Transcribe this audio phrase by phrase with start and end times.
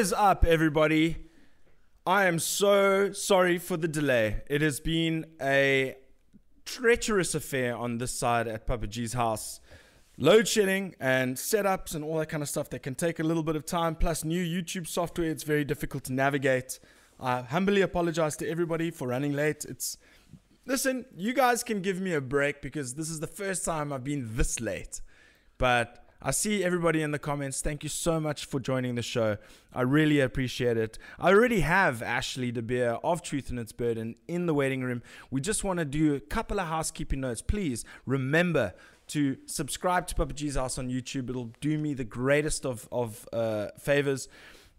[0.00, 1.26] Is up, everybody?
[2.06, 4.40] I am so sorry for the delay.
[4.48, 5.94] It has been a
[6.64, 9.60] treacherous affair on this side at Papa G's house.
[10.16, 13.42] Load shedding and setups and all that kind of stuff that can take a little
[13.42, 15.28] bit of time, plus new YouTube software.
[15.28, 16.80] It's very difficult to navigate.
[17.20, 19.66] I humbly apologize to everybody for running late.
[19.68, 19.98] It's
[20.64, 24.04] listen, you guys can give me a break because this is the first time I've
[24.04, 25.02] been this late.
[25.58, 27.62] But I see everybody in the comments.
[27.62, 29.38] Thank you so much for joining the show.
[29.72, 30.98] I really appreciate it.
[31.18, 35.02] I already have Ashley De Beer of Truth and Its Burden in the waiting room.
[35.30, 37.40] We just want to do a couple of housekeeping notes.
[37.40, 38.74] Please remember
[39.08, 41.30] to subscribe to Papa G's House on YouTube.
[41.30, 44.28] It'll do me the greatest of, of uh, favors.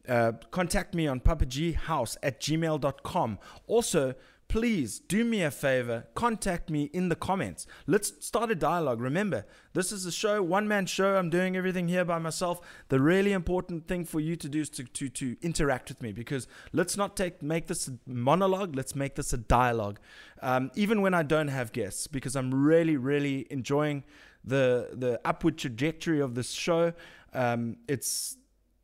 [0.07, 3.39] Uh, contact me on papaghouse at gmail.com.
[3.67, 4.13] Also,
[4.51, 7.65] please do me a favor, contact me in the comments.
[7.87, 8.99] Let's start a dialogue.
[8.99, 11.15] Remember, this is a show, one man show.
[11.15, 12.59] I'm doing everything here by myself.
[12.89, 16.11] The really important thing for you to do is to, to, to interact with me
[16.11, 20.01] because let's not take make this a monologue, let's make this a dialogue.
[20.41, 24.03] Um, even when I don't have guests, because I'm really, really enjoying
[24.43, 26.91] the the upward trajectory of this show.
[27.33, 28.35] Um, it's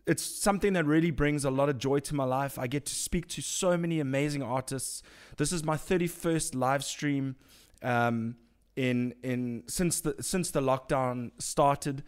[0.07, 2.57] it's something that really brings a lot of joy to my life.
[2.57, 5.03] I get to speak to so many amazing artists.
[5.35, 7.35] This is my 31st live stream
[7.83, 8.37] um,
[8.77, 12.03] in in since the since the lockdown started.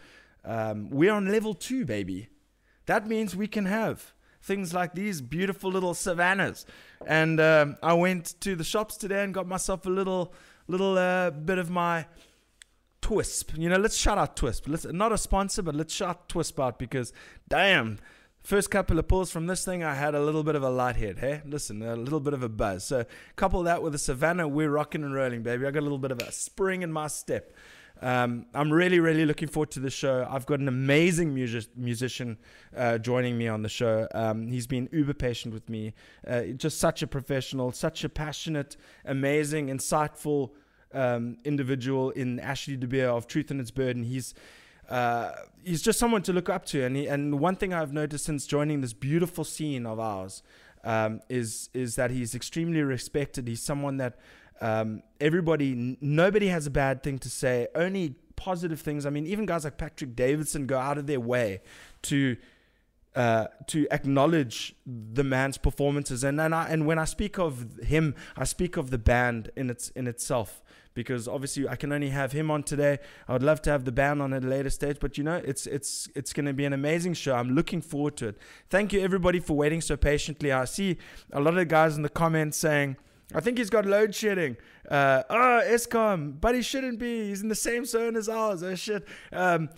[0.45, 2.29] Um, we're on level two, baby.
[2.85, 6.65] That means we can have things like these beautiful little savannas.
[7.05, 10.33] And um, I went to the shops today and got myself a little
[10.67, 12.05] little uh, bit of my
[13.01, 13.51] Twisp.
[13.57, 14.67] You know, let's shout out Twisp.
[14.67, 17.13] Let's not a sponsor, but let's shout Twisp out because
[17.47, 17.99] damn,
[18.43, 20.95] first couple of pulls from this thing, I had a little bit of a light
[20.95, 21.19] head.
[21.19, 22.83] Hey, listen, a little bit of a buzz.
[22.83, 23.05] So
[23.35, 25.65] couple that with the Savanna, we're rocking and rolling, baby.
[25.65, 27.53] I got a little bit of a spring in my step.
[28.01, 30.25] Um, I'm really, really looking forward to the show.
[30.29, 32.37] I've got an amazing music- musician
[32.75, 34.07] uh, joining me on the show.
[34.13, 35.93] Um, he's been uber patient with me.
[36.25, 40.51] Uh, just such a professional, such a passionate, amazing, insightful
[40.93, 44.03] um, individual in Ashley De Beer of Truth and Its Burden.
[44.03, 44.33] He's
[44.89, 45.31] uh,
[45.63, 48.47] he's just someone to look up to, and he, and one thing I've noticed since
[48.47, 50.41] joining this beautiful scene of ours
[50.83, 53.47] um, is is that he's extremely respected.
[53.47, 54.17] He's someone that
[54.61, 57.67] um, everybody, n- nobody has a bad thing to say.
[57.75, 59.05] Only positive things.
[59.05, 61.61] I mean, even guys like Patrick Davidson go out of their way
[62.03, 62.35] to
[63.15, 66.23] uh, to acknowledge the man's performances.
[66.23, 69.69] And and, I, and when I speak of him, I speak of the band in
[69.69, 70.63] its in itself
[70.93, 72.99] because obviously I can only have him on today.
[73.27, 75.41] I would love to have the band on at a later stage, but you know,
[75.45, 77.35] it's it's it's going to be an amazing show.
[77.35, 78.37] I'm looking forward to it.
[78.69, 80.51] Thank you everybody for waiting so patiently.
[80.51, 80.97] I see
[81.31, 82.97] a lot of guys in the comments saying.
[83.33, 84.57] I think he's got load shedding.
[84.89, 87.27] Uh, oh, Eskom, but he shouldn't be.
[87.27, 88.63] He's in the same zone as ours.
[88.63, 89.07] Oh shit.
[89.31, 89.69] Um,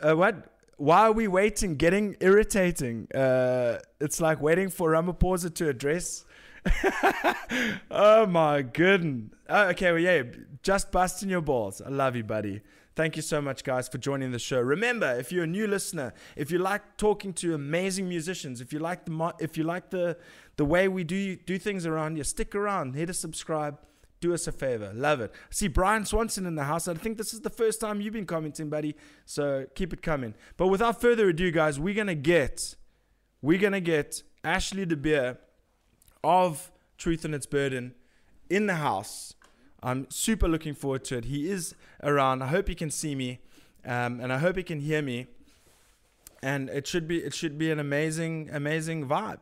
[0.00, 0.52] uh, what?
[0.78, 1.76] Why are we waiting?
[1.76, 3.08] Getting irritating.
[3.14, 6.25] Uh, it's like waiting for Ramaphosa to address.
[7.90, 9.30] oh my goodness.
[9.48, 10.22] Oh, okay, well, yeah,
[10.62, 11.80] just busting your balls.
[11.80, 12.62] I love you, buddy.
[12.96, 14.58] Thank you so much, guys, for joining the show.
[14.58, 18.78] Remember, if you're a new listener, if you like talking to amazing musicians, if you
[18.78, 20.16] like the if you like the
[20.56, 22.94] the way we do do things around here, stick around.
[22.94, 23.78] Hit a subscribe.
[24.20, 24.92] Do us a favor.
[24.94, 25.34] Love it.
[25.50, 26.88] See Brian Swanson in the house.
[26.88, 28.96] I think this is the first time you've been commenting, buddy.
[29.26, 30.34] So keep it coming.
[30.56, 32.76] But without further ado, guys, we're gonna get
[33.42, 35.36] we're gonna get Ashley De Beer
[36.26, 37.94] of Truth and Its Burden
[38.50, 39.34] in the house.
[39.80, 41.26] I'm super looking forward to it.
[41.26, 42.42] He is around.
[42.42, 43.38] I hope he can see me,
[43.84, 45.28] um, and I hope he can hear me.
[46.42, 49.38] And it should be it should be an amazing amazing vibe.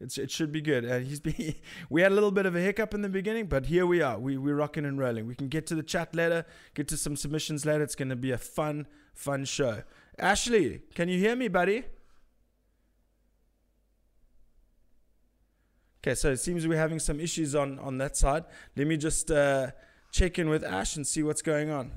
[0.00, 0.84] It's, it should be good.
[0.84, 1.54] Uh, he's been,
[1.88, 4.18] we had a little bit of a hiccup in the beginning, but here we are.
[4.18, 5.28] We we're rocking and rolling.
[5.28, 6.44] We can get to the chat later,
[6.74, 7.84] get to some submissions later.
[7.84, 9.84] It's going to be a fun fun show.
[10.18, 11.84] Ashley, can you hear me, buddy?
[16.04, 18.44] Okay, so it seems we're having some issues on on that side.
[18.76, 19.68] Let me just uh,
[20.12, 21.92] check in with Ash and see what's going on.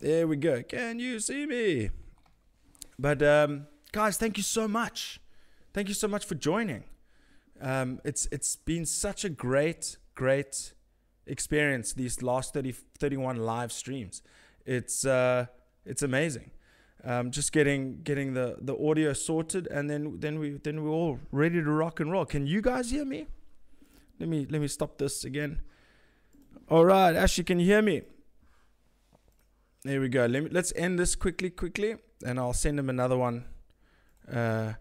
[0.00, 0.64] There we go.
[0.64, 1.90] Can you see me?
[2.98, 5.20] But um, guys, thank you so much.
[5.72, 6.82] Thank you so much for joining.
[7.60, 10.72] Um, it's it's been such a great great
[11.28, 14.22] experience these last 30, 31 live streams.
[14.66, 15.46] It's uh,
[15.86, 16.50] it's amazing.
[17.02, 21.18] Um, just getting getting the, the audio sorted, and then then we then we're all
[21.32, 22.26] ready to rock and roll.
[22.26, 23.26] Can you guys hear me?
[24.18, 25.62] Let me let me stop this again.
[26.68, 28.02] All right, Ashley, can you hear me?
[29.82, 30.26] There we go.
[30.26, 33.46] Let me let's end this quickly, quickly, and I'll send him another one
[34.30, 34.74] uh,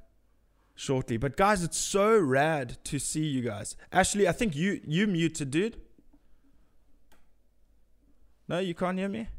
[0.76, 1.16] shortly.
[1.16, 3.78] But guys, it's so rad to see you guys.
[3.94, 5.78] Ashley, I think you you muted, dude.
[8.50, 9.30] No, you can't hear me.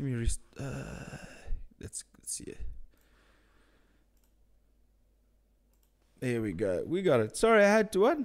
[0.00, 0.40] Me rest.
[0.58, 1.18] Uh,
[1.78, 2.54] let's, let's see.
[6.22, 6.84] Here we go.
[6.86, 7.36] We got it.
[7.36, 8.18] Sorry, I had to what?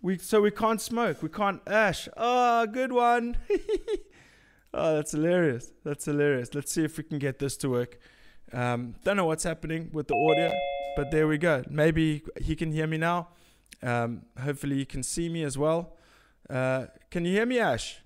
[0.00, 1.22] We so we can't smoke.
[1.22, 2.08] We can't ash.
[2.16, 3.36] Oh, good one.
[4.72, 5.72] oh, that's hilarious.
[5.84, 6.54] That's hilarious.
[6.54, 7.98] Let's see if we can get this to work.
[8.52, 10.52] Um, don't know what's happening with the audio,
[10.96, 11.62] but there we go.
[11.68, 13.28] Maybe he can hear me now.
[13.82, 15.96] Um, hopefully, you can see me as well.
[16.48, 18.00] Uh, can you hear me, Ash?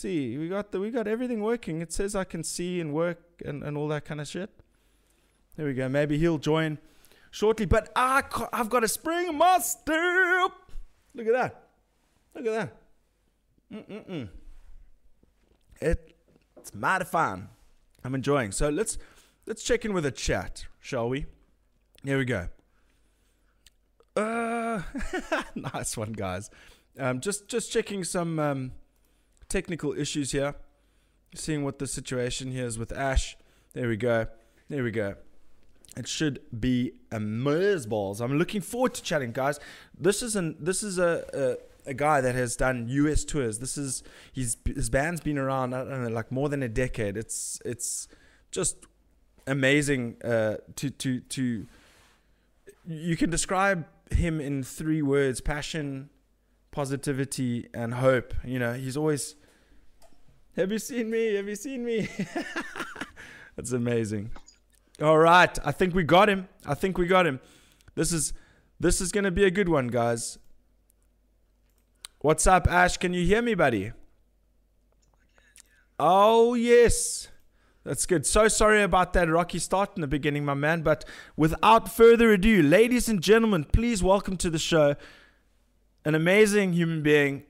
[0.00, 1.82] See, we got the we got everything working.
[1.82, 4.50] It says I can see and work and, and all that kind of shit.
[5.56, 5.88] There we go.
[5.88, 6.78] Maybe he'll join
[7.30, 7.66] shortly.
[7.66, 10.48] But I, I've got a spring my master.
[11.14, 11.64] Look at that.
[12.34, 12.76] Look at that.
[13.72, 14.28] Mm-mm-mm.
[15.80, 16.16] It,
[16.56, 17.48] it's mighty fun.
[18.04, 18.52] I'm enjoying.
[18.52, 18.98] So let's
[19.46, 21.26] let's check in with a chat, shall we?
[22.04, 22.48] Here we go.
[24.16, 24.82] Uh,
[25.54, 26.50] nice one, guys.
[26.98, 28.72] Um, just just checking some um,
[29.50, 30.54] technical issues here.
[31.34, 33.36] Seeing what the situation here is with Ash.
[33.74, 34.26] There we go.
[34.68, 35.16] There we go.
[35.96, 38.20] It should be a Mers balls.
[38.20, 39.58] I'm looking forward to chatting, guys.
[39.98, 43.58] This is an this is a, a, a guy that has done US tours.
[43.58, 44.02] This is
[44.32, 47.16] his his band's been around I don't know like more than a decade.
[47.16, 48.08] It's it's
[48.50, 48.76] just
[49.46, 51.66] amazing uh, to to to
[52.86, 56.10] you can describe him in three words: passion,
[56.70, 58.32] positivity, and hope.
[58.44, 59.34] You know, he's always
[60.56, 61.34] have you seen me?
[61.34, 62.08] Have you seen me?
[63.56, 64.30] That's amazing.
[65.00, 66.48] All right, I think we got him.
[66.66, 67.40] I think we got him.
[67.94, 68.32] This is
[68.78, 70.38] this is to be a good one, guys.
[72.20, 72.96] What's up, Ash?
[72.96, 73.92] Can you hear me, buddy?
[75.98, 77.28] Oh, yes.
[77.84, 78.24] That's good.
[78.26, 80.82] So sorry about that rocky start in the beginning, my man.
[80.82, 81.04] But
[81.36, 84.96] without further ado, ladies and gentlemen, please welcome to the show
[86.04, 87.42] an amazing human being,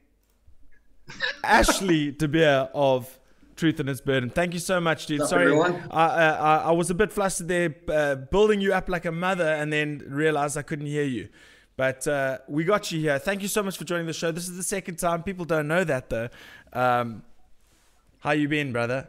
[1.45, 3.19] Ashley De Beer of
[3.57, 4.31] Truth and Its Burden.
[4.31, 5.27] Thank you so much, dude.
[5.27, 5.55] Sorry,
[5.91, 9.47] I, I, I was a bit flustered there, uh, building you up like a mother,
[9.47, 11.29] and then realized I couldn't hear you.
[11.77, 13.19] But uh, we got you here.
[13.19, 14.33] Thank you so much for joining the show.
[14.33, 15.23] This is the second time.
[15.23, 16.29] People don't know that though.
[16.73, 17.23] Um,
[18.19, 19.09] how you been, brother?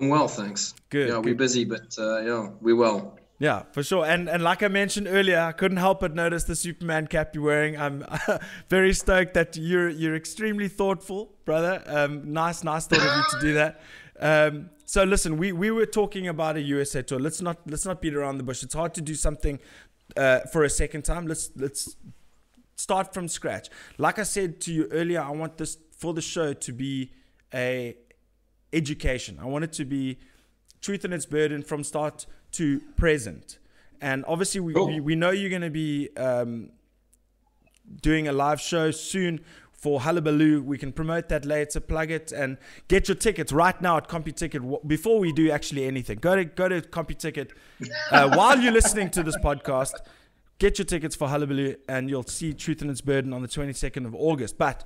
[0.00, 0.74] I'm well, thanks.
[0.88, 1.08] Good.
[1.08, 1.24] Yeah, good.
[1.26, 3.18] we're busy, but uh, yeah, we well.
[3.40, 4.04] Yeah, for sure.
[4.04, 7.42] And and like I mentioned earlier, I couldn't help but notice the Superman cap you're
[7.42, 7.74] wearing.
[7.80, 8.04] I'm
[8.68, 11.82] very stoked that you're you're extremely thoughtful, brother.
[11.86, 13.80] Um, nice, nice thought of you to do that.
[14.20, 17.18] Um, so listen, we, we were talking about a USA tour.
[17.18, 18.62] Let's not let's not beat around the bush.
[18.62, 19.58] It's hard to do something
[20.18, 21.26] uh, for a second time.
[21.26, 21.96] Let's let's
[22.76, 23.70] start from scratch.
[23.96, 27.12] Like I said to you earlier, I want this for the show to be
[27.54, 27.96] a
[28.70, 29.38] education.
[29.40, 30.18] I want it to be
[30.80, 33.58] truth and its burden from start to present.
[34.00, 34.86] And obviously, we, cool.
[34.86, 36.70] we, we, know you're going to be um,
[38.00, 39.40] doing a live show soon
[39.72, 40.62] for Hullabaloo.
[40.62, 42.58] We can promote that later, plug it, and
[42.88, 46.18] get your tickets right now at CompuTicket before we do actually anything.
[46.18, 47.50] Go to go to CompuTicket
[48.10, 49.94] uh, while you're listening to this podcast.
[50.58, 54.04] Get your tickets for Hullabaloo, and you'll see Truth and Its Burden on the 22nd
[54.04, 54.58] of August.
[54.58, 54.84] But,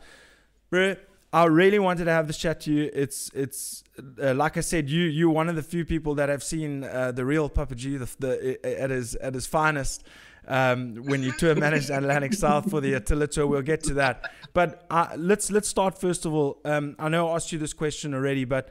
[0.71, 0.95] bro,
[1.35, 2.89] I really wanted to have this chat to you.
[2.95, 3.83] It's it's
[4.23, 7.11] uh, like I said, you you're one of the few people that have seen uh,
[7.11, 10.05] the real Papa G the, the, at his at his finest.
[10.47, 14.31] Um, when you tour managed Atlantic South for the Attila tour, we'll get to that.
[14.53, 16.61] But uh, let's let's start first of all.
[16.65, 18.69] Um, I know I asked you this question already, but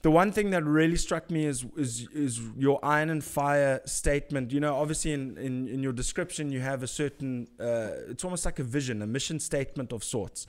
[0.00, 4.52] the one thing that really struck me is is is your iron and fire statement.
[4.52, 7.46] You know, obviously in in, in your description you have a certain.
[7.60, 10.46] Uh, it's almost like a vision, a mission statement of sorts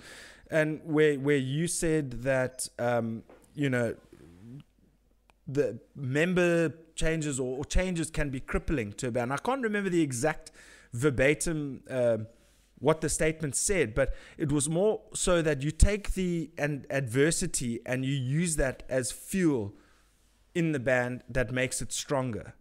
[0.52, 3.24] and where where you said that um,
[3.54, 3.96] you know
[5.48, 9.32] the member changes or, or, changes can be crippling to a band.
[9.32, 10.52] I can't remember the exact
[10.92, 12.18] verbatim uh,
[12.80, 17.80] what the statement said, but it was more so that you take the and adversity
[17.86, 19.74] and you use that as fuel
[20.54, 22.54] in the band that makes it stronger.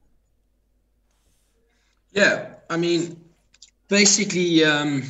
[2.13, 3.25] Yeah, I mean,
[3.89, 4.65] basically.
[4.65, 5.05] Um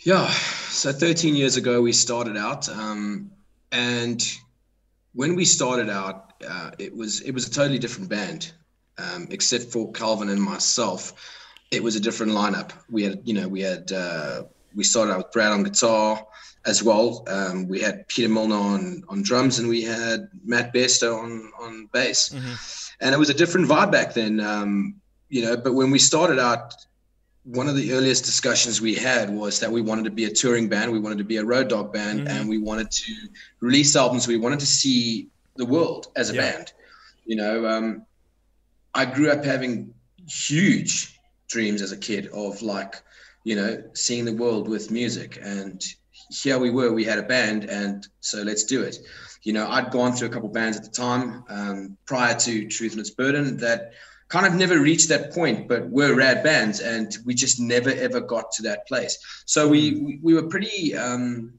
[0.00, 3.30] yeah, so 13 years ago we started out, um,
[3.70, 4.22] and
[5.12, 8.52] when we started out, uh, it was it was a totally different band,
[8.98, 11.12] um, except for Calvin and myself.
[11.70, 12.72] It was a different lineup.
[12.90, 16.26] We had, you know, we had uh, we started out with Brad on guitar
[16.64, 17.24] as well.
[17.28, 21.88] Um, we had Peter Milner on on drums, and we had Matt Besto on on
[21.92, 22.30] bass.
[22.30, 22.54] Mm-hmm.
[23.02, 24.96] And it was a different vibe back then, um,
[25.28, 25.56] you know.
[25.56, 26.74] But when we started out,
[27.44, 30.68] one of the earliest discussions we had was that we wanted to be a touring
[30.68, 32.28] band, we wanted to be a road dog band, mm-hmm.
[32.28, 33.12] and we wanted to
[33.60, 34.28] release albums.
[34.28, 36.52] We wanted to see the world as a yeah.
[36.52, 36.72] band.
[37.24, 38.06] You know, um,
[38.94, 39.94] I grew up having
[40.28, 41.18] huge
[41.48, 42.96] dreams as a kid of like,
[43.44, 45.82] you know, seeing the world with music and
[46.30, 48.98] here we were, we had a band, and so let's do it.
[49.42, 52.92] You know, I'd gone through a couple bands at the time um, prior to Truth
[52.92, 53.92] and Its Burden that
[54.30, 58.20] kind of never reached that point, but were rad bands, and we just never ever
[58.20, 59.18] got to that place.
[59.44, 61.52] So we we, we were pretty um,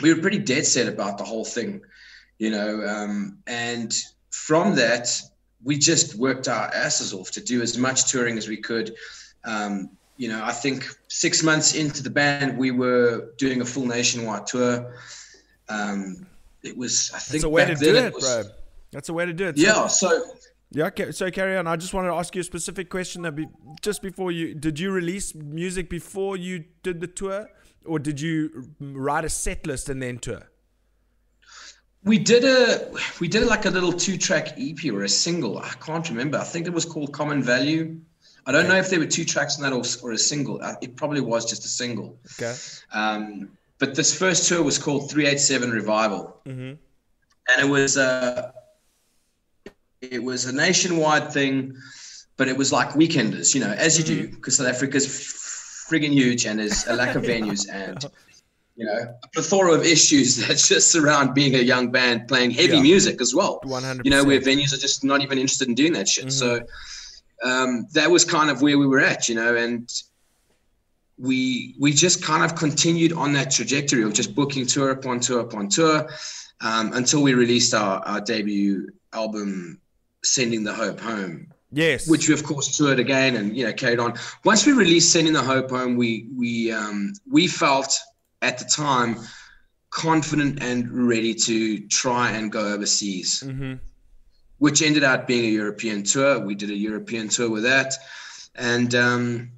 [0.00, 1.82] we were pretty dead set about the whole thing,
[2.38, 3.92] you know, um, and
[4.30, 5.08] from that
[5.62, 8.94] we just worked our asses off to do as much touring as we could.
[9.44, 13.86] Um, you know, I think six months into the band, we were doing a full
[13.86, 14.94] nationwide tour.
[15.68, 16.26] Um,
[16.62, 18.52] it was, I think, That's a way to do it, was, bro.
[18.92, 19.56] That's a way to do it.
[19.56, 19.86] Yeah.
[19.86, 20.22] So,
[20.72, 20.86] yeah.
[20.86, 21.66] Okay, so carry on.
[21.66, 23.22] I just wanted to ask you a specific question.
[23.22, 23.46] That be,
[23.80, 27.48] just before you did you release music before you did the tour,
[27.84, 30.50] or did you write a set list and then tour?
[32.04, 35.58] We did a we did like a little two track EP or a single.
[35.58, 36.38] I can't remember.
[36.38, 38.00] I think it was called Common Value.
[38.44, 40.60] I don't know if there were two tracks in that or, or a single.
[40.80, 42.18] It probably was just a single.
[42.32, 42.54] Okay.
[42.92, 46.60] Um, but this first tour was called 387 Revival, mm-hmm.
[46.60, 48.52] and it was a
[50.02, 51.76] it was a nationwide thing,
[52.36, 54.64] but it was like weekenders, you know, as you do, because mm-hmm.
[54.64, 58.04] South Africa's frigging huge and there's a lack of venues and
[58.76, 62.76] you know a plethora of issues that just surround being a young band playing heavy
[62.76, 62.82] yeah.
[62.82, 63.60] music as well.
[63.64, 64.04] 100%.
[64.04, 66.26] You know, where venues are just not even interested in doing that shit.
[66.26, 66.30] Mm-hmm.
[66.30, 66.60] So
[67.44, 69.88] um, that was kind of where we were at, you know, and
[71.18, 75.40] we we just kind of continued on that trajectory of just booking tour upon tour
[75.40, 76.08] upon tour
[76.62, 79.80] um, until we released our, our debut album,
[80.24, 81.48] Sending the Hope Home.
[81.72, 82.08] Yes.
[82.08, 84.14] Which we of course toured again and you know carried on.
[84.44, 87.98] Once we released Sending the Hope Home, we we um, we felt
[88.42, 89.16] at the time
[89.90, 93.42] confident and ready to try and go overseas.
[93.46, 93.74] Mm-hmm.
[94.58, 96.38] Which ended up being a European tour.
[96.38, 97.94] We did a European tour with that,
[98.54, 99.50] and um,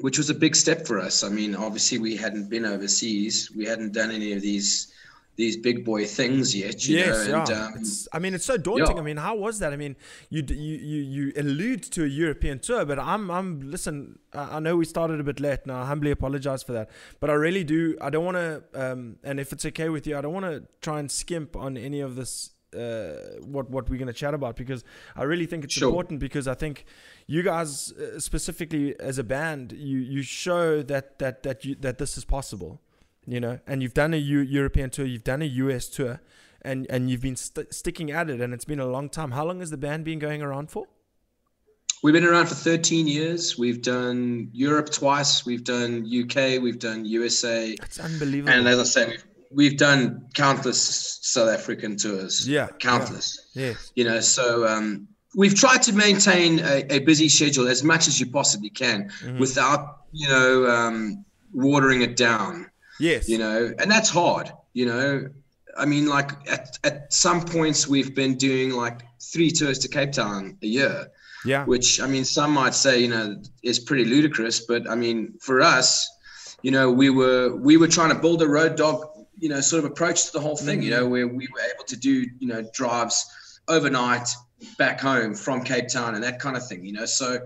[0.00, 1.24] which was a big step for us.
[1.24, 4.92] I mean, obviously we hadn't been overseas, we hadn't done any of these
[5.36, 6.86] these big boy things yet.
[6.88, 7.40] yes, know?
[7.40, 7.66] And, yeah.
[7.66, 8.96] Um, I mean, it's so daunting.
[8.96, 9.02] Yeah.
[9.02, 9.72] I mean, how was that?
[9.72, 9.96] I mean,
[10.30, 14.18] you you you you allude to a European tour, but I'm I'm listen.
[14.32, 15.66] I know we started a bit late.
[15.66, 16.90] Now I humbly apologize for that,
[17.20, 17.96] but I really do.
[18.00, 18.62] I don't want to.
[18.74, 21.76] Um, and if it's okay with you, I don't want to try and skimp on
[21.76, 22.50] any of this.
[22.76, 25.88] Uh, what what we're going to chat about because I really think it's sure.
[25.88, 26.84] important because I think
[27.26, 31.96] you guys uh, specifically as a band you you show that that that you that
[31.96, 32.82] this is possible
[33.26, 36.20] you know and you've done a U- european tour you've done a us tour
[36.66, 39.30] and and you've been st- sticking at it and it's been a long time.
[39.30, 40.86] How long has the band been going around for?
[42.02, 43.56] We've been around for 13 years.
[43.56, 45.46] We've done europe twice.
[45.46, 48.52] We've done uk we've done usa that's unbelievable.
[48.52, 52.46] And as i say we've we've done countless south african tours.
[52.48, 52.68] Yeah.
[52.80, 53.50] Countless.
[53.54, 53.74] Yeah.
[53.94, 58.18] You know so um we've tried to maintain a, a, busy schedule as much as
[58.18, 59.38] you possibly can mm-hmm.
[59.38, 65.28] without you know um, watering it down yes you know and that's hard you know
[65.76, 70.12] i mean like at, at some points we've been doing like three tours to cape
[70.12, 71.08] town a year
[71.44, 75.34] yeah which i mean some might say you know is pretty ludicrous but i mean
[75.40, 76.10] for us
[76.62, 79.04] you know we were we were trying to build a road dog
[79.38, 80.82] you know sort of approach to the whole thing mm-hmm.
[80.82, 84.28] you know where we were able to do you know drives overnight
[84.78, 87.06] back home from Cape Town and that kind of thing, you know.
[87.06, 87.40] So,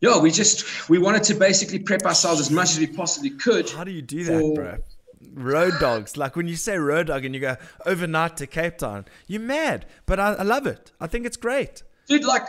[0.00, 3.68] yeah, we just we wanted to basically prep ourselves as much as we possibly could.
[3.70, 4.54] How do you do that, for...
[4.54, 4.78] bro?
[5.34, 9.04] Road dogs, like when you say road dog and you go overnight to Cape Town,
[9.26, 9.86] you're mad.
[10.06, 10.92] But I, I love it.
[10.98, 12.24] I think it's great, dude.
[12.24, 12.46] Like,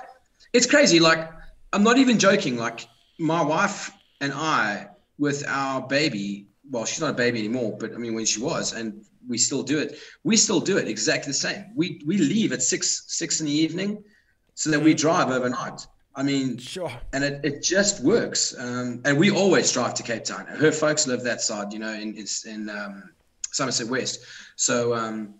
[0.53, 0.99] it's crazy.
[0.99, 1.29] Like,
[1.73, 2.57] I'm not even joking.
[2.57, 2.87] Like,
[3.19, 3.91] my wife
[4.21, 4.87] and I,
[5.19, 8.73] with our baby, well, she's not a baby anymore, but I mean, when she was,
[8.73, 9.99] and we still do it.
[10.23, 11.65] We still do it exactly the same.
[11.75, 14.03] We we leave at six six in the evening,
[14.55, 15.01] so that we mm-hmm.
[15.01, 15.85] drive overnight.
[16.21, 16.91] I mean, sure.
[17.13, 18.55] And it, it just works.
[18.55, 20.45] Um, and we always drive to Cape Town.
[20.45, 23.09] Her folks live that side, you know, in in, in um,
[23.51, 24.23] Somerset West.
[24.55, 25.33] So um,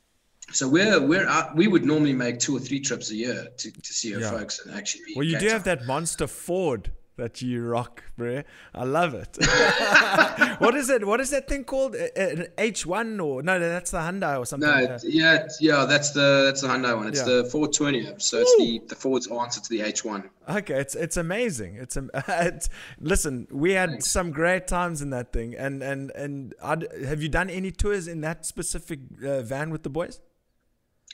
[0.51, 3.71] so we're we're out, we would normally make two or three trips a year to,
[3.71, 4.31] to see her yeah.
[4.31, 5.13] folks and actually.
[5.15, 8.43] well, you do have that monster Ford that you rock, bro.
[8.73, 9.37] I love it.
[10.59, 11.05] what is it?
[11.05, 11.95] What is that thing called?
[11.95, 13.59] An H one or no?
[13.59, 14.69] That's the Hyundai or something.
[14.69, 17.07] No, yeah, yeah, that's the that's the Hyundai one.
[17.07, 17.25] It's yeah.
[17.25, 18.07] the Ford Twenty.
[18.17, 20.29] So it's the the Ford's answer to the H one.
[20.49, 21.75] Okay, it's it's amazing.
[21.75, 23.47] It's, it's listen.
[23.51, 24.07] We had Thanks.
[24.07, 28.07] some great times in that thing, and and and I'd, have you done any tours
[28.07, 30.21] in that specific uh, van with the boys?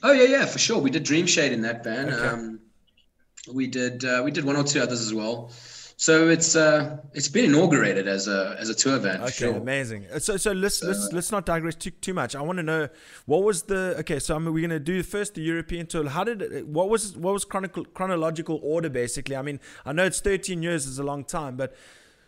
[0.04, 0.80] Oh yeah, yeah, for sure.
[0.80, 2.14] We did Dream Shade in that van.
[2.14, 2.28] Okay.
[2.28, 2.60] Um,
[3.52, 5.52] we did uh, we did one or two others as well.
[6.00, 9.20] So it's uh it's been inaugurated as a as a tour van.
[9.22, 9.56] Okay, sure.
[9.56, 10.06] amazing.
[10.14, 12.36] Uh, so so let's so, let's let's not digress too too much.
[12.36, 12.88] I want to know
[13.26, 14.20] what was the okay.
[14.20, 16.08] So I mean, we're gonna do first the European tour.
[16.08, 19.36] How did it, what was what was chronicle, chronological order basically?
[19.36, 21.76] I mean, I know it's 13 years is a long time, but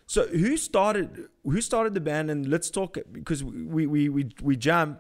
[0.10, 2.32] So who started who started the band?
[2.32, 5.00] And let's talk because we we we we jump.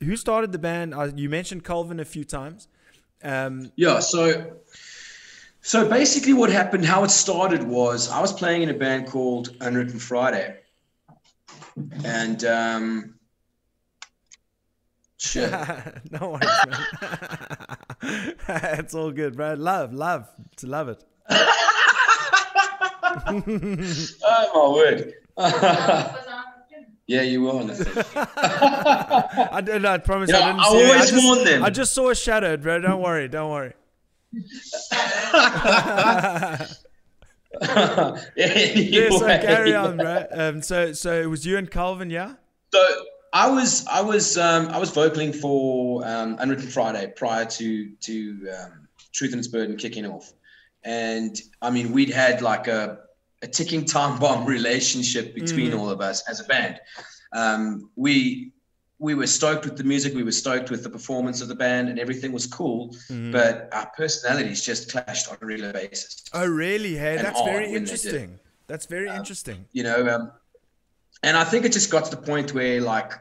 [0.00, 0.94] Who started the band?
[0.94, 2.68] Uh, you mentioned Calvin a few times.
[3.22, 4.00] Um, yeah.
[4.00, 4.56] So
[5.60, 9.56] so basically, what happened, how it started was I was playing in a band called
[9.60, 10.56] Unwritten Friday,
[12.04, 13.14] and um,
[15.18, 15.50] shit.
[16.10, 16.48] no worries,
[18.02, 18.34] man.
[18.78, 19.54] it's all good, bro.
[19.54, 21.04] Love, love, to love it.
[24.22, 25.12] oh my word.
[27.06, 28.04] yeah, you were on the thing.
[28.16, 30.32] I, no, I promise.
[30.32, 31.64] I, didn't I always I warn them.
[31.64, 32.80] I just saw a shadow, bro.
[32.80, 33.28] Don't worry.
[33.28, 33.74] Don't worry.
[34.32, 34.36] yeah,
[39.10, 40.26] so carry on, right?
[40.30, 42.34] Um, so, so it was you and Calvin, yeah?
[42.72, 42.84] So
[43.32, 48.50] I was, I was, um, I was vocaling for um, Unwritten Friday prior to to
[48.58, 50.32] um, Truth and Its Burden kicking off,
[50.84, 52.98] and I mean we'd had like a
[53.42, 55.78] a ticking time bomb relationship between mm.
[55.78, 56.80] all of us as a band.
[57.32, 58.52] Um, we
[58.98, 61.88] we were stoked with the music, we were stoked with the performance of the band,
[61.88, 62.88] and everything was cool.
[63.08, 63.32] Mm.
[63.32, 66.24] But our personalities just clashed on a regular basis.
[66.32, 66.96] Oh, really?
[66.96, 68.38] Hey, that's very interesting.
[68.66, 69.64] That's very um, interesting.
[69.72, 70.32] You know, um,
[71.22, 73.12] and I think it just got to the point where, like,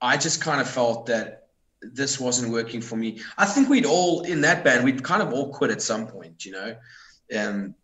[0.00, 1.48] I just kind of felt that
[1.82, 3.20] this wasn't working for me.
[3.36, 6.46] I think we'd all in that band, we'd kind of all quit at some point.
[6.46, 6.76] You know,
[7.30, 7.74] and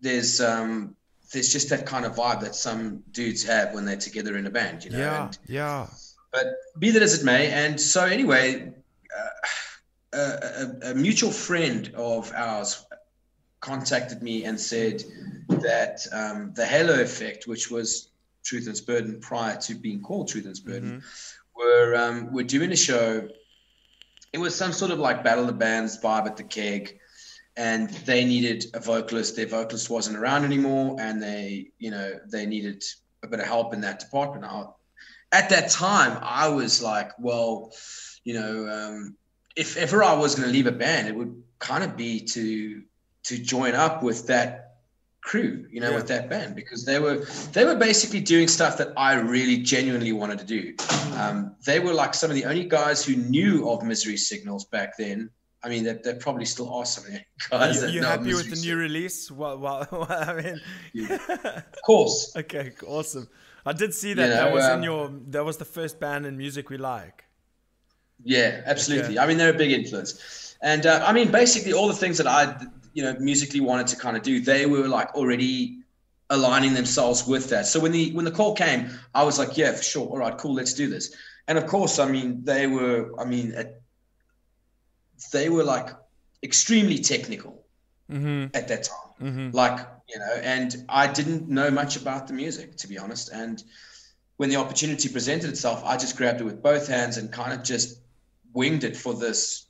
[0.00, 0.94] there's um,
[1.32, 4.50] there's just that kind of vibe that some dudes have when they're together in a
[4.50, 4.84] band.
[4.84, 5.86] You know, yeah, and, yeah
[6.36, 8.70] but be that as it may, and so anyway,
[10.12, 12.84] uh, a, a, mutual friend of ours
[13.60, 15.02] contacted me and said
[15.48, 18.10] that um, the Halo Effect, which was
[18.44, 21.58] Truth and Burden prior to being called Truth and Burden, mm-hmm.
[21.58, 23.26] were um, were doing a show.
[24.34, 26.98] It was some sort of like Battle of the Bands vibe at the keg,
[27.56, 29.36] and they needed a vocalist.
[29.36, 32.84] Their vocalist wasn't around anymore, and they, you know, they needed
[33.22, 34.44] a bit of help in that department.
[35.32, 37.72] At that time, I was like, well,
[38.24, 39.16] you know, um,
[39.56, 42.82] if ever I was going to leave a band, it would kind of be to
[43.24, 44.66] to join up with that
[45.26, 45.96] crew, you know, yeah.
[45.96, 50.12] with that band because they were they were basically doing stuff that I really genuinely
[50.12, 50.74] wanted to do.
[51.14, 54.96] Um, they were like some of the only guys who knew of Misery Signals back
[54.96, 55.30] then.
[55.64, 57.04] I mean, they're probably still are some
[57.50, 57.82] guys.
[57.82, 59.30] Are you, you happy with the new release?
[59.32, 60.60] Well, well, I mean,
[60.92, 61.18] yeah.
[61.44, 62.32] of course.
[62.36, 63.28] okay, awesome.
[63.66, 64.22] I did see that.
[64.22, 65.12] You know, that was um, in your.
[65.28, 67.24] That was the first band in music we like.
[68.24, 69.18] Yeah, absolutely.
[69.18, 72.26] I mean, they're a big influence, and uh, I mean, basically all the things that
[72.26, 72.56] I,
[72.94, 75.80] you know, musically wanted to kind of do, they were like already
[76.30, 77.66] aligning themselves with that.
[77.66, 80.06] So when the when the call came, I was like, yeah, for sure.
[80.06, 81.14] All right, cool, let's do this.
[81.48, 83.12] And of course, I mean, they were.
[83.20, 83.54] I mean,
[85.32, 85.90] they were like
[86.42, 87.64] extremely technical
[88.10, 88.46] mm-hmm.
[88.54, 89.12] at that time.
[89.20, 89.56] Mm-hmm.
[89.56, 93.30] Like you know, and I didn't know much about the music, to be honest.
[93.32, 93.62] And
[94.36, 97.62] when the opportunity presented itself, I just grabbed it with both hands and kind of
[97.62, 97.98] just
[98.52, 99.66] winged it for this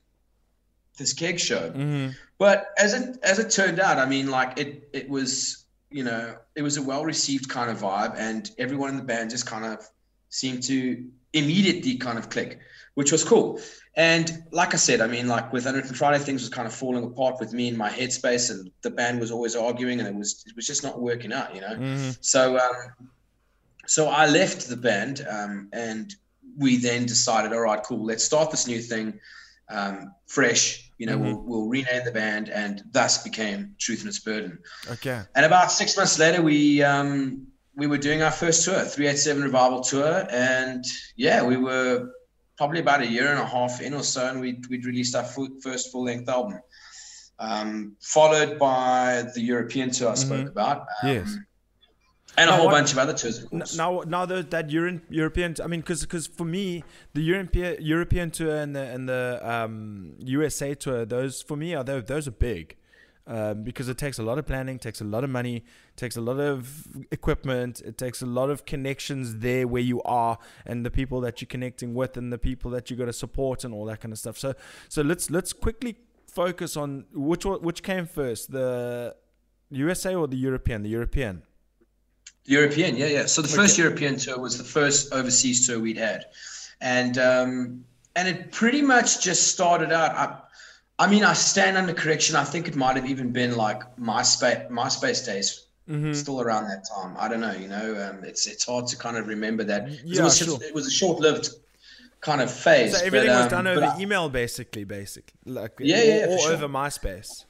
[0.99, 1.71] this keg show.
[1.71, 2.13] Mm-hmm.
[2.39, 6.37] But as it as it turned out, I mean, like it it was you know
[6.55, 9.65] it was a well received kind of vibe, and everyone in the band just kind
[9.65, 9.89] of
[10.29, 12.59] seemed to immediately kind of click,
[12.95, 13.61] which was cool.
[13.97, 17.05] And like I said, I mean, like with Unwritten Friday, things was kind of falling
[17.05, 20.45] apart with me in my headspace, and the band was always arguing, and it was
[20.47, 21.75] it was just not working out, you know.
[21.75, 22.11] Mm-hmm.
[22.21, 23.09] So, um,
[23.87, 26.15] so I left the band, um, and
[26.59, 29.19] we then decided, all right, cool, let's start this new thing,
[29.71, 30.91] um, fresh.
[30.99, 31.25] You know, mm-hmm.
[31.25, 34.59] we'll we'll rename the band, and thus became Truth and Its Burden.
[34.91, 35.23] Okay.
[35.35, 37.47] And about six months later, we um,
[37.77, 40.85] we were doing our first tour, 387 Revival tour, and
[41.15, 42.11] yeah, we were
[42.57, 45.25] probably about a year and a half in or so, and we'd, we'd released our
[45.63, 46.59] first full length album.
[47.39, 50.49] Um, followed by the European tour I spoke mm-hmm.
[50.49, 50.87] about.
[51.03, 51.37] Um, yes.
[52.39, 53.77] And a now whole what, bunch of other tours, of course.
[53.77, 58.31] Now, now that, that European, European, I mean, because because for me, the European European
[58.31, 62.33] tour and the and the um, USA tour, those for me are those, those are
[62.33, 62.77] big
[63.27, 65.65] um, because it takes a lot of planning, takes a lot of money,
[65.97, 70.39] takes a lot of equipment, it takes a lot of connections there where you are
[70.65, 73.65] and the people that you're connecting with and the people that you got to support
[73.65, 74.39] and all that kind of stuff.
[74.39, 74.55] So
[74.89, 79.17] so let's let's quickly focus on which which came first, the
[79.71, 80.83] USA or the European?
[80.83, 81.43] The European.
[82.45, 83.27] The European, yeah, yeah.
[83.27, 83.57] So the okay.
[83.57, 86.27] first European tour was the first overseas tour we'd had,
[86.81, 87.85] and um,
[88.15, 90.11] and it pretty much just started out.
[90.13, 90.39] I,
[90.99, 92.37] I mean, I stand under correction.
[92.37, 96.15] I think it might have even been like MySpace, MySpace days, mm-hmm.
[96.15, 97.15] still around that time.
[97.19, 97.53] I don't know.
[97.53, 99.91] You know, um, it's it's hard to kind of remember that.
[100.05, 100.59] Yeah, it was, sure.
[100.63, 101.51] it was a short-lived
[102.23, 102.99] kind of phase.
[102.99, 106.39] So everything but, was done um, over I, email, basically, basically, like yeah, yeah, all,
[106.39, 106.55] sure.
[106.55, 107.45] over MySpace.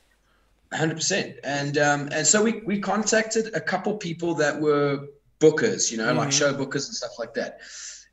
[0.73, 5.07] Hundred percent, and um, and so we we contacted a couple people that were
[5.39, 6.33] bookers, you know, like Mhm.
[6.33, 7.61] show bookers and stuff like that.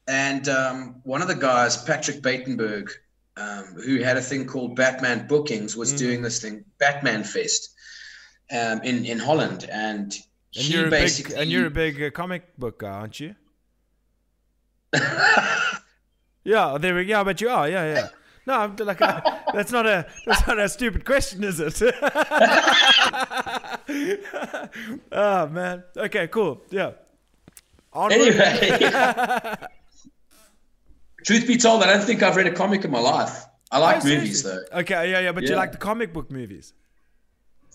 [0.08, 2.92] And um, one of the guys, Patrick Batenberg,
[3.38, 5.98] um, who had a thing called Batman Bookings, was Mhm.
[5.98, 7.70] doing this thing, Batman Fest,
[8.52, 10.14] um, in in Holland, and,
[10.56, 13.20] And he you're a big basically and you're a big uh, comic book guy, aren't
[13.20, 13.36] you?
[16.46, 17.24] Yeah, there we go.
[17.24, 18.08] But you are, yeah, yeah.
[18.46, 19.22] No, I'm like uh,
[19.54, 21.82] that's not a that's not a stupid question, is it?
[25.12, 25.84] oh man.
[25.96, 26.62] Okay, cool.
[26.70, 26.92] Yeah.
[27.94, 28.20] Onward.
[28.36, 28.90] anyway.
[31.26, 33.46] Truth be told, I don't think I've read a comic in my life.
[33.72, 34.62] I like Oh, movies though.
[34.72, 36.74] Okay, yeah, yeah, but you like the comic book movies.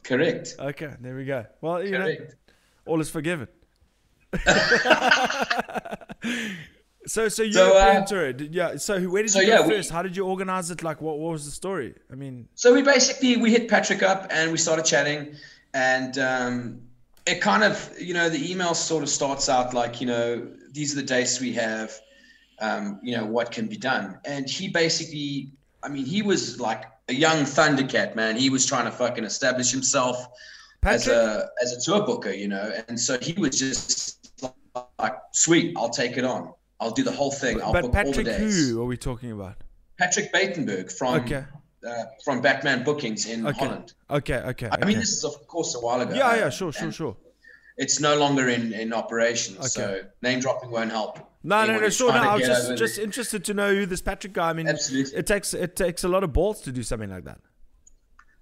[0.05, 0.55] Correct.
[0.59, 1.45] Okay, there we go.
[1.61, 2.15] Well, you know,
[2.87, 3.49] all is forgiven.
[7.07, 8.77] so, so you So, uh, did- yeah.
[8.77, 9.91] So, where did so, you go yeah, we- first?
[9.91, 10.83] How did you organize it?
[10.83, 11.95] Like, what, what was the story?
[12.13, 15.35] I mean, So we basically we hit Patrick up and we started chatting,
[15.75, 16.81] and um,
[17.27, 20.93] it kind of you know the email sort of starts out like you know these
[20.93, 21.99] are the dates we have,
[22.61, 26.85] um, you know what can be done, and he basically I mean he was like
[27.09, 28.37] a young Thundercat man.
[28.37, 30.27] He was trying to fucking establish himself
[30.85, 34.17] as a as a tour booker, you know, and so he was just
[34.99, 36.53] like sweet, I'll take it on.
[36.81, 37.61] I'll do the whole thing.
[37.61, 38.71] I'll but book all the Patrick, days.
[38.71, 39.57] who are we talking about?
[39.99, 41.45] Patrick Batenberg from Okay,
[41.87, 43.59] uh, from Batman Bookings in Okay.
[43.67, 43.95] Holland.
[44.11, 44.69] okay, okay.
[44.71, 46.15] I mean, this is of course a while ago.
[46.15, 47.17] yeah, yeah, sure, sure, sure.
[47.79, 49.69] It's no longer in in operation, Okay.
[49.69, 51.19] so name dropping won't help.
[51.45, 52.13] No, no, no, sure.
[52.13, 54.51] No, I was just just interested to know who this Patrick guy.
[54.51, 55.17] I mean, Absolutely.
[55.17, 57.39] it takes it takes a lot of balls to do something like that.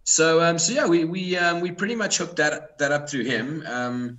[0.05, 3.25] So, um, so yeah, we we um, we pretty much hooked that that up through
[3.25, 4.19] him, um,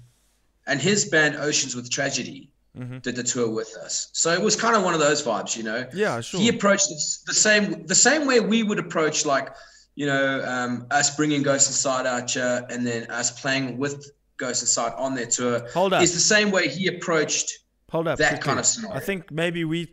[0.67, 3.01] and his band Oceans with Tragedy Mhm.
[3.01, 4.09] did the tour with us.
[4.13, 5.87] So it was kind of one of those vibes, you know.
[5.95, 6.39] Yeah, sure.
[6.39, 9.47] He approached it the same the same way we would approach like
[9.95, 14.93] you know um, us bringing Ghost Inside here, and then us playing with Ghost Inside
[14.97, 15.67] on their tour.
[15.73, 16.01] Hold up.
[16.03, 17.51] Is the same way he approached.
[17.91, 18.17] Hold up.
[18.19, 18.45] that quickly.
[18.45, 18.95] kind of scenario.
[18.95, 19.89] I think maybe we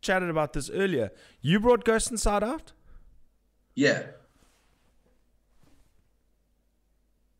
[0.00, 1.10] chatted about this earlier.
[1.40, 2.72] You brought Ghost Inside out?
[3.74, 4.02] Yeah.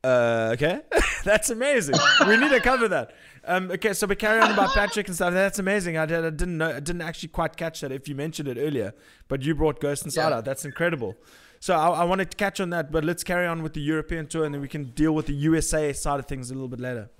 [0.05, 0.81] Uh, okay.
[1.25, 1.97] That's amazing.
[2.27, 3.13] we need to cover that.
[3.45, 5.33] Um, okay, so we carry on about Patrick and stuff.
[5.33, 5.97] That's amazing.
[5.97, 6.69] I, did, I didn't know.
[6.71, 8.95] I didn't actually quite catch that if you mentioned it earlier.
[9.27, 10.37] But you brought Ghost Inside Yeah.
[10.37, 10.45] out.
[10.45, 11.17] That's incredible.
[11.61, 14.27] So I, I wanted to catch on that, but let's carry on with the European
[14.27, 16.81] tour, and then we can deal with the USA side of things a little bit
[16.81, 17.11] later.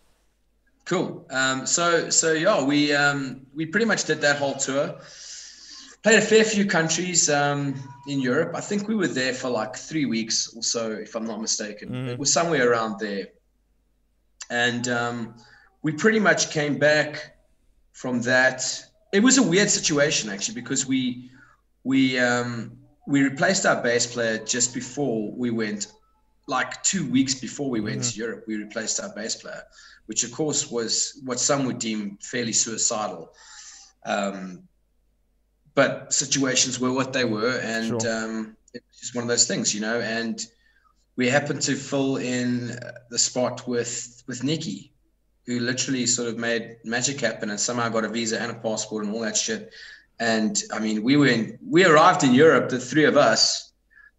[0.85, 1.27] Cool.
[1.31, 4.97] Um, so so yeah, we um, we pretty much did that whole tour.
[6.03, 7.75] Played a fair few countries um,
[8.07, 8.53] in Europe.
[8.55, 11.91] I think we were there for like three weeks or so, if I'm not mistaken.
[11.91, 12.09] Mhm.
[12.09, 13.27] It was somewhere around there.
[14.49, 15.35] And um,
[15.83, 17.37] we pretty much came back
[17.93, 18.63] from that.
[19.13, 21.31] It was a weird situation actually because we
[21.85, 25.87] we um, we replaced our bass player just before we went,
[26.47, 28.45] like two weeks before we went to Europe.
[28.47, 29.63] We replaced our bass player,
[30.05, 33.33] which of course was what some would deem fairly suicidal.
[34.05, 34.69] Um,
[35.75, 38.25] but situations were what they were, and Sure.
[38.25, 40.01] um, it was just one of those things, you know.
[40.01, 40.47] And
[41.17, 44.93] we happened to fill in the spot with with Nikki,
[45.47, 49.07] who literally sort of made magic happen and somehow got a visa and a passport
[49.07, 49.73] and all that shit.
[50.21, 53.73] And I mean, we were in, we arrived in Europe, the three of us,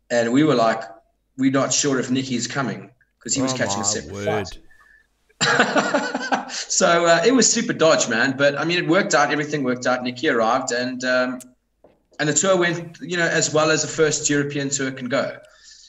[0.09, 0.81] and we were like,
[1.37, 4.23] we're not sure if Nikki is coming because he was Oh catching a separate word.
[4.23, 4.57] flight.
[6.51, 8.35] so uh, it was super dodge, man.
[8.37, 9.31] But I mean, it worked out.
[9.31, 10.03] Everything worked out.
[10.03, 11.39] Nikki arrived, and um,
[12.19, 15.37] and the tour went, you know, as well as the first European tour can go.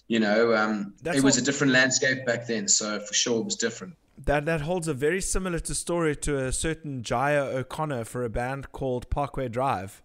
[0.06, 3.56] You know, um, it was a different landscape back then, so for sure it was
[3.56, 3.94] different.
[4.24, 8.28] That that holds a very similar to story to a certain Jia O'Connor for a
[8.28, 10.02] band called Parkway Drive.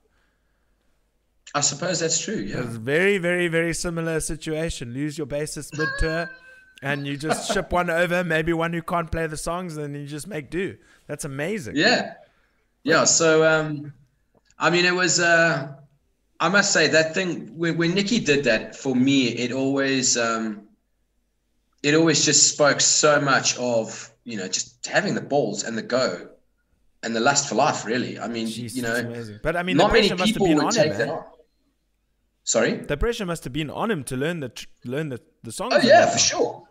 [1.53, 2.35] I suppose that's true.
[2.35, 2.59] Yeah.
[2.59, 4.93] a very, very, very similar situation.
[4.93, 6.29] Lose your bassist mid tour,
[6.81, 10.05] and you just ship one over, maybe one who can't play the songs, and you
[10.05, 10.77] just make do.
[11.07, 11.75] That's amazing.
[11.75, 12.13] Yeah.
[12.83, 13.03] Yeah.
[13.03, 13.93] So, um,
[14.57, 15.73] I mean, it was, uh,
[16.39, 20.64] I must say that thing when, when Nikki did that for me, it always, um,
[21.85, 25.83] it always just spoke so much of, you know, just having the balls and the
[25.83, 26.27] go
[27.03, 28.19] and the lust for life, really.
[28.19, 29.37] I mean, Jeez, you know.
[29.43, 30.97] But I mean, not the many pressure must have people been would on take him.
[30.97, 31.23] that on.
[32.43, 32.77] Sorry?
[32.77, 35.75] The pressure must have been on him to learn the tr- learn the, the songs.
[35.75, 36.63] Oh yeah, for sure.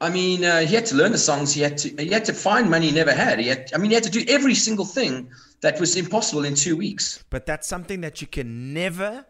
[0.00, 1.52] I mean, uh, he had to learn the songs.
[1.52, 1.88] He had to.
[2.02, 3.38] He had to find money he never had.
[3.38, 3.70] He had.
[3.72, 7.24] I mean, he had to do every single thing that was impossible in two weeks.
[7.30, 9.26] But that's something that you can never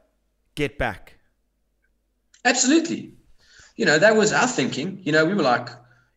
[0.55, 1.19] get back.
[2.47, 3.13] Absolutely.
[3.77, 5.01] You know, that was our thinking.
[5.03, 5.69] You know, we were like,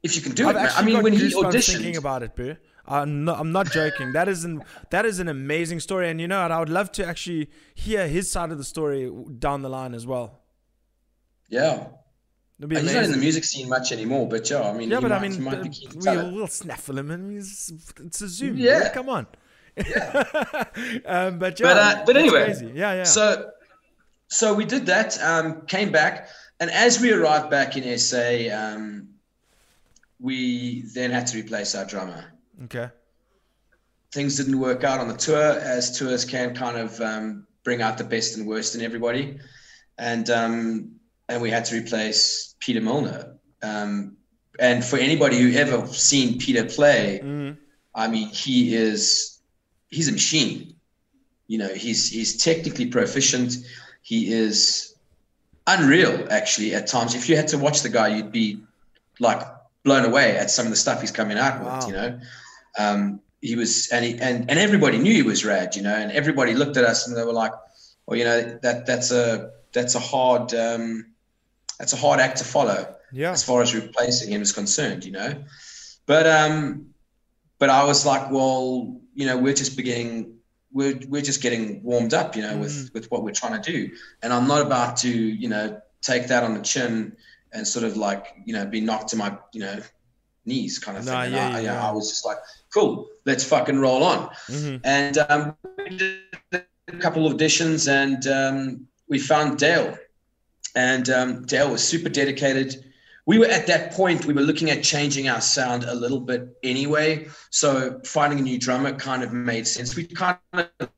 [0.03, 0.77] if you can do I've it.
[0.77, 2.55] I mean, when he goosebumps thinking about it, bro.
[2.87, 4.13] I'm not, I'm not joking.
[4.13, 6.51] That is an that is an amazing story, and you know what?
[6.51, 10.07] I would love to actually hear his side of the story down the line as
[10.07, 10.39] well.
[11.49, 11.85] yeah,
[12.67, 15.19] He's not in the music scene much anymore, but yeah, I mean, Yeah, but I
[15.19, 15.63] mean, might uh,
[15.95, 18.57] we, we'll snaffle him, and he's, it's a Zoom.
[18.57, 18.79] Yeah.
[18.79, 19.27] Yeah, come on.
[21.05, 22.71] um, but yeah, But, uh, but anyway, crazy.
[22.75, 23.03] yeah, yeah.
[23.03, 23.51] So,
[24.27, 25.21] so we did that.
[25.23, 26.27] Um, came back,
[26.59, 29.09] and as we arrived back in SA, um,
[30.19, 32.25] we then had to replace our drummer.
[32.65, 32.89] okay.
[34.11, 37.97] Things didn't work out on the tour, as tours can kind of um, bring out
[37.99, 39.37] the best and worst in everybody,
[39.99, 40.91] and um,
[41.27, 43.35] and we had to replace Peter Milner.
[43.61, 44.17] Um,
[44.59, 47.57] and for anybody who ever seen Peter play, Mhm.
[47.93, 49.39] I mean, he is
[49.89, 50.75] he's a machine.
[51.47, 53.57] You know, he's he's technically proficient.
[54.01, 54.88] He is
[55.77, 56.73] unreal, actually.
[56.75, 58.59] At times, if you had to watch the guy, you'd be
[59.19, 59.41] like
[59.83, 61.77] blown away at some of the stuff he's coming out Wow.
[61.77, 61.87] with.
[61.87, 62.19] You know,
[62.77, 65.75] um, he was, and he and and everybody knew he was rad.
[65.75, 67.53] You know, and everybody looked at us and they were like,
[68.05, 71.05] "Well, you know, that that's a that's a hard um,
[71.79, 73.31] that's a hard act to follow." Yeah.
[73.31, 75.43] as far as replacing him is concerned, you know.
[76.05, 76.87] But um,
[77.57, 80.35] but I was like, well, you know, we're just beginning,
[80.71, 83.89] we're we're just getting warmed up, you know, with with what we're trying to do,
[84.21, 87.15] and I'm not about to, you know, take that on the chin
[87.51, 89.79] and sort of like, you know, be knocked to my, you know,
[90.45, 91.33] knees kind of thing.
[91.33, 91.89] Yeah, I, yeah.
[91.89, 92.37] I was just like,
[92.73, 94.29] cool, let's fucking roll on.
[94.47, 94.81] Mhm.
[94.83, 99.97] And um, we did a couple of auditions, and um, we found Dale.
[100.75, 102.85] And um, Dale was super dedicated.
[103.29, 106.47] We were at that point, we were looking at changing our sound a little bit
[106.63, 107.27] anyway.
[107.51, 109.95] So finding a new drummer kind of made sense.
[109.95, 110.89] We kind of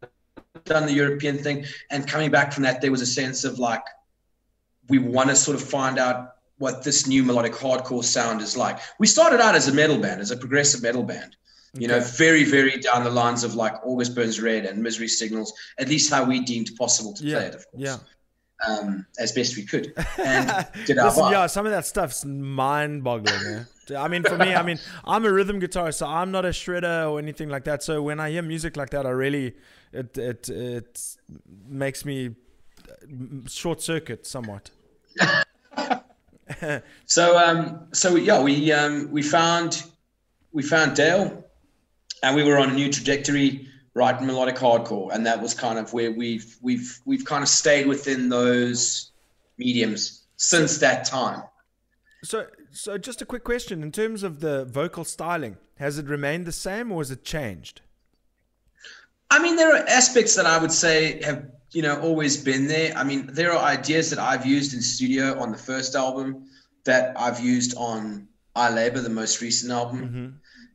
[0.63, 3.83] done the European thing, and coming back from that, there was a sense of like,
[4.87, 8.79] we want to sort of find out what this new melodic hardcore sound is like.
[8.97, 11.35] We started out as a metal band, as a progressive metal band
[11.73, 15.53] you know, very, very down the lines of like August Burns Red and Misery Signals,
[15.79, 17.35] at least how we deemed possible to Yeah.
[17.37, 17.97] play it, of course, Yeah.
[18.67, 19.93] Um, as best we could.
[20.17, 23.65] And did our Listen, yeah, some of that stuff's mind-boggling.
[23.97, 27.11] I mean, for me, I mean, I'm a rhythm guitarist, so I'm not a shredder
[27.11, 27.83] or anything like that.
[27.83, 29.55] So when I hear music like that, I really
[29.91, 31.17] it it it
[31.67, 32.35] makes me
[33.47, 34.71] short circuit somewhat.
[37.05, 39.83] So, um, so yeah, we um, we found
[40.51, 41.45] we found Dale,
[42.23, 45.93] and we were on a new trajectory, writing melodic hardcore, and that was kind of
[45.93, 49.11] where we've we've we've kind of stayed within those
[49.57, 51.43] mediums since that time.
[52.23, 56.45] So, so just a quick question in terms of the vocal styling, has it remained
[56.45, 57.81] the same or has it changed?
[59.29, 62.93] I mean, there are aspects that I would say have, you know, always been there.
[62.95, 66.47] I mean, there are ideas that I've used in studio on the first album
[66.83, 69.99] that I've used on I Labor, the most recent album.
[70.01, 70.27] Mm-hmm.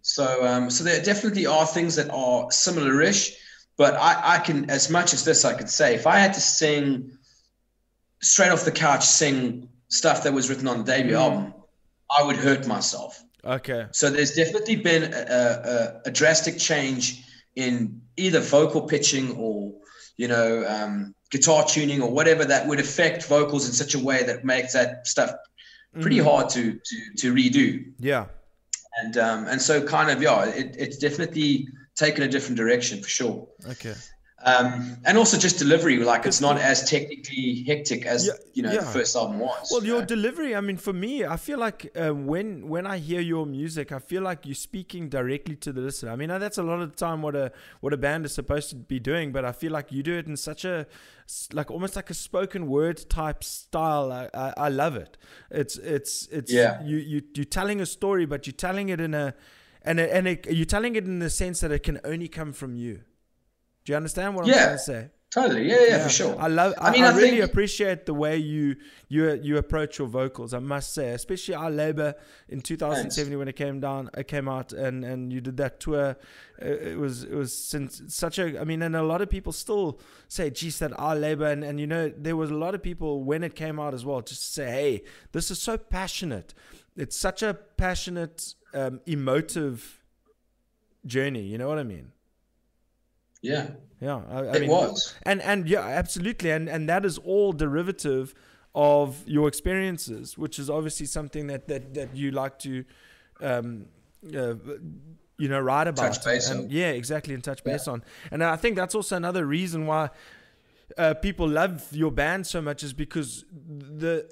[0.06, 3.36] So, um, so there definitely are things that are similar-ish,
[3.76, 6.40] but I, I can, as much as this, I could say, if I had to
[6.40, 7.10] sing
[8.22, 11.52] straight off the couch, sing stuff that was written on the debut album,
[12.16, 13.20] I would hurt myself.
[13.44, 13.86] Okay.
[13.90, 17.24] So there's definitely been a, a, a drastic change
[17.56, 19.72] in either vocal pitching or,
[20.16, 24.22] you know, um, guitar tuning or whatever that would affect vocals in such a way
[24.22, 25.32] that makes that stuff
[26.00, 27.92] pretty hard to, to, to redo.
[27.98, 28.26] Yeah.
[28.98, 33.08] And, um, and so kind of, yeah, it, it's definitely taken a different direction for
[33.08, 33.48] sure.
[33.68, 33.94] Okay.
[34.44, 38.70] Um, and also just delivery, like it's not as technically hectic as, Yeah, you know,
[38.70, 38.80] yeah.
[38.80, 39.68] the first album was.
[39.72, 40.06] Well, you your know?
[40.06, 40.54] delivery.
[40.54, 43.98] I mean, for me, I feel like uh, when when I hear your music, I
[43.98, 46.10] feel like you're speaking directly to the listener.
[46.12, 48.68] I mean, that's a lot of the time what a what a band is supposed
[48.70, 50.86] to be doing, but I feel like you do it in such a
[51.54, 54.12] like almost like a spoken word type style.
[54.12, 55.16] I, I, I love it.
[55.50, 56.82] It's it's it's Yeah.
[56.84, 59.34] you you you're telling a story, but you're telling it in a
[59.82, 62.76] and and it, you're telling it in the sense that it can only come from
[62.76, 63.00] you.
[63.86, 64.64] Do you understand what I'm Yeah.
[64.64, 65.10] trying to say?
[65.30, 65.68] Totally.
[65.68, 66.36] Yeah, yeah, for sure.
[66.40, 66.72] I love.
[66.78, 68.76] I, I mean, I, I really think- appreciate the way you
[69.08, 70.54] you you approach your vocals.
[70.54, 72.14] I must say, especially our labor
[72.48, 76.16] in 2007 when it came down, it came out, and and you did that tour.
[76.62, 78.58] Uh, It was it was since such a.
[78.60, 81.78] I mean, and a lot of people still say, "Geez, that our labor," and and
[81.80, 84.54] you know, there was a lot of people when it came out as well, just
[84.54, 86.54] say, "Hey, this is so passionate.
[86.96, 90.02] It's such a passionate, um, emotive
[91.04, 92.12] journey." You know what I mean?
[93.42, 93.70] Yeah.
[94.00, 95.14] Yeah, I, I It mean, was.
[95.22, 98.34] and and yeah, absolutely, and and that is all derivative
[98.74, 102.84] of your experiences, which is obviously something that that that you like to,
[103.40, 103.86] um,
[104.34, 104.54] uh,
[105.38, 106.12] you know, write about.
[106.12, 106.70] Touch base and on.
[106.70, 108.02] yeah, exactly, and touch base on.
[108.30, 110.10] And I think that's also another reason why
[110.98, 114.28] uh, people love your band so much is because the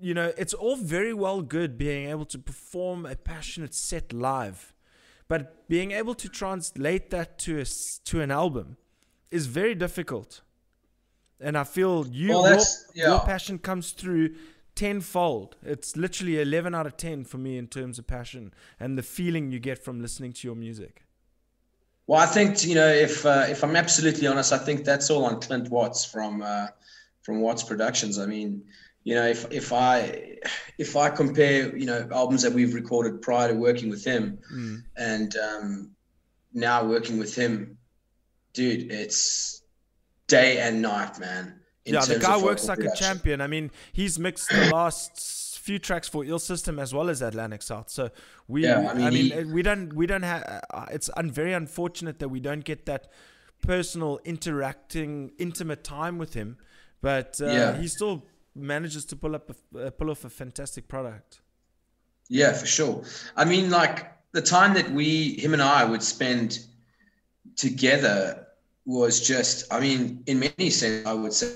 [0.00, 4.71] you know it's all very well good being able to perform a passionate set live
[5.32, 7.64] but being able to translate that to a
[8.10, 8.76] to an album
[9.30, 10.42] is very difficult
[11.40, 14.26] and i feel you Well, your, that's- your passion comes through
[14.74, 15.56] tenfold.
[15.62, 19.50] It's literally 11 out of 10 for me in terms of passion and the feeling
[19.52, 21.04] you get from listening to your music.
[22.06, 25.24] Well, I think you know if uh, if I'm absolutely honest, I think that's all
[25.24, 26.66] on Clint Watts from uh,
[27.24, 28.18] from Watts Productions.
[28.18, 28.50] I mean,
[29.04, 30.38] you know, if if I
[30.78, 34.82] if I compare you know albums that we've recorded prior to working with him, mm.
[34.96, 35.90] and um,
[36.52, 37.78] now working with him,
[38.52, 39.62] dude, it's
[40.28, 41.60] day and night, man.
[41.84, 43.04] yeah, the guy works like production.
[43.04, 43.40] a champion.
[43.40, 47.62] I mean, he's mixed the last few tracks for Ill System as well as Atlantic
[47.62, 47.90] South.
[47.90, 48.10] So
[48.48, 50.64] we, yeah, I mean, I mean he, we don't, we don't have.
[50.70, 53.08] Uh, it's un, very unfortunate that we don't get that
[53.62, 56.56] personal, interacting, intimate time with him.
[57.00, 57.76] But uh, yeah.
[57.78, 61.40] he still manages to pull up, a, uh, pull off a fantastic product.
[62.28, 63.04] Yeah, for sure.
[63.36, 66.60] I mean, like the time that we, him and I, would spend
[67.56, 68.46] together
[68.86, 69.72] was just.
[69.72, 71.52] I mean, in many sense, I would say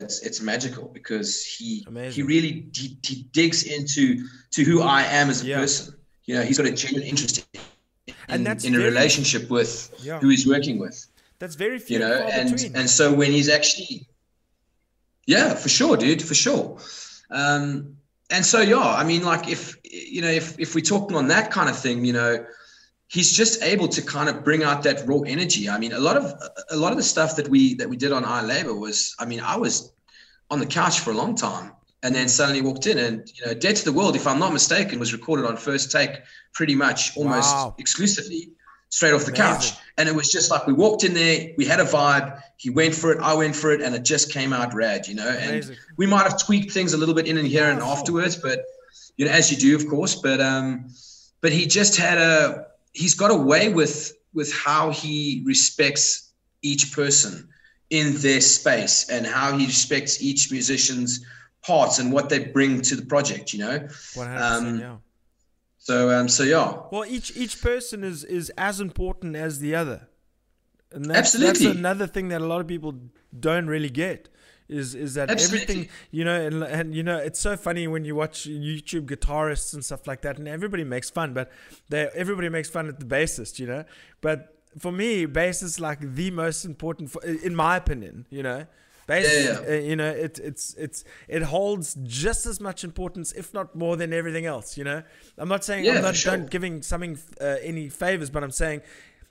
[0.00, 2.12] it's, it's magical because he Amazing.
[2.12, 5.58] he really he, he, digs into to who I am as a yeah.
[5.58, 5.94] person.
[6.24, 9.92] You know, he's got a genuine interest in, and that's in very, a relationship with
[10.02, 10.18] yeah.
[10.20, 11.06] who he's working with.
[11.38, 11.98] That's very few.
[11.98, 12.76] You know, and between.
[12.76, 14.06] and so when he's actually,
[15.30, 16.76] yeah, for sure, dude, for sure.
[17.30, 17.96] Um,
[18.30, 21.52] and so yeah, I mean, like if you know, if if we're talking on that
[21.52, 22.44] kind of thing, you know,
[23.06, 25.68] he's just able to kind of bring out that raw energy.
[25.68, 26.24] I mean, a lot of
[26.70, 29.24] a lot of the stuff that we that we did on our labor was, I
[29.24, 29.92] mean, I was
[30.50, 33.54] on the couch for a long time, and then suddenly walked in, and you know,
[33.54, 36.22] Dead to the World, if I'm not mistaken, was recorded on first take,
[36.54, 37.76] pretty much almost wow.
[37.78, 38.50] exclusively,
[38.90, 39.70] straight off the Amazing.
[39.70, 39.72] couch.
[39.96, 42.40] And it was just like we walked in there, we had a vibe.
[42.56, 45.14] He went for it, I went for it, and it just came out rad, you
[45.14, 45.28] know.
[45.28, 45.70] Amazing.
[45.70, 48.64] And we might have tweaked things a little bit in and here and afterwards, but
[49.16, 50.14] you know, as you do, of course.
[50.16, 50.88] But um,
[51.40, 56.92] but he just had a he's got a way with with how he respects each
[56.92, 57.48] person
[57.90, 61.24] in their space and how he respects each musician's
[61.62, 63.86] parts and what they bring to the project you know
[64.18, 64.96] um, yeah.
[65.80, 70.06] So um so yeah well each each person is is as important as the other
[70.92, 71.66] and that's, Absolutely.
[71.66, 72.94] that's another thing that a lot of people
[73.38, 74.28] don't really get
[74.68, 75.62] is is that Absolutely.
[75.62, 79.74] everything you know and, and you know it's so funny when you watch YouTube guitarists
[79.74, 81.50] and stuff like that and everybody makes fun but
[81.88, 83.84] they everybody makes fun at the bassist you know
[84.20, 88.66] but for me bass is like the most important for, in my opinion you know
[89.10, 89.74] bass yeah, yeah.
[89.74, 91.04] Uh, you know it it's it's
[91.36, 95.02] it holds just as much importance if not more than everything else you know
[95.38, 96.38] i'm not saying yeah, i'm not sure.
[96.56, 98.80] giving something uh, any favors but i'm saying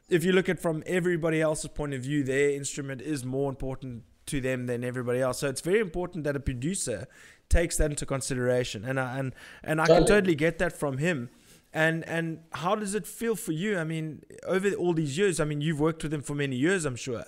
[0.09, 4.03] if you look at from everybody else's point of view their instrument is more important
[4.29, 5.39] to them than everybody else.
[5.39, 7.07] So it's very important that a producer
[7.49, 9.99] takes that into consideration, and I, and and I totally.
[9.99, 11.29] can totally get that from him.
[11.73, 13.77] And and how does it feel for you?
[13.77, 16.85] I mean, over all these years, I mean, you've worked with him for many years,
[16.85, 17.25] I'm sure.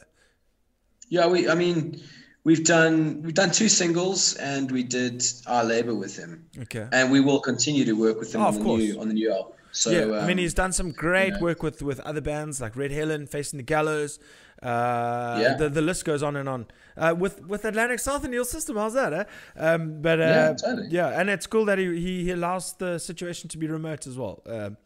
[1.09, 1.49] Yeah, we.
[1.49, 2.01] I mean,
[2.43, 6.45] we've done we've done two singles, and we did our labor with him.
[6.59, 6.87] Okay.
[6.91, 8.81] And we will continue to work with him oh, on the course.
[8.81, 9.53] new on the new album.
[9.71, 11.39] So yeah, um, I mean, um, he's done some great you know.
[11.39, 14.19] work with with other bands like Red Helen, Facing the Gallows.
[14.61, 15.55] Uh, yeah.
[15.55, 16.67] the, the list goes on and on.
[16.95, 19.13] Uh, with with Atlantic South and Ill System, how's that?
[19.13, 19.23] Eh?
[19.57, 20.87] Um, but uh, yeah, totally.
[20.89, 24.17] yeah, and it's cool that he, he, he allows the situation to be remote as
[24.17, 24.43] well.
[24.45, 24.77] Um,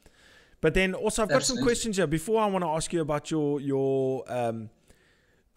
[0.61, 1.61] but then also, I've got Absolutely.
[1.61, 2.07] some questions here.
[2.07, 4.69] Before I want to ask you about your your um,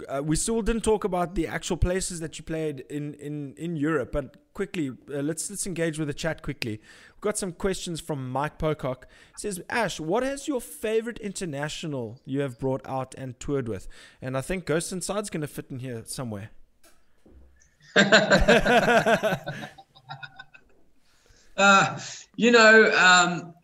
[0.08, 3.76] uh, we still didn't talk about the actual places that you played in in in
[3.76, 6.80] Europe, but quickly uh, let's let's engage with the chat quickly.
[7.14, 9.06] We've got some questions from Mike Pocock.
[9.36, 13.88] Says Ash, what is your favorite international you have brought out and toured with?
[14.22, 16.50] And I think Ghost Inside's going to fit in here somewhere.
[21.56, 22.00] uh,
[22.36, 23.54] you know, um,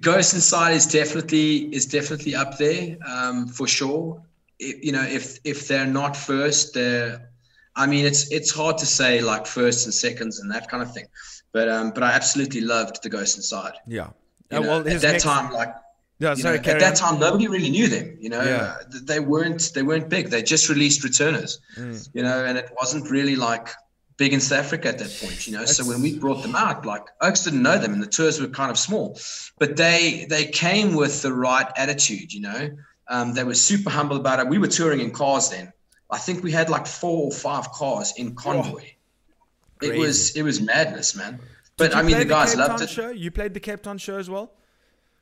[0.00, 4.22] Ghost Inside is definitely is definitely up there um, for sure
[4.58, 7.30] you know, if if they're not first, they're.
[7.76, 10.94] I mean, it's it's hard to say like first and seconds and that kind of
[10.94, 11.06] thing,
[11.52, 13.74] but um, but I absolutely loved the Ghost Inside.
[13.86, 14.10] Yeah.
[14.50, 15.24] You uh, know, well, at that next...
[15.24, 15.74] time, like
[16.20, 18.16] yeah, sorry, know, at that time, nobody really knew them.
[18.20, 18.76] You know, yeah.
[19.02, 20.30] they weren't they weren't big.
[20.30, 21.60] They just released Returners.
[21.76, 22.08] Mm.
[22.14, 23.68] You know, and it wasn't really like
[24.16, 25.46] big in South Africa at that point.
[25.46, 25.76] You know, That's...
[25.76, 28.46] so when we brought them out, like Oaks didn't know them, and the tours were
[28.46, 29.18] kind of small,
[29.58, 32.32] but they they came with the right attitude.
[32.32, 32.70] You know,
[33.08, 34.48] um, they were super humble about it.
[34.48, 35.72] We were touring in cars then.
[36.10, 38.84] I think we had like four or five cars in convoy.
[39.82, 41.40] Oh, it was it was madness, man.
[41.76, 42.90] But I mean, the guys loved it.
[42.90, 43.10] Show?
[43.10, 44.52] You played the Cape Town show as well.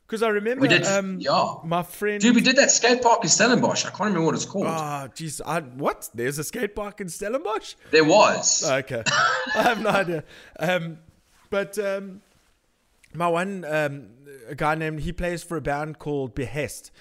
[0.05, 1.55] Because I remember, we did, um, yeah.
[1.63, 3.85] My friend, dude, we did that skate park in Stellenbosch.
[3.85, 4.67] I can't remember what it's called.
[4.67, 5.41] Ah, oh, jeez,
[5.75, 6.09] what?
[6.13, 7.75] There's a skate park in Stellenbosch.
[7.89, 8.69] There was.
[8.69, 9.01] Okay,
[9.55, 10.23] I have no idea.
[10.59, 10.99] Um,
[11.49, 12.21] but um,
[13.13, 14.09] my one, um,
[14.49, 16.91] a guy named he plays for a band called Behest.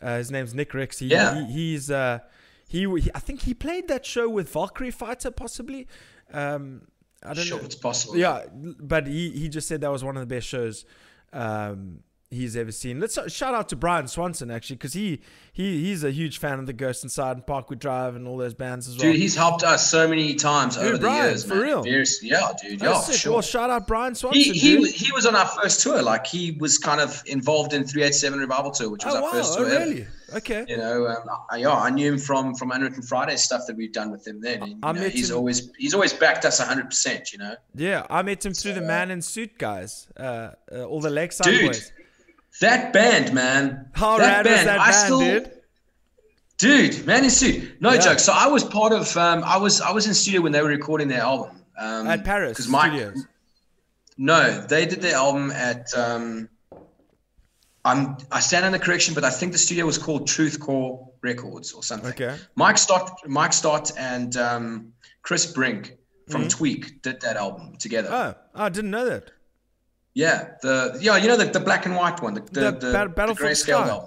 [0.00, 0.98] Uh, his name's Nick Ricks.
[0.98, 1.46] He, yeah.
[1.46, 2.20] He, he's uh,
[2.66, 5.86] he, he, I think he played that show with Valkyrie Fighter possibly.
[6.32, 6.82] Um,
[7.22, 7.64] I don't sure, know.
[7.64, 8.16] it's possible.
[8.16, 10.84] Yeah, but he, he just said that was one of the best shows
[11.32, 12.00] um,
[12.30, 13.00] he's ever seen.
[13.00, 15.20] Let's uh, shout out to Brian Swanson actually, because he
[15.52, 18.54] he he's a huge fan of the Ghost Inside and Parkway Drive and all those
[18.54, 19.06] bands as well.
[19.10, 21.62] Dude, he's helped us so many times Dude, over Brian, the years, for man.
[21.62, 21.82] real?
[21.82, 22.82] Very- yeah, dude.
[22.82, 23.32] Oh, Yeah, for sure.
[23.34, 24.40] Well, shout out Brian Swanson.
[24.42, 24.80] he, he, dude.
[24.80, 26.02] was- he was on our first tour.
[26.02, 29.30] Like he was kind of involved in 387 Revival Tour, which was oh our wow!
[29.32, 29.72] first Oh tour.
[29.72, 29.84] ever.
[29.90, 30.06] really?
[30.34, 30.66] Okay.
[30.68, 33.92] You know, um, I, yeah, I knew him from from Unwritten Friday stuff that we've
[33.94, 34.42] done with him.
[34.42, 36.84] Then, and, I know, met he's him- always he's always backed us 100.
[36.90, 40.84] percent You know, Yeah, I met him through the Man in Suit guys, uh, uh,
[40.84, 41.92] all the Lakeside Dude, boys.
[42.60, 43.90] That band, man.
[43.94, 45.52] How that was that I band, still- dude?
[46.58, 47.80] Dude, man in suit.
[47.80, 48.00] No Yeah.
[48.00, 48.18] joke.
[48.18, 49.16] So I was part of.
[49.16, 51.62] Um, I was I was in studio when they were recording their album.
[51.78, 53.24] Um, At Paris 'cause Mike- Studios.
[54.16, 55.86] No, they did their album at.
[55.96, 56.48] Um,
[57.84, 61.08] I'm I stand on the correction, but I think the studio was called Truth Core
[61.22, 62.10] Records or something.
[62.10, 62.36] Okay.
[62.56, 64.92] Mike Stott, Mike Stott, and um,
[65.22, 65.96] Chris Brink
[66.28, 68.08] from Tweak did that album together.
[68.12, 69.30] Oh, I didn't know that.
[70.24, 72.92] Yeah, the yeah, you know the, the black and white one, the the, The the,
[72.92, 74.00] Bat- Battle the grayscale Sky.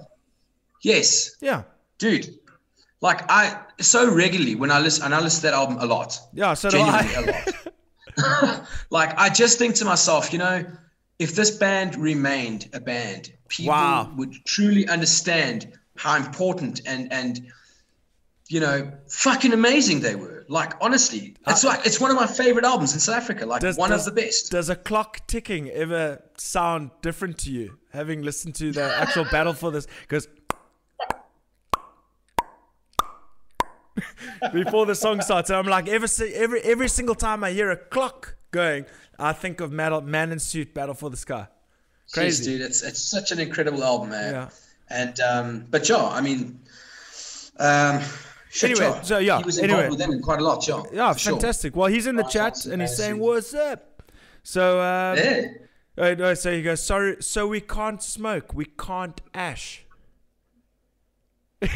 [0.83, 1.63] Yes, Yeah,
[1.99, 2.25] dude.
[3.07, 3.41] Like I
[3.79, 6.19] so regularly when I listen, and I listen to that album a lot.
[6.41, 6.53] yeah.
[6.53, 7.01] So do I.
[7.19, 8.65] a lot.
[8.97, 10.57] like I just think to myself, you know,
[11.25, 14.11] if this band remained a band, people Wow.
[14.17, 15.59] would truly understand
[16.03, 17.33] how important and and
[18.49, 20.30] you know, fucking amazing they were.
[20.51, 23.45] Like honestly, it's like it's one of my favorite albums in South Africa.
[23.45, 24.51] Like Uh, Does- one does- of the best.
[24.51, 29.53] Does a clock ticking ever sound different to you, having listened to the actual battle
[29.53, 29.87] for this?
[30.01, 30.27] Because
[34.53, 37.77] before the song starts, and I'm like, every every every single time I hear a
[37.77, 38.85] clock going,
[39.19, 41.47] I think of Metal, Man in Suit, Battle for the Sky.
[42.09, 42.51] Jeez, Crazy.
[42.57, 42.61] dude.
[42.61, 44.33] It's it's such an incredible album, man.
[44.33, 44.49] Yeah.
[44.89, 46.59] And um, but yeah, I mean,
[47.57, 48.01] um,
[48.51, 49.01] shit, Anyway, yeah.
[49.01, 49.89] so, yeah, he was involved anyway.
[49.89, 50.83] with them quite a lot, yeah.
[50.93, 51.33] Yeah, sure.
[51.33, 51.75] fantastic.
[51.75, 54.01] Well, he's in the chat and he's saying, "What's up?"
[54.43, 55.47] So, um, Yeah.
[55.97, 59.83] Oh, no, so he goes, sorry, so we can't smoke, we can't ash.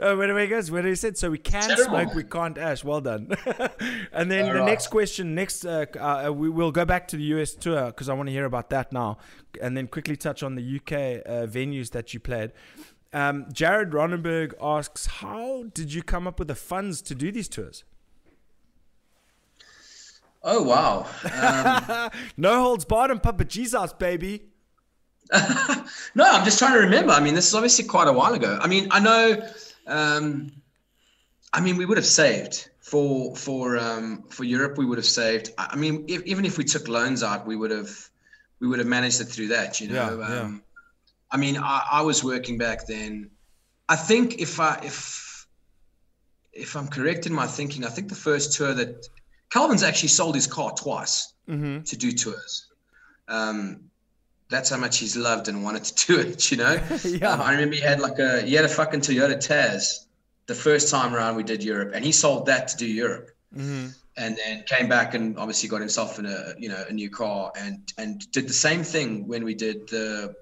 [0.00, 0.70] oh, where do he goes?
[0.70, 1.16] Where do he said?
[1.16, 1.84] So we can Terrible.
[1.84, 2.84] smoke, we can't ash.
[2.84, 3.30] Well done.
[4.12, 4.66] and then All the right.
[4.66, 8.14] next question, next, uh, uh, we will go back to the US tour because I
[8.14, 9.18] want to hear about that now,
[9.60, 10.92] and then quickly touch on the UK
[11.26, 12.52] uh, venues that you played.
[13.12, 17.48] Um, Jared Ronenberg asks, how did you come up with the funds to do these
[17.48, 17.84] tours?
[20.42, 21.06] Oh wow.
[21.32, 24.42] Um, No holds barred and Papa Jesus, baby.
[26.14, 27.12] no, I'm just trying to remember.
[27.12, 28.58] I mean, this is obviously quite a while ago.
[28.60, 29.48] I mean, I know.
[29.86, 30.52] Um,
[31.52, 34.76] I mean, we would have saved for for um, for Europe.
[34.76, 35.52] We would have saved.
[35.56, 38.10] I mean, if, even if we took loans out, we would have
[38.60, 39.80] we would have managed it through that.
[39.80, 40.18] You know.
[40.18, 40.50] Yeah, yeah.
[41.32, 43.30] I mean, I, I was working back then.
[43.88, 45.46] I think if I if
[46.52, 49.06] if I'm correct in my thinking, I think the first tour that
[49.50, 51.82] Calvin's actually sold his car twice Mm-hmm.
[51.82, 52.68] to do tours.
[53.26, 53.80] Um,
[54.48, 56.78] that's how much he's loved and wanted to do it, you know.
[57.04, 57.32] Yeah.
[57.32, 60.06] Um, I remember he had like a he had a fucking Toyota Tazz
[60.46, 63.88] the first time around we did Europe, and he sold that to do Europe, Mm-hmm.
[64.16, 67.50] and then came back and obviously got himself in a you know a new car
[67.58, 70.34] and and did the same thing when we did the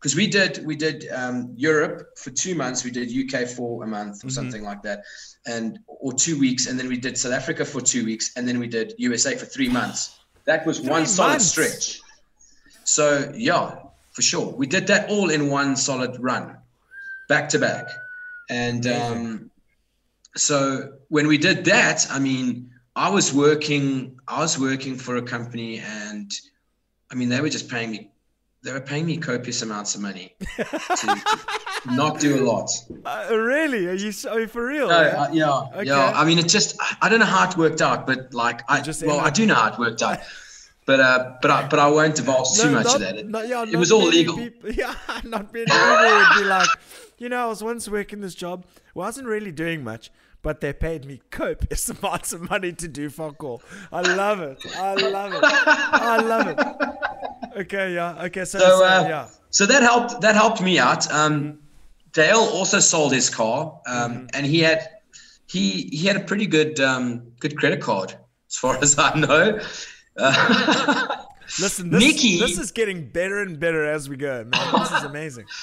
[0.00, 3.86] because we did we did um, Europe for two months, we did UK for a
[3.86, 4.32] month or Mhm.
[4.32, 5.04] something like that,
[5.46, 8.58] and or two weeks, and then we did South Africa for two weeks, and then
[8.58, 10.16] we did USA for three months.
[10.46, 11.46] That was one solid months?
[11.46, 12.00] stretch.
[12.84, 13.76] So yeah,
[14.12, 16.56] for sure, we did that all in one solid run,
[17.28, 17.90] back to back,
[18.48, 19.50] and um,
[20.36, 25.22] so when we did that, I mean, I was working, I was working for a
[25.22, 26.30] company, and
[27.10, 28.10] I mean, they were just paying me,
[28.64, 31.22] they were paying me copious amounts of money to,
[31.92, 32.70] not do a lot.
[33.04, 33.86] Uh, really?
[33.86, 34.88] Are you so for real?
[34.88, 35.08] No, yeah?
[35.22, 35.84] uh, yeah, Okay.
[35.84, 36.12] yeah.
[36.14, 39.04] I mean, it just, I don't know how it worked out, but like, I just
[39.04, 40.20] well, I do know how it worked out,
[40.86, 43.16] but uh, but I, but I won't divulge too much not- of that.
[43.18, 44.36] It, yeah, it was all legal.
[44.36, 44.94] People, yeah,
[45.24, 46.68] not many people would be like,
[47.18, 50.10] you know, I was once working this job, wasn't really doing much,
[50.44, 53.60] but they paid me copious amounts of money to do fuck all.
[53.90, 54.58] I love it.
[54.76, 55.40] I love it.
[55.42, 57.58] I love it.
[57.62, 58.22] Okay, yeah.
[58.26, 59.28] Okay, so, So, uh, yeah.
[59.50, 60.20] So that helped.
[60.20, 61.10] That helped me out.
[61.12, 61.58] Um,
[62.12, 64.26] Dale also sold his car, um, Mm-hmm.
[64.34, 64.88] and he had
[65.46, 68.14] he he had a pretty good um, good credit card,
[68.50, 69.58] as far as I know.
[70.16, 71.16] Uh,
[71.60, 74.72] Listen, this, Nikki- this is getting better and better as we go, man.
[74.80, 75.46] This is amazing.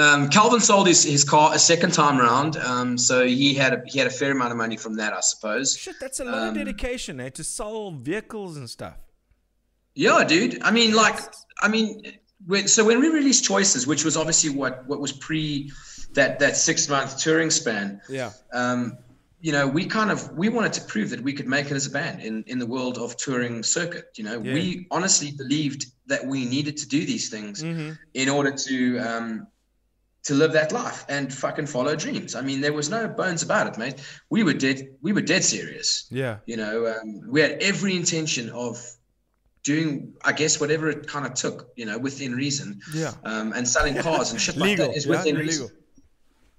[0.00, 3.82] um, Calvin sold his, his car a second time round, um, so he had a,
[3.86, 5.76] he had a fair amount of money from that, I suppose.
[5.76, 7.30] Shit, that's a lot of Um, dedication, eh?
[7.30, 8.96] To sell vehicles and stuff.
[9.94, 10.62] Yeah, dude.
[10.62, 11.18] I mean, like,
[11.62, 12.02] I mean,
[12.46, 15.70] when, so when we released Choices, which was obviously what what was pre
[16.14, 18.30] that that six month touring span, Yeah.
[18.52, 18.96] um,
[19.40, 21.86] you know, we kind of we wanted to prove that we could make it as
[21.86, 24.06] a band in in the world of touring circuit.
[24.16, 24.54] You know, Yeah.
[24.54, 27.90] we honestly believed that we needed to do these things Mm-hmm.
[28.14, 29.46] in order to um,
[30.24, 32.34] to live that life and fucking follow dreams.
[32.34, 33.94] I mean, there was no bones about it, mate.
[34.28, 34.88] We were dead.
[35.00, 36.06] We were dead serious.
[36.10, 36.38] Yeah.
[36.46, 38.78] You know, um, we had every intention of
[39.62, 41.70] doing, I guess, whatever it kind of took.
[41.76, 43.12] You know, within reason, Yeah.
[43.24, 45.46] um, and selling cars and shit like that is yeah, within legal.
[45.46, 45.68] reason.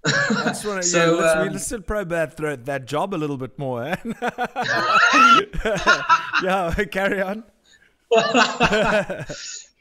[0.04, 0.10] I
[0.48, 3.18] just want So, yeah, let's, we- um, let's still probe that, thro- that job a
[3.18, 3.84] little bit more.
[3.84, 3.96] Eh?
[6.44, 7.44] yeah, carry on.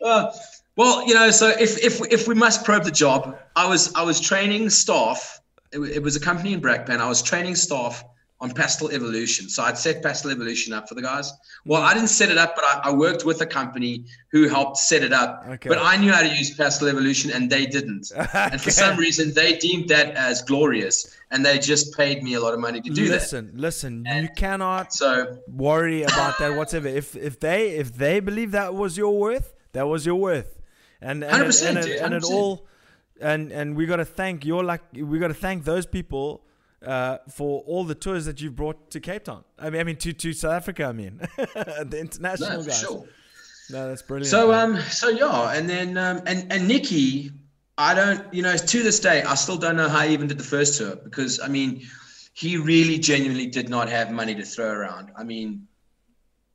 [0.03, 0.33] Uh,
[0.77, 4.03] well, you know, so if if if we must probe the job, I was I
[4.03, 5.41] was training staff.
[5.73, 6.99] It, it was a company in Brakpan.
[6.99, 8.05] I was training staff
[8.41, 9.49] on Pastel Evolution.
[9.49, 11.33] So I'd set Pastel Evolution up for the guys.
[11.67, 14.79] Well, I didn't set it up, but I, I worked with a company who helped
[14.79, 15.45] set it up.
[15.47, 15.69] Okay.
[15.69, 18.11] But I knew how to use Pastel Evolution, and they didn't.
[18.35, 22.41] And for some reason, they deemed that as glorious, and they just paid me a
[22.41, 23.15] lot of money to do that.
[23.15, 24.95] listen, listen, you cannot.
[24.95, 26.89] So worry about that whatsoever.
[26.89, 30.60] If if they if they believe that was your worth, that was your worth,
[31.01, 32.67] and and, 100%, and, it, dude, and it all,
[33.21, 36.43] and and we got to thank your like we got to thank those people.
[36.83, 39.97] Uh, for all the tours that you've brought to Cape Town, I mean, I mean
[39.97, 40.87] to, to South Africa.
[40.87, 42.81] I mean, the international no, guys.
[42.81, 43.05] sure.
[43.71, 44.31] No, that's brilliant.
[44.31, 47.33] So um, so yeah, and then um, and and Nikki,
[47.79, 50.39] I don't, you know, to this day, I still don't know how he even did
[50.39, 51.83] the first tour because I mean,
[52.35, 55.11] he really genuinely did not have money to throw around.
[55.17, 55.67] I mean,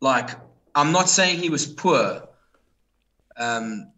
[0.02, 0.32] like
[0.76, 2.28] I'm not saying he was poor,
[3.38, 3.92] um,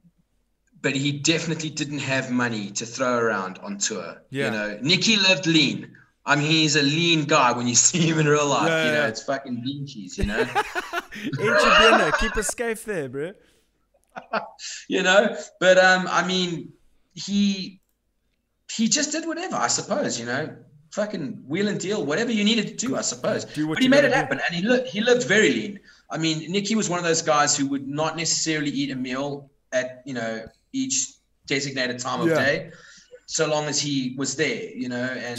[0.81, 4.21] but he definitely didn't have money to throw around on tour.
[4.29, 4.45] Yeah.
[4.45, 5.95] You know, Nikki lived lean.
[6.25, 8.69] I mean, he's a lean guy when you see him in real life.
[8.69, 9.07] Yeah, you know, yeah.
[9.07, 10.17] it's fucking lean cheese.
[10.17, 10.41] You know.
[10.41, 12.11] Eat your dinner.
[12.19, 13.33] Keep a scafe there, bro.
[14.87, 16.71] you know but um i mean
[17.13, 17.79] he
[18.71, 20.55] he just did whatever i suppose you know
[20.91, 24.03] fucking wheel and deal whatever you needed to do i suppose Do but he made
[24.03, 24.13] it do.
[24.13, 27.21] happen and he looked he lived very lean i mean nicky was one of those
[27.21, 31.13] guys who would not necessarily eat a meal at you know each
[31.45, 32.35] designated time of Yeah.
[32.35, 32.71] day
[33.25, 35.37] so long as he was there you know and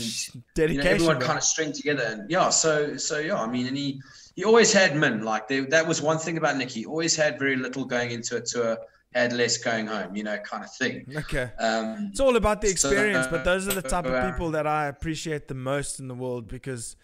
[0.56, 3.76] you know, everyone kind of string together and yeah so so yeah i mean and
[3.76, 4.00] he
[4.36, 7.56] he always had min like they, that was one thing about nicky always had very
[7.56, 8.76] little going into a tour
[9.14, 11.50] had less going home you know kind of thing Okay.
[11.58, 14.50] um It's all about the So, experience, but those are the type of uh, people
[14.50, 16.94] that I appreciate the most in the world because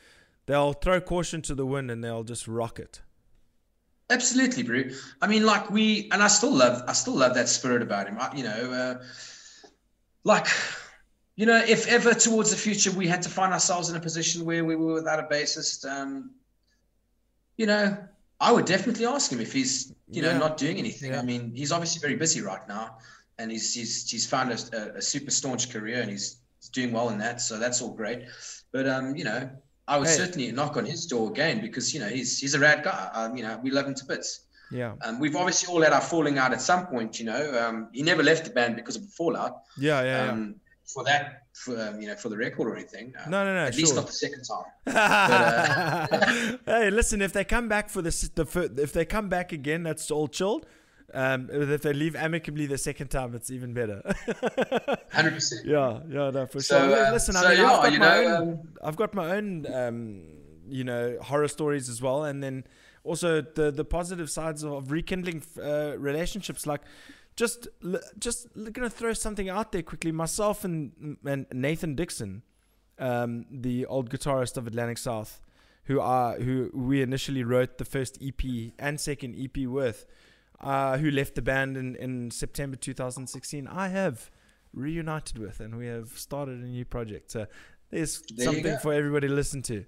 [0.47, 3.01] they'll throw caution to the wind and they'll just rock it.
[4.11, 4.83] Absolutely bro
[5.23, 8.17] i mean like we and i still love i still love that spirit about him
[8.21, 9.03] I, you know uh,
[10.25, 10.47] like
[11.37, 14.45] you know if ever towards the future we had to find ourselves in a position
[14.45, 16.31] where we were without a bassist um
[17.57, 17.97] you know
[18.41, 20.39] i would definitely ask him if he's you know Yeah.
[20.39, 21.21] not doing anything Yeah.
[21.21, 22.99] i mean he's obviously very busy right now
[23.39, 26.93] and he's he's he's found a, a, a super staunch career and he's, he's doing
[26.93, 28.25] well in that so that's all great
[28.73, 29.51] but um you know
[29.89, 30.17] i would Hey.
[30.17, 33.37] certainly knock on his door again because you know he's he's a rad guy um,
[33.37, 34.95] you know we love him to bits Yeah.
[35.05, 37.43] um, we've obviously all had our falling out at some point, you know.
[37.63, 39.53] Um, he never left the band because of a fallout.
[39.79, 40.33] Yeah, yeah, yeah.
[40.33, 40.41] Um,
[40.93, 41.25] For that,
[41.63, 43.07] for um, you know, for the record or anything.
[43.19, 44.67] Uh, No, no, no, At least not the second time.
[46.67, 50.11] hey, listen, if they come back for the, the if they come back again, that's
[50.11, 50.67] all chilled.
[51.15, 54.03] Um, if they leave amicably the second time, it's even better.
[55.13, 55.65] Hundred percent.
[55.75, 57.07] yeah, yeah, no, for So, sure.
[57.07, 59.15] uh, listen, I so mean, yeah, I've got you my know, own, um, I've got
[59.15, 60.23] my own, um,
[60.69, 62.65] you know, horror stories as well, and then
[63.05, 66.67] also the the positive sides of, of rekindling uh, relationships.
[66.67, 66.81] Like,
[67.37, 67.69] just
[68.19, 70.11] just gonna throw something out there quickly.
[70.11, 72.43] Myself and and Nathan Dixon,
[72.99, 75.41] um, the old guitarist of Atlantic South,
[75.85, 80.07] who are who we initially wrote the first EP and second EP with,
[80.61, 83.67] uh, who left the band in in September 2016.
[83.67, 84.31] I have
[84.73, 87.31] reunited with, and we have started a new project.
[87.31, 87.47] So
[87.91, 89.85] there's There something for everybody to listen to.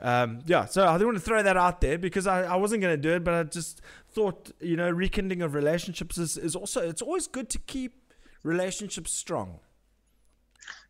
[0.00, 2.80] Um, yeah, so I didn't want to throw that out there because I, I wasn't
[2.80, 6.56] going to do it, but I just thought, you know, rekindling of relationships is, is
[6.56, 7.92] also, it's always good to keep
[8.42, 9.60] relationships strong.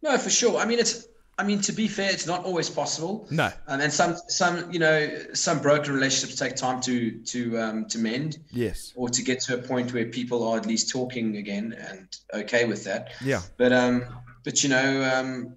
[0.01, 0.59] No, for sure.
[0.59, 1.09] I mean, it's.
[1.41, 3.27] I mean, to be fair, it's not always possible.
[3.31, 3.47] No.
[3.67, 4.99] Um, and some, some, you know,
[5.33, 6.95] some broken relationships take time to
[7.33, 8.93] to um, to mend Yes.
[8.95, 12.07] or to get to a point where people are at least talking again and
[12.43, 13.03] okay with that.
[13.25, 13.41] Yeah.
[13.57, 14.05] But um,
[14.45, 15.57] but you know, um,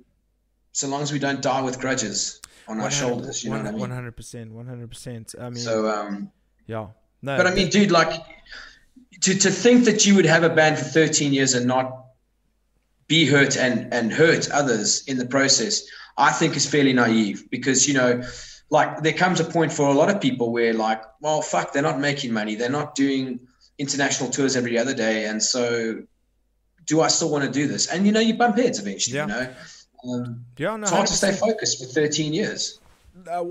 [0.71, 3.71] so long as we don't die with grudges on our shoulders, you know what I
[3.71, 3.89] mean.
[3.89, 4.51] 100%.
[4.51, 5.36] 100%.
[5.39, 6.31] I mean, So um,
[6.65, 6.88] yeah.
[7.21, 7.38] No.
[7.38, 8.21] but I mean, dude, like
[9.21, 12.03] to to think that you would have a band for 13 years and not
[13.08, 15.84] be hurt and and hurt others in the process,
[16.18, 18.24] I think is fairly naive because you know.
[18.70, 21.84] Like there comes a point for a lot of people where like, well, fuck, they're
[21.84, 22.56] not making money.
[22.56, 23.39] They're not doing
[23.78, 26.01] international tours every other day, and so
[26.86, 27.88] do I still want to do this?
[27.88, 29.18] And you know, you bump heads eventually.
[29.18, 29.28] Yeah.
[29.28, 29.54] You know,
[30.06, 32.80] um, yeah, no, it's hard to stay focused for 13 years.
[33.30, 33.43] uh,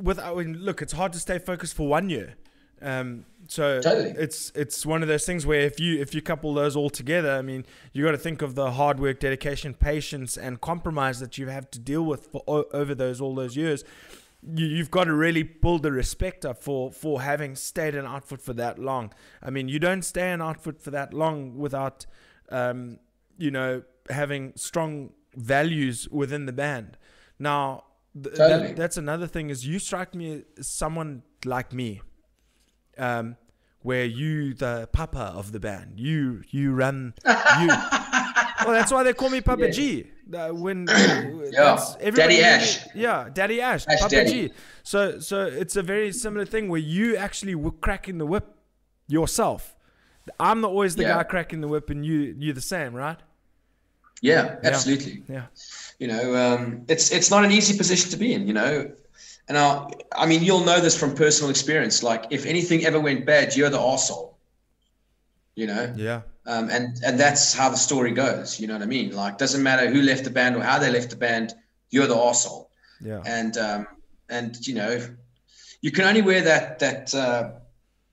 [0.00, 2.34] with I mean, look, it's hard to stay focused for one year.
[2.82, 4.10] Um, so Totally.
[4.18, 7.32] it's it's one of those things where if you if you couple those all together,
[7.32, 11.38] I mean, you got to think of the hard work, dedication, patience, and compromise that
[11.38, 13.84] you have to deal with for o- over those all those years.
[14.44, 18.40] You, you've got to really build the respect up for for having stayed in outfit
[18.40, 19.12] for that long.
[19.42, 22.06] I mean, you don't stay in outfit for that long without,
[22.50, 22.98] um,
[23.38, 26.96] you know, having strong values within the band.
[27.38, 27.84] Now,
[28.20, 28.68] th- Totally.
[28.68, 32.00] that, that's another thing is you strike me as someone like me
[32.98, 33.36] um,
[33.82, 37.14] where you the papa of the band you you run
[37.60, 37.66] you
[38.64, 39.70] well that's why they call me papa Yeah.
[39.70, 42.86] g uh, when everybody Daddy Ash.
[42.94, 44.48] yeah daddy ash, Ash papa Daddy.
[44.48, 48.46] g so so it's a very similar thing where you actually were cracking the whip
[49.08, 49.74] yourself
[50.38, 51.16] i'm not always the Yeah.
[51.16, 53.18] guy cracking the whip and you you're the same right
[54.22, 55.24] Yeah, absolutely.
[55.28, 55.46] yeah
[55.98, 58.46] You know, um, it's it's not an easy position to be in.
[58.50, 58.90] You know,
[59.48, 62.02] and I, I mean, you'll know this from personal experience.
[62.02, 64.38] Like, if anything ever went bad, you're the asshole.
[65.54, 68.58] You know, yeah um, and and that's how the story goes.
[68.58, 69.14] You know what I mean?
[69.14, 71.52] Like, doesn't matter who left the band or how they left the band,
[71.90, 72.70] you're the asshole.
[73.02, 73.86] yeah And um,
[74.30, 74.98] and you know,
[75.82, 77.50] you can only wear that that uh,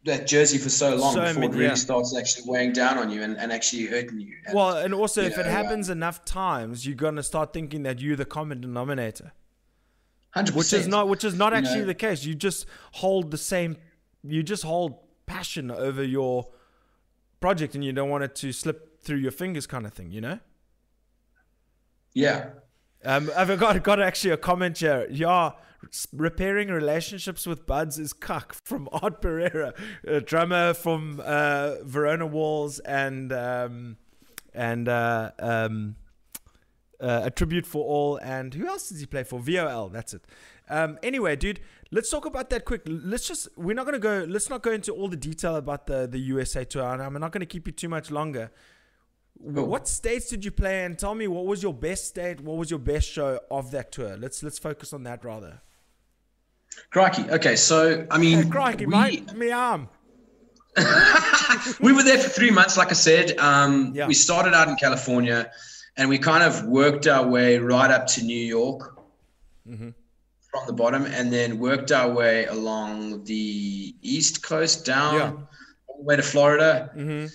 [0.05, 1.73] that jersey for so long So before many- it really yeah.
[1.75, 4.35] starts actually weighing down on you and, and actually hurting you.
[4.45, 7.83] And, well and also if it know, happens enough times you're going to start thinking
[7.83, 9.31] that you're the common denominator
[10.35, 10.51] 100%.
[10.55, 11.85] which is not which is not You actually know.
[11.87, 13.77] the case you just hold the same
[14.23, 16.47] you just hold passion over your
[17.39, 20.21] project and you don't want it to slip through your fingers kind of thing you
[20.21, 20.39] know
[22.13, 22.49] Yeah.
[23.05, 25.07] um, I've got got actually a comment here.
[25.09, 25.51] Yeah,
[26.11, 29.73] repairing relationships with buds is cuck from Art Pereira,
[30.05, 33.97] a drummer from uh, Verona Walls, and um,
[34.53, 35.95] and uh, um,
[37.01, 38.17] uh, a tribute for all.
[38.17, 39.39] And who else does he play for?
[39.39, 39.89] VOL.
[39.89, 40.25] That's it.
[40.69, 41.59] Um, anyway, dude,
[41.91, 42.81] let's talk about that quick.
[42.85, 44.25] Let's just we're not gonna go.
[44.27, 46.83] Let's not go into all the detail about the the USA tour.
[46.93, 48.51] And I'm not gonna keep you too much longer.
[49.41, 49.67] Cool.
[49.67, 50.97] What states did you play in?
[50.97, 52.41] Tell me what was your best state?
[52.41, 54.17] What was your best show of that tour?
[54.17, 55.61] Let's let's focus on that rather.
[56.91, 57.23] Crikey.
[57.31, 57.55] Okay.
[57.55, 59.89] So, I mean, Hey, crikey, we, mate, me arm.
[61.79, 63.37] we were there for three months, like I said.
[63.39, 64.07] Um, Yeah.
[64.07, 65.51] We started out in California
[65.99, 68.95] and we kind of worked our way right up to New York
[69.69, 69.89] Mm-hmm.
[70.51, 75.31] from the bottom and then worked our way along the East Coast down Yeah.
[75.87, 76.89] all the way to Florida.
[76.97, 77.27] Mm-hmm.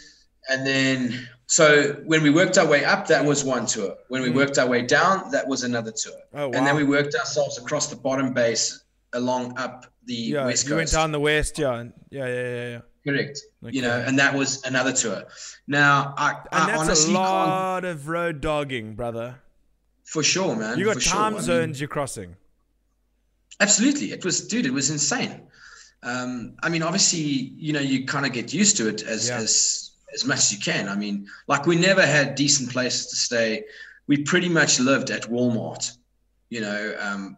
[0.50, 3.94] And then, so when we worked our way up, that was one tour.
[4.08, 6.18] When we worked our way down, that was another tour.
[6.32, 6.52] Oh, wow.
[6.58, 10.70] And then we worked ourselves across the bottom base along up the Yeah, west you
[10.70, 10.78] coast.
[10.78, 11.56] went down the west.
[11.58, 12.26] Yeah, yeah, yeah,
[12.58, 12.80] yeah, yeah.
[13.06, 13.38] Correct.
[13.64, 13.76] Okay.
[13.76, 15.24] You know, and that was another tour.
[15.66, 19.36] Now, I, And I that's honestly a can't, lot of road dogging, brother.
[20.04, 20.78] for sure, man.
[20.78, 21.12] You got for sure.
[21.12, 22.36] time I mean, zones you're crossing.
[23.60, 24.12] absolutely.
[24.12, 25.42] It was, dude, it was insane.
[26.02, 29.38] Um, I mean, obviously, you know, you kind of get used to it as, Yeah.
[29.38, 30.88] as, as much as you can.
[30.88, 33.64] I mean, like we never had decent places to stay.
[34.06, 35.96] We pretty much lived at Walmart,
[36.50, 37.36] you know, um,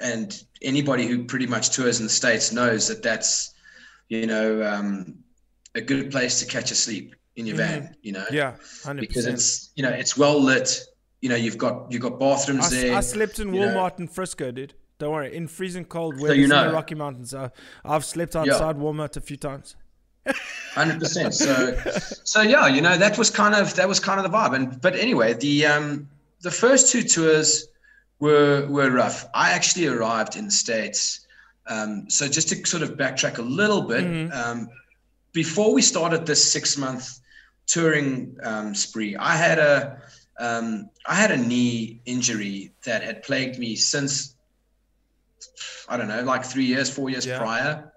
[0.00, 3.54] and anybody who pretty much tours in the States knows that that's,
[4.08, 5.18] you know, um,
[5.74, 8.20] a good place to catch a sleep in your van, you know?
[8.20, 8.34] Mm-hmm.
[8.34, 10.80] Yeah, hundred because it's you know it's well lit.
[11.20, 12.96] You know you've got you've got bathrooms I, there.
[12.96, 13.68] I slept in you know.
[13.68, 14.74] Walmart in Frisco, dude.
[14.98, 16.72] Don't worry, in freezing cold weather you in the.
[16.72, 17.34] Rocky Mountains.
[17.34, 17.50] I,
[17.84, 19.76] I've slept outside Walmart a few times.
[20.74, 21.34] Hundred percent.
[21.34, 21.76] So
[22.24, 24.54] so yeah, you know that was kind of that was kind of the vibe.
[24.54, 26.08] And but anyway, the um
[26.40, 27.68] the first two tours
[28.18, 29.26] were were rough.
[29.34, 31.25] I actually arrived in the states.
[31.68, 34.32] Um, so just to sort of backtrack a little bit, Mm-hmm.
[34.32, 34.68] um,
[35.32, 37.20] before we started this six month
[37.66, 40.00] touring um, spree, I had a
[40.38, 44.34] um, I had a knee injury that had plagued me since
[45.88, 47.38] I don't know, like three years, four years Yeah.
[47.38, 47.92] prior.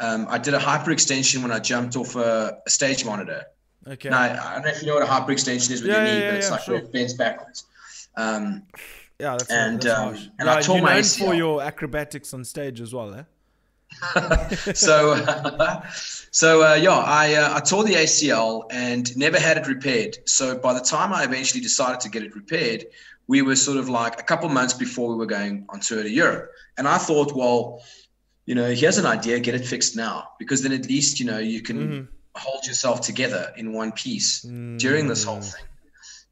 [0.00, 3.44] Um, I did a hyperextension when I jumped off a, a stage monitor.
[3.86, 4.08] Okay.
[4.10, 6.20] Now, I don't know if you know what a hyperextension is with Yeah, your knee,
[6.20, 6.76] yeah, but it's like sure.
[6.76, 7.64] it bends backwards.
[9.22, 10.26] Yeah, that's, and, that's um, harsh.
[10.40, 13.22] and I tore my known for your acrobatics on stage as well, eh?
[14.74, 15.14] so,
[16.32, 20.18] so uh, yeah, I uh, I tore the ACL and never had it repaired.
[20.26, 22.86] So by the time I eventually decided to get it repaired,
[23.28, 26.10] we were sort of like a couple months before we were going on tour to
[26.10, 26.50] Europe.
[26.76, 27.80] And I thought, well,
[28.46, 31.38] you know, here's an idea, get it fixed now, because then at least you know
[31.38, 32.04] you can Mm-hmm.
[32.34, 34.40] hold yourself together in one piece
[34.78, 35.66] during this whole thing.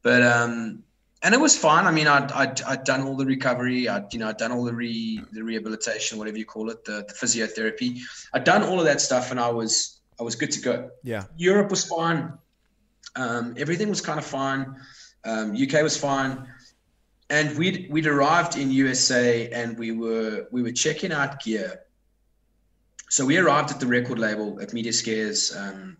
[0.01, 0.83] But um,
[1.23, 1.85] and it was fine.
[1.85, 3.87] I mean, I'd, I'd, I'd done all the recovery.
[3.87, 7.05] I'd, you know, I'd done all the re, the rehabilitation, whatever you call it, the,
[7.07, 7.99] the physiotherapy.
[8.33, 10.89] I'd done all of that stuff, and I was, I was good to go.
[11.03, 11.25] Yeah.
[11.37, 12.33] Europe was fine.
[13.15, 14.75] Um, everything was kind of fine.
[15.23, 16.47] Um, UK was fine.
[17.31, 21.81] and we'd we'd arrived in USA and we were we were checking out gear.
[23.09, 25.97] So we arrived at the record label at Mediaskares um,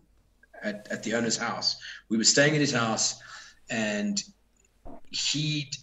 [0.61, 1.78] at, at the owner's house.
[2.09, 3.22] We were staying at his house
[3.69, 4.22] and
[5.12, 5.76] he'd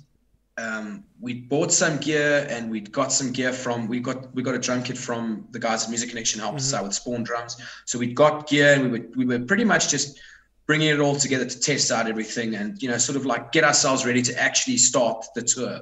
[0.59, 4.55] um, we bought some gear and we'd got some gear from we got we got
[4.55, 7.57] a drum kit from the guys at Music Connection helped us out with Spaun drums.
[7.85, 10.19] So we'd got gear and we were we were pretty much just
[10.67, 13.65] bringing it all together to test out everything and you know sort of like get
[13.65, 15.81] ourselves ready to actually start the tour.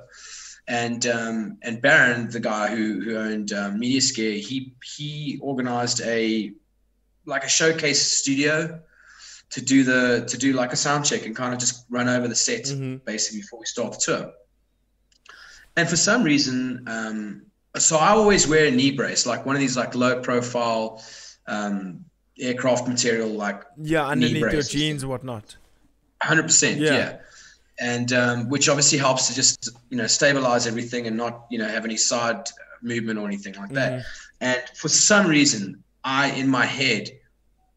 [0.69, 6.53] And um, and Baron, the guy who who owned um, Mediaskare, he he organized a
[7.25, 8.81] like a showcase studio
[9.51, 12.29] to do the to do like a sound check and kind of just run over
[12.29, 13.05] the set Mhm.
[13.05, 14.33] basically before we start the tour.
[15.77, 17.43] And for some reason, um,
[17.77, 21.03] so I always wear a knee brace, like one of these like low profile
[21.47, 22.05] um,
[22.41, 25.57] aircraft material, like Yeah, underneath your jeans and whatnot.
[26.23, 26.79] 100%.
[26.79, 26.93] Yeah.
[26.93, 27.17] Yeah.
[27.79, 31.69] And um, which obviously helps to just you know stabilize everything and not you know
[31.69, 32.49] have any side
[32.83, 34.05] movement or anything like that.
[34.41, 37.11] And for some reason, I in my head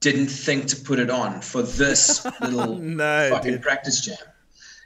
[0.01, 3.61] didn't think to put it on for this little No, fucking dude.
[3.61, 4.17] practice jam.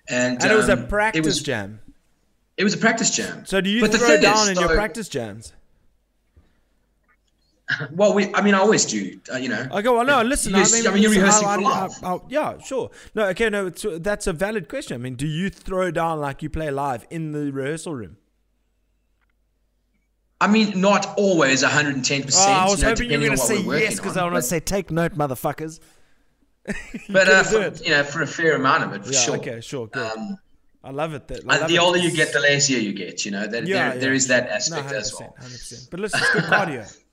[0.10, 1.80] And, And it was a um, practice It was, jam.
[2.58, 3.46] it was a practice jam.
[3.46, 5.54] So do you but throw thing is, down in your practice jams?
[7.92, 9.20] Well, we, I mean, I always do.
[9.34, 9.66] Uh, you know.
[9.72, 10.54] Okay, well, no, listen.
[10.54, 11.92] I mean, I mean, you're rehearsing I- for live.
[12.04, 12.92] I- yeah, sure.
[13.16, 14.96] No, okay, no, it's, that's a valid question.
[14.96, 18.18] I mean, do you throw down like you play live in the rehearsal room?
[20.44, 22.24] I mean, not always 110.
[22.24, 23.84] percent Oh, I was you know, hoping you were depending going on to what say
[23.86, 24.18] yes because.
[24.18, 25.80] I want to say take note, motherfuckers.
[27.10, 29.38] But uh, for, you know, for a fair amount of it, for Yeah, sure.
[29.38, 30.12] okay, sure, good.
[30.18, 30.38] Um,
[30.84, 31.28] I love it.
[31.30, 31.80] That, I love the it.
[31.80, 33.26] older you get, the lazier you get.
[33.26, 34.16] You know, there, Yeah, there, there yeah.
[34.16, 35.36] is that no, aspect 100%, as well.
[35.42, 35.90] 100%.
[35.92, 36.98] But listen, it's good cardio.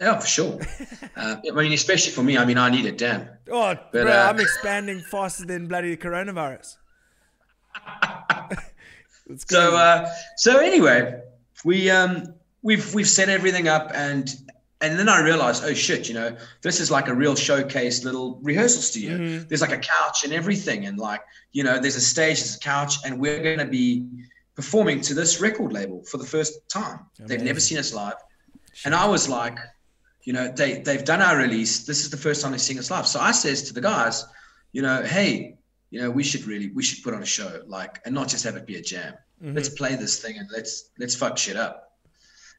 [0.00, 0.58] Yeah, for sure.
[1.16, 2.38] uh, I mean, especially for me.
[2.38, 2.96] I mean, I need it.
[2.96, 3.28] Damn.
[3.50, 6.76] Oh, But, bro, uh, I'm expanding faster than bloody coronavirus.
[9.46, 11.20] So, uh, so anyway,
[11.64, 14.34] we um, we've we've set everything up, and
[14.80, 18.38] and then I realized, oh shit, you know, this is like a real showcase little
[18.42, 19.18] rehearsal studio.
[19.18, 19.48] Mhm.
[19.48, 21.20] There's like a couch and everything, and like
[21.52, 24.06] you know, there's a stage, there's a couch, and we're going to be
[24.54, 27.00] performing to this record label for the first time.
[27.18, 28.14] They've never seen us live,
[28.84, 29.58] and I was like,
[30.24, 31.84] you know, they they've done our release.
[31.84, 33.06] This is the first time they've seen us live.
[33.06, 34.24] So I says to the guys,
[34.72, 35.56] you know, hey,
[35.90, 38.44] you know, we should really we should put on a show, like, and not just
[38.44, 39.54] have it be a jam Mhm.
[39.54, 41.92] let's play this thing and let's let's fuck shit up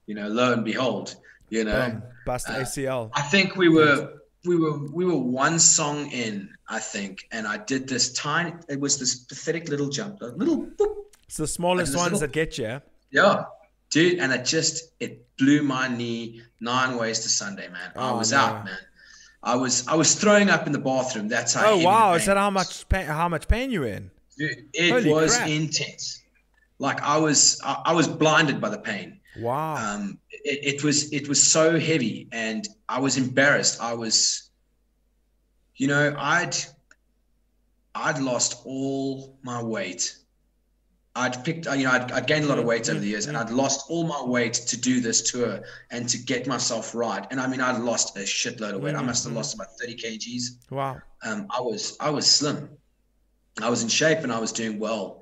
[0.07, 1.15] you know lo and behold
[1.49, 3.09] you know Boom, bust uh, ACL.
[3.13, 4.13] i think we were
[4.45, 8.79] we were we were one song in i think and i did this tiny it
[8.79, 10.95] was this pathetic little jump a little boop,
[11.27, 12.81] It's the smallest ones little- that get you.
[13.11, 13.45] yeah
[13.91, 18.17] dude and it just it blew my knee nine ways to sunday man i Oh,
[18.17, 18.37] was no.
[18.39, 18.77] out man
[19.43, 22.13] i was i was throwing up in the bathroom that's how Oh wow!
[22.15, 24.09] Is that how much pain, how much pain you in?
[24.37, 25.47] Dude, it Holy was crap.
[25.49, 26.20] intense
[26.81, 29.19] like i was I, I was blinded by the pain.
[29.39, 29.75] Wow.
[29.75, 33.79] um, it, it was it was so heavy and i was embarrassed.
[33.81, 34.49] I was
[35.75, 36.55] you know i'd
[37.95, 40.17] i'd lost all my weight.
[41.15, 43.37] I'd picked you know i'd, I'd gained a lot of weight over the years and
[43.37, 45.61] i'd lost all my weight to do this tour
[45.91, 47.25] and to get myself right.
[47.31, 48.95] And i mean i'd lost a shitload of weight.
[48.95, 50.43] I must have lost about 30 kgs.
[50.71, 51.01] Wow.
[51.27, 52.69] um, i was i was slim.
[53.61, 55.21] I was in shape and i was doing well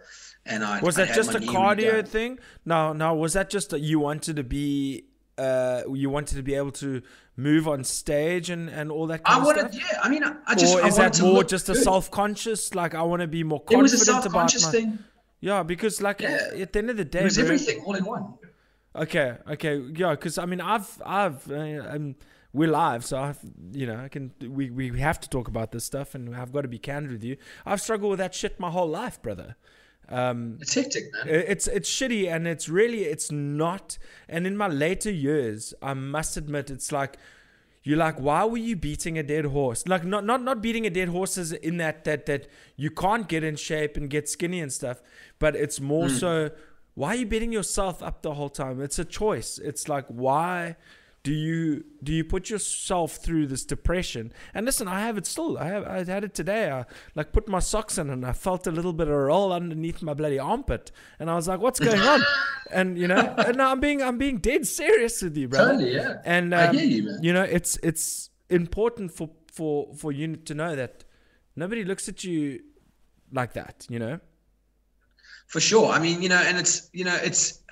[0.49, 2.39] and i Was that had just a cardio thing?
[2.65, 3.13] No, no.
[3.15, 5.05] Was that just that you wanted to be,
[5.37, 7.01] uh, you wanted to be able to
[7.37, 9.91] move on stage and and all that i kind of wanted stuff?
[9.93, 12.75] yeah i mean i, I just or I is that to more just a self-conscious?
[12.75, 14.71] Like I want to be more it was confident a about my.
[14.71, 14.99] thing
[15.39, 16.49] Yeah, because like Yeah.
[16.63, 18.33] at the end of the day, It was bro- everything all in one.
[19.03, 22.15] Okay, okay, yeah, because I mean, I've, I've, uh, um,
[22.51, 23.39] we're live, so I've,
[23.71, 26.61] you know, I can, we, we have to talk about this stuff, and I've got
[26.63, 27.37] to be candid with you.
[27.65, 29.55] I've struggled with that shit my whole life, brother.
[30.09, 31.27] Um, It's hectic, man.
[31.53, 33.97] it's it's shitty, and it's really, it's not.
[34.27, 37.17] And in my later years, I must admit, it's like.
[37.81, 39.87] You're like, why were you beating a dead horse?
[39.87, 43.27] Like, not not not beating a dead horse is in that that that you can't
[43.29, 45.01] get in shape and get skinny and stuff,
[45.39, 46.51] but it's more so,
[46.95, 48.81] why are you beating yourself up the whole time?
[48.81, 49.57] It's a choice.
[49.57, 50.75] It's like, why
[51.23, 54.31] do you do you put yourself through this depression?
[54.53, 55.57] And listen, I have it still.
[55.57, 56.71] I have I had it today.
[56.71, 59.51] I like put my socks in and I felt a little bit of a roll
[59.51, 62.21] underneath my bloody armpit, and I was like, what's going on?
[62.71, 65.95] And you know, and now I'm being I'm being dead serious with you, bro Totally,
[65.95, 66.17] yeah.
[66.23, 67.19] And I um, hear you, man.
[67.23, 71.03] You know, it's it's important for for for you to know that
[71.55, 72.59] nobody looks at you
[73.33, 73.87] like that.
[73.89, 74.19] You know.
[75.47, 75.89] For sure.
[75.89, 77.63] I mean, you know, and it's you know, it's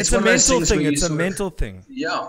[0.00, 0.82] It's, one a mental thing.
[0.86, 1.84] It's a sort of- mental thing.
[1.88, 2.28] yeah.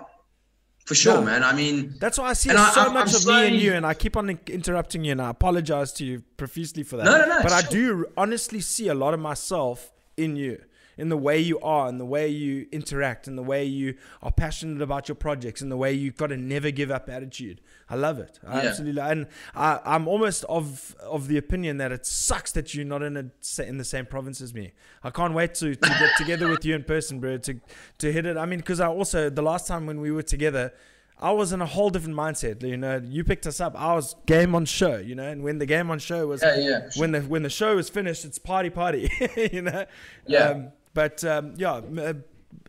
[0.85, 1.25] for sure, Yeah.
[1.25, 1.43] man.
[1.43, 3.73] I mean, That's why I see so I- I'm- much I'm of me and you,
[3.73, 7.05] and I keep on interrupting you, and I apologize to you profusely for that.
[7.05, 10.59] No, no, no, But I do honestly see a lot of myself in you,
[10.99, 14.31] in the way you are, in the way you interact, in the way you are
[14.31, 17.61] passionate about your projects, in the way you've got a never give up attitude.
[17.89, 18.39] I love it.
[18.45, 18.69] I Yeah.
[18.69, 23.01] absolutely, and I, I'm almost of of the opinion that it sucks that you're not
[23.01, 23.25] in a
[23.63, 24.73] in the same province as me.
[25.03, 27.37] I can't wait to, to get together with you in person, bro.
[27.37, 27.55] To
[27.99, 28.37] to hit it.
[28.37, 30.73] I mean, because I also the last time when we were together.
[31.21, 32.63] I was in a whole different mindset.
[32.63, 33.75] You know, you picked us up.
[33.77, 34.95] I was game on show.
[34.95, 37.49] You know, and when the game on show was, Yeah, yeah, when the when the
[37.49, 39.11] show was finished, it's party party.
[39.51, 39.83] you know.
[40.25, 40.45] Yeah.
[40.45, 41.81] Um, but um, yeah.
[41.97, 42.13] Uh,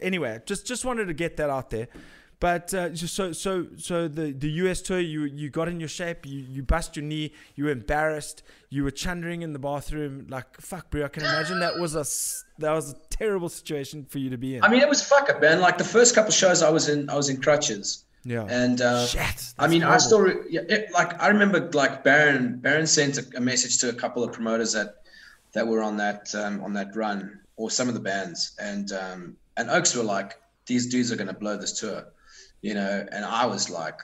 [0.01, 1.89] anyway, just just wanted to get that out there.
[2.41, 6.25] But uh, so so so the the US tour, you you got in your shape.
[6.25, 7.35] You you bust your knee.
[7.55, 8.43] You were embarrassed.
[8.71, 10.27] You were chundering in the bathroom.
[10.31, 11.05] Like fuck, bro.
[11.05, 12.05] I can imagine that was a
[12.61, 14.64] that was a terrible situation for you to be in.
[14.64, 15.61] I mean, it was fuck up, man.
[15.61, 18.47] Like the first couple shows I was in, I was in crutches, yeah.
[18.49, 19.53] and uh, Shit.
[19.59, 23.27] I mean, I still re- yeah, it, like I remember like Baron Baron sent a,
[23.37, 25.03] a message to a couple of promoters that
[25.53, 29.36] that were on that um, on that run or some of the bands, and um,
[29.58, 30.30] and Oaks were like,
[30.66, 32.06] these dudes are gonna blow this tour,
[32.62, 33.98] you know, and I was like,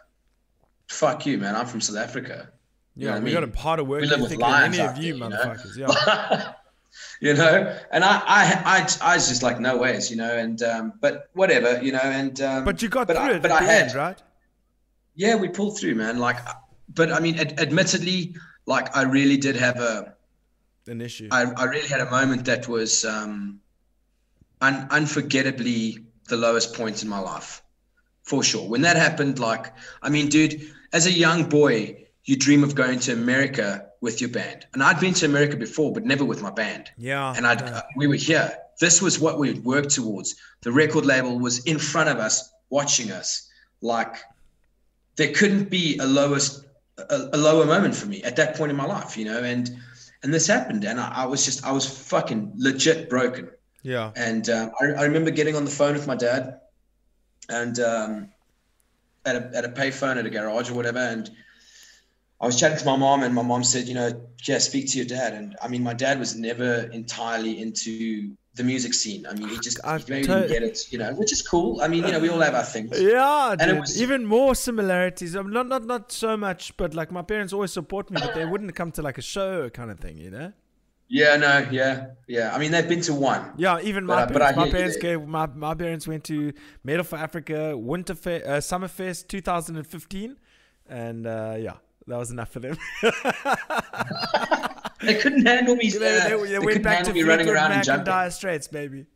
[0.89, 1.57] fuck you, man.
[1.57, 2.51] I'm from South Africa.
[2.97, 3.51] You know Yeah, I we got mean?
[3.51, 5.57] a part of work We live with lions any of you you know?
[5.77, 6.53] Yeah.
[7.21, 8.79] you know, and I, I, I,
[9.11, 12.41] I was just like, no ways, you know, and um, but whatever, you know, and
[12.43, 14.23] um, But you got but through I, it but I had, end, right?
[15.15, 16.19] yeah, we pulled through, man.
[16.19, 16.37] Like,
[16.95, 18.37] but I mean, ad- admittedly,
[18.67, 20.15] like I really did have a,
[20.89, 21.29] An issue.
[21.31, 23.61] I, I really had a moment that was um,
[24.61, 27.63] un- unforgettably the lowest point in my life,
[28.23, 28.69] for sure.
[28.69, 29.73] When that happened, like,
[30.03, 34.31] I mean, dude, as a young boy, you dream of going to America with your
[34.31, 37.33] band, and I'd been to America before, but never with my band yeah.
[37.37, 38.57] and I'd, uh, we were here.
[38.81, 40.37] This was what we would worked towards.
[40.63, 43.49] The record label was in front of us, watching us.
[43.81, 44.17] Like
[45.17, 46.65] there couldn't be a lowest,
[46.99, 49.43] a, a lower moment for me at that point in my life, you know.
[49.43, 49.71] And
[50.23, 53.51] and this happened, and I, I was just, I was fucking legit broken.
[53.83, 54.13] yeah.
[54.17, 56.61] And um, I, I remember getting on the phone with my dad,
[57.49, 58.29] and um,
[59.25, 61.31] at a at a payphone at a garage or whatever, and
[62.41, 64.11] I was chatting to my mom, and my mom said, you know,
[64.45, 65.33] yeah, speak to your dad.
[65.33, 69.27] And I mean, my dad was never entirely into the music scene.
[69.27, 71.81] I mean, he just I maybe tot- get it, you know, which is cool.
[71.83, 73.01] I mean, you know, we all have our things.
[73.01, 73.81] Yeah, And it dude.
[73.81, 75.37] was- even more similarities.
[75.37, 78.45] Um, not not not so much, but like my parents always support me, but they
[78.47, 80.53] wouldn't come to like a show kind of thing, you know.
[81.09, 82.53] Yeah, no, yeah, yeah.
[82.53, 83.43] I mean, they've been to one.
[83.57, 84.57] Yeah, even my but parents.
[84.57, 86.53] My parents gave my my parents went to
[86.83, 90.37] Metal for Africa Winter Fe- uh, Summerfest 2015,
[90.89, 91.75] and uh, yeah,
[92.07, 92.77] that was enough for them.
[95.03, 95.91] They couldn't handle me.
[95.91, 98.05] they, they, they they went back to me running around Mac and jumping.
[98.07, 99.07] Dire Straits, baby.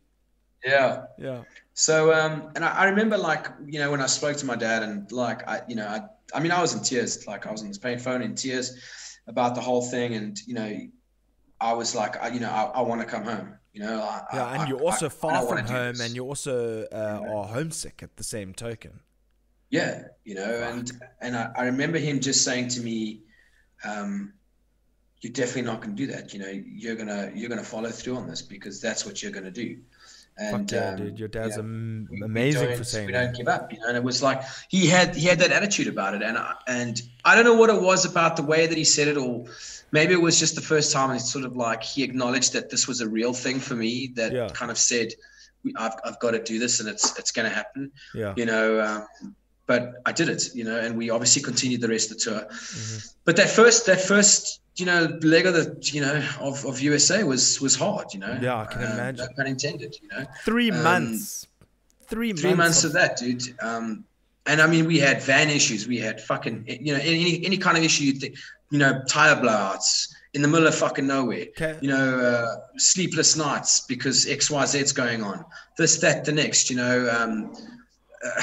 [0.65, 1.05] Yeah.
[1.17, 1.41] Yeah,
[1.73, 4.83] So, um, and I, I remember like, you know, when I spoke to my dad
[4.83, 6.01] and like, I, you know, I,
[6.35, 8.79] I mean, I was in tears, like I was on this pain phone in tears
[9.27, 10.13] about the whole thing.
[10.13, 10.79] And, you know,
[11.59, 14.01] I was like, I, you know, I, I want to come home, you know?
[14.01, 18.01] I, yeah, I, and you're also far from home, and you're also uh, are homesick
[18.03, 18.99] at the same token.
[19.71, 20.91] Yeah, you know, and,
[21.21, 23.21] and I, I remember him just saying to me,
[23.83, 24.33] um,
[25.21, 26.33] you're definitely not going to do that.
[26.33, 29.31] You know, you're going to, you're to follow through on this because that's what you're
[29.31, 29.77] going to do.
[30.37, 31.63] And, yeah, um, dude, your dad's yeah.
[31.63, 33.25] am- we- we amazing for saying we that.
[33.25, 35.87] don't give up you know and it was like he had he had that attitude
[35.87, 38.77] about it and I, and I don't know what it was about the way that
[38.77, 39.45] he said it or
[39.91, 42.87] maybe it was just the first time it's sort of like he acknowledged that this
[42.87, 44.47] was a real thing for me that Yeah.
[44.53, 45.09] kind of said
[45.75, 48.79] I've, I've got to do this and it's it's going to happen Yeah, you know
[48.81, 49.35] um,
[49.71, 52.41] but I did it you know and we obviously continued the rest of the tour
[52.51, 52.97] Mm-hmm.
[53.27, 54.41] but that first that first
[54.79, 55.01] you know
[55.33, 55.65] leg of the
[55.95, 56.17] you know
[56.47, 59.25] of, of USA was was hard you know Yeah, I can Um, imagine.
[59.25, 61.47] no pun intended you know three um, months.
[62.13, 63.43] Three, three months of of that, dude.
[63.69, 63.85] Um,
[64.49, 65.81] and I mean, we had van issues.
[65.93, 66.55] We had fucking,
[66.87, 68.03] you know, any any kind of issue.
[68.09, 68.33] You think,
[68.73, 71.45] you know, tire blowouts in the middle of fucking nowhere.
[71.55, 71.73] Okay.
[71.83, 72.51] You know, uh,
[72.91, 75.37] sleepless nights because X Y Z's going on.
[75.77, 76.69] This, that, the next.
[76.71, 77.33] You know, um,
[78.27, 78.41] uh,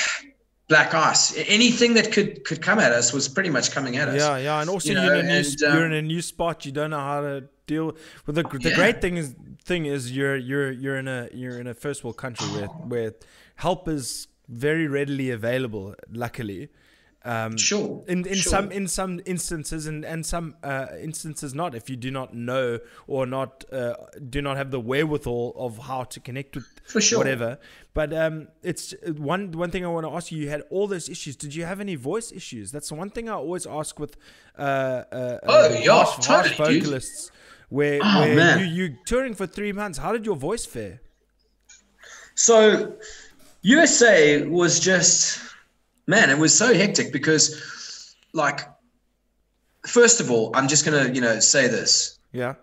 [0.69, 1.35] black ice.
[1.37, 4.21] Anything that could could come at us was pretty much coming at us.
[4.21, 6.03] Yeah, yeah, and also You are know, in a new and, you're in um, a
[6.03, 6.64] new spot.
[6.66, 7.97] You don't know how to deal
[8.27, 8.77] with the the Yeah.
[8.77, 12.16] great thing is thing is you're you're you're in a you're in a first world
[12.16, 13.12] country where where
[13.57, 15.95] help is very readily available.
[16.11, 16.69] Luckily,
[17.33, 18.03] um, Sure.
[18.12, 18.51] in in sure.
[18.55, 22.66] some in some instances and and some uh, instances not if you do not know
[23.07, 23.95] or not uh,
[24.37, 27.18] do not have the wherewithal of how to connect with For sure.
[27.20, 27.51] whatever
[27.99, 28.35] but um
[28.70, 28.95] it's
[29.33, 31.64] one one thing i want to ask you you had all those issues did you
[31.70, 34.14] have any voice issues that's the one thing i always ask with
[34.59, 36.83] uh, uh Oh, uh, yeah, harsh, harsh totally, dude.
[36.85, 37.31] vocalists
[37.79, 38.59] where, Oh, where man.
[38.61, 40.97] you you touring for three months how did your voice fare
[42.35, 42.95] So
[43.62, 45.41] USA was just
[46.09, 48.61] man, it was so hectic because, like,
[49.87, 52.19] first of all, I'm just gonna you know say this.
[52.33, 52.55] Yeah.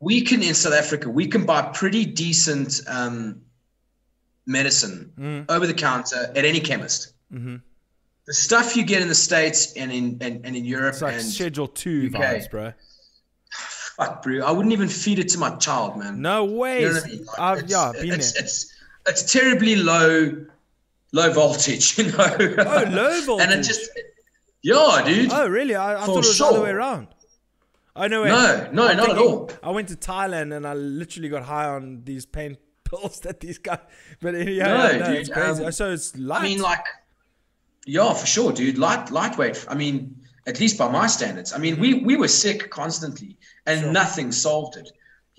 [0.00, 3.40] We can in South Africa, we can buy pretty decent um,
[4.46, 5.44] medicine Mm.
[5.50, 7.12] over the counter at any chemist.
[7.32, 7.56] Mm-hmm.
[8.26, 11.14] The stuff you get in the states and in and, and in Europe It's like
[11.14, 12.20] and Schedule 2 UK.
[12.20, 12.72] vibes, bro.
[13.50, 16.20] fuck, bro, I wouldn't even feed it to my child, man.
[16.22, 16.82] No way.
[16.82, 17.26] You know I mean?
[17.38, 18.42] Like, yeah, been it's, there.
[18.44, 18.74] It's,
[19.06, 20.46] it's terribly low,
[21.12, 22.36] low voltage, you know.
[22.38, 23.46] Oh, low voltage.
[23.50, 23.90] and it just,
[24.62, 25.30] yeah, dude.
[25.32, 25.74] Oh, really?
[25.74, 26.64] I, I thought it was the other sure.
[26.64, 27.08] way around.
[27.96, 28.28] Oh, no, wait.
[28.28, 29.50] No, no, I'm not at all.
[29.62, 33.58] I went to Thailand and I literally got high on these pain pills that these
[33.58, 33.80] guys.
[34.20, 35.64] But yeah, No, no, dude, it's crazy.
[35.64, 36.40] um, so it's light.
[36.40, 36.84] I mean, like,
[37.86, 38.78] yeah, for sure, dude.
[38.78, 39.66] Light, lightweight.
[39.68, 41.52] I mean, at least by my standards.
[41.52, 43.36] I mean, we we were sick constantly,
[43.66, 43.92] and Sure.
[43.92, 44.88] nothing solved it.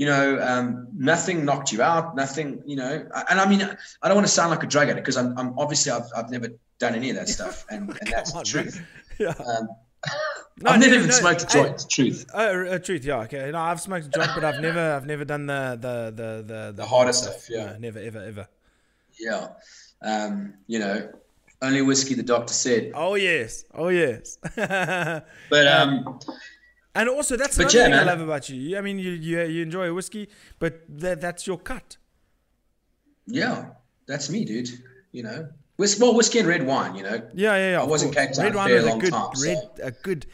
[0.02, 2.16] You know, um, nothing knocked you out.
[2.16, 2.64] Nothing.
[2.66, 3.62] You know, and I mean,
[4.02, 6.32] I don't want to sound like a drug addict because I'm, I'm obviously I've, I've
[6.32, 6.47] never
[6.80, 8.82] done any of that stuff, and, and that's on, the truth.
[9.20, 9.36] yeah.
[9.38, 9.70] Um,
[10.58, 11.86] No, I've never no, even no, smoked a joint.
[11.88, 12.26] Truth.
[12.34, 13.52] Oh, uh, truth, yeah, okay.
[13.52, 16.74] No, I've smoked a joint, but I've never, I've never done the the the the,
[16.78, 17.76] The harder stuff, yeah.
[17.80, 18.47] Never, ever, ever.
[19.20, 19.49] Yeah.
[20.02, 21.12] Um, you know,
[21.62, 22.16] only whiskey.
[22.16, 22.93] The doctor said.
[22.95, 24.39] Oh yes, oh yes.
[24.56, 26.20] But um,
[26.95, 28.77] and also, that's But another yeah, thing I love about you.
[28.77, 30.29] I mean, you you, you enjoy whiskey,
[30.59, 31.97] but that, that's your cut.
[33.27, 33.69] yeah,
[34.07, 34.69] that's me, dude.
[35.11, 36.95] You know, Whis- well, whiskey and red wine.
[36.95, 37.81] You know, Yeah, yeah, yeah.
[37.81, 38.15] I was course.
[38.15, 40.25] Cape Town Red wine a with a good time, so- red, a good,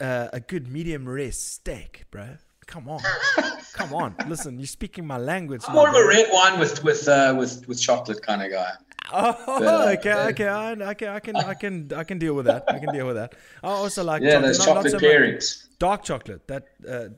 [0.00, 2.36] uh, a good medium rare steak, bro.
[2.66, 3.00] Come on,
[3.74, 4.14] come on.
[4.28, 5.62] Listen, you're speaking my language.
[5.68, 8.70] I'm more of a red wine with with uh, with with chocolate kind of guy.
[9.14, 11.08] Oh, But, uh, okay, okay, I, okay.
[11.08, 12.64] I can, I can, I can deal with that.
[12.68, 13.34] I can deal with that.
[13.62, 15.68] I also like Yeah, chocolate, those chocolate pairings.
[15.78, 16.46] dark chocolate.
[16.48, 17.08] That uh,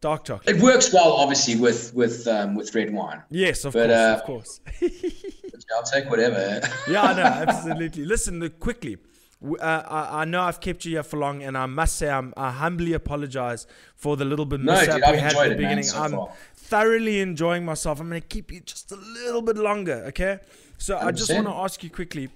[0.00, 0.56] dark chocolate.
[0.56, 3.22] It works well, obviously, with with um, with red wine.
[3.30, 4.60] Yes, of but, course, uh, of course.
[5.76, 6.60] I'll take whatever.
[6.88, 8.04] yeah, no, absolutely.
[8.04, 8.98] Listen, quickly.
[9.44, 12.32] Uh, I, I know I've kept you here for long, and I must say I'm,
[12.38, 15.48] I humbly apologize for the little bit No, mishap dude, we had at the it,
[15.48, 15.84] man, beginning.
[15.84, 16.32] so I'm far.
[16.54, 18.00] thoroughly enjoying myself.
[18.00, 20.38] I'm going to keep you just a little bit longer, okay?
[20.78, 22.28] So I just want to ask you quickly.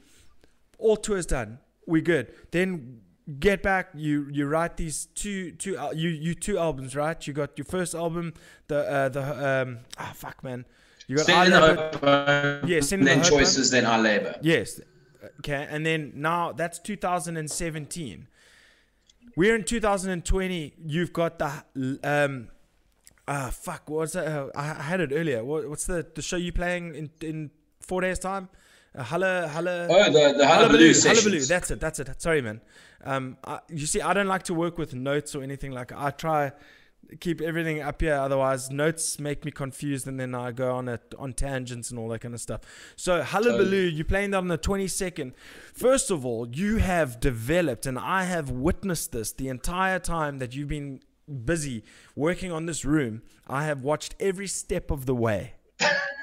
[0.79, 2.33] All tours done, We're good.
[2.51, 3.01] Then
[3.39, 3.91] get back.
[3.95, 7.25] You you write these two two you you two albums, right?
[7.27, 8.33] You got your first album,
[8.69, 10.65] the uh, the um ah fuck man,
[11.07, 12.69] you got I Send the Love hope.
[12.69, 14.37] Yeah, send then the hope, choices, then I labor.
[14.43, 14.81] Yes.
[15.41, 15.67] Okay.
[15.69, 18.29] And then now that's 2017.
[19.37, 20.75] We're in 2020.
[20.87, 22.49] You've got the um
[23.27, 23.91] ah fuck.
[23.91, 24.27] What's that?
[24.27, 25.45] Uh, I I had it earlier.
[25.45, 27.51] What, what's the the show you playing in in
[27.91, 28.49] four days time?
[28.95, 29.87] Uh, Hulla Hulla.
[29.91, 32.23] Oh, the the Hullabaloo, Hullabaloo that's it, that's it.
[32.23, 32.61] Sorry, man.
[33.05, 35.91] Um, I, you see, I don't like to work with notes or anything like.
[35.93, 36.53] I try
[37.19, 38.15] keep everything up here.
[38.15, 42.09] Otherwise, notes make me confused, and then I go on a, on tangents and all
[42.11, 42.61] that kind of stuff.
[42.97, 45.33] So, Hullabaloo, you're playing that on the 22nd.
[45.75, 50.55] First of all, you have developed, and I have witnessed this the entire time that
[50.55, 51.01] you've been
[51.45, 51.85] busy
[52.15, 53.23] working on this room.
[53.49, 55.55] I have watched every step of the way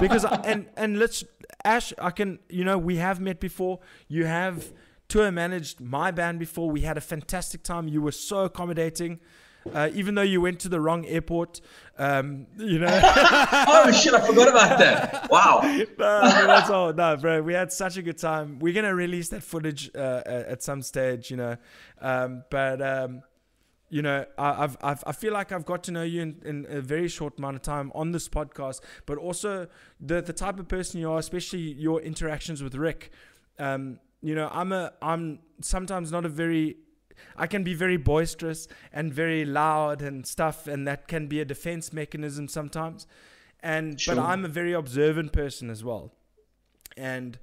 [0.00, 1.24] because I, and and let's
[1.64, 3.80] Ash, I can you know we have met before.
[4.08, 4.72] You have
[5.08, 6.70] tour managed my band before.
[6.70, 7.88] We had a fantastic time.
[7.88, 9.20] You were so accommodating.
[9.72, 11.60] Uh, even though you went to the wrong airport,
[11.96, 12.88] um, you know.
[13.74, 14.14] Oh shit!
[14.14, 15.30] I forgot about that.
[15.30, 15.60] Wow.
[15.98, 16.92] no, that's all.
[16.92, 18.58] No, bro, we had such a good time.
[18.58, 21.56] We're gonna release that footage uh, at at some stage, you know.
[22.00, 23.22] Um, but um,
[23.92, 26.66] you know, I, I've, I've I feel like I've got to know you in, in
[26.66, 29.66] a very short amount of time on this podcast, but also
[30.00, 33.10] the the type of person you are, especially your interactions with Rick.
[33.58, 36.76] Um, you know, I'm a I'm sometimes not a very
[37.36, 41.44] I can be very boisterous and very loud and stuff, and that can be a
[41.44, 43.06] defense mechanism sometimes.
[43.60, 44.16] And Sure.
[44.16, 46.14] but I'm a very observant person as well,
[46.96, 47.38] and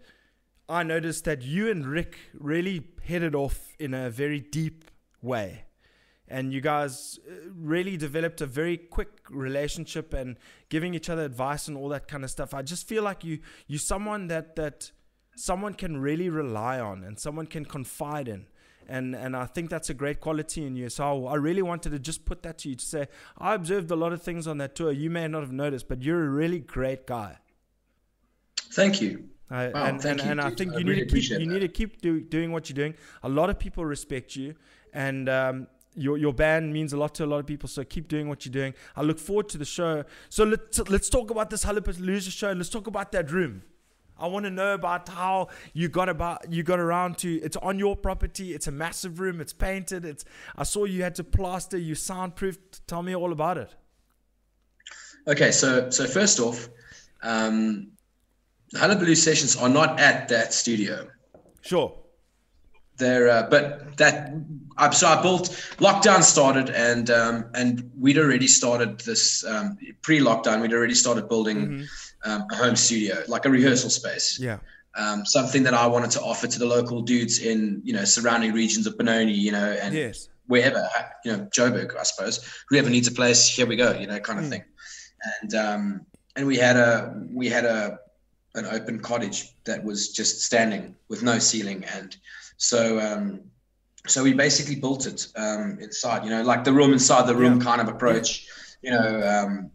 [0.68, 4.86] I noticed that you and Rick really hit it off in a very deep
[5.22, 5.66] way.
[6.30, 10.38] And you guys uh, really developed a very quick relationship and
[10.70, 12.54] giving each other advice and all that kind of stuff.
[12.54, 14.92] I just feel like you you're someone that that
[15.36, 18.46] someone can really rely on and someone can confide in.
[18.88, 20.90] And and I think that's a great quality in you.
[20.90, 23.08] So I really wanted to just put that to you to say
[23.38, 26.04] I observed a lot of things on that tour you may not have noticed, but
[26.04, 27.38] you're a really great guy.
[28.72, 29.30] Thank you.
[29.52, 31.32] I, Wow, and thank and, you, and I think I you really need to keep
[31.32, 31.46] you that.
[31.48, 32.94] need to keep do, doing what you're doing.
[33.24, 34.54] A lot of people respect you,
[34.94, 37.70] and um, your your band means a lot to a lot of people.
[37.70, 38.74] So keep doing what you're doing.
[38.96, 40.04] I look forward to the show.
[40.30, 41.66] So let's let's talk about this
[42.00, 42.52] Loser show.
[42.52, 43.64] Let's talk about that room.
[44.20, 47.36] I want to know about how you got about you got around to.
[47.42, 48.54] It's on your property.
[48.54, 49.40] It's a massive room.
[49.40, 50.06] It's painted.
[50.06, 50.26] It's.
[50.58, 51.78] I saw you had to plaster.
[51.78, 52.86] You soundproofed.
[52.88, 53.74] Tell me all about it.
[55.28, 56.70] Okay, so so first off,
[57.24, 57.92] um,
[58.72, 61.08] the Hullabaloo sessions are not at that studio.
[61.62, 61.98] Sure.
[63.00, 64.34] There, uh, but that
[64.78, 65.50] I, so I built.
[65.80, 70.62] Lockdown started, and um, and we'd already started this um, pre-lockdown.
[70.62, 72.32] We'd already started building Mm-hmm.
[72.32, 74.38] um, a home studio, like a rehearsal space.
[74.40, 74.60] Yeah.
[74.96, 78.52] Um, something that I wanted to offer to the local dudes in you know surrounding
[78.54, 80.28] regions of Benoni, you know, and Yes.
[80.48, 80.90] wherever,
[81.24, 82.40] you know, Joburg, I suppose.
[82.70, 84.50] Whoever needs a place, here we go, you know, kind of Mm.
[84.50, 84.64] thing.
[85.42, 88.00] And um, and we had a we had a
[88.56, 92.18] an open cottage that was just standing with no ceiling, and
[92.60, 93.42] so um,
[94.06, 97.58] so we basically built it um, inside, you know, like the room inside the room
[97.58, 97.64] Yeah.
[97.64, 98.48] kind of approach,
[98.82, 99.22] you know.
[99.28, 99.72] Um,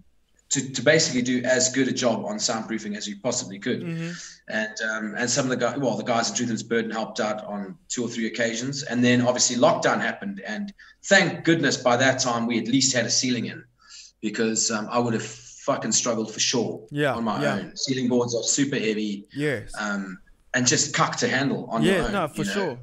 [0.50, 4.10] to, to basically do as good a job on soundproofing as you possibly could, hmm
[4.48, 7.18] and um, and some of the guys, well, the guys in Truth and Burden helped
[7.18, 10.72] out on two or three occasions, and then obviously lockdown happened, and
[11.06, 13.64] thank goodness by that time we at least had a ceiling in,
[14.20, 17.54] because um, I would have fucking struggled for sure Yeah, on my yeah.
[17.54, 17.74] own.
[17.74, 19.72] Ceiling boards are super heavy, Yes.
[19.80, 20.18] um,
[20.54, 22.04] and just cuck to handle on your own.
[22.04, 22.10] yeah.
[22.10, 22.52] No, for you know?
[22.52, 22.78] sure.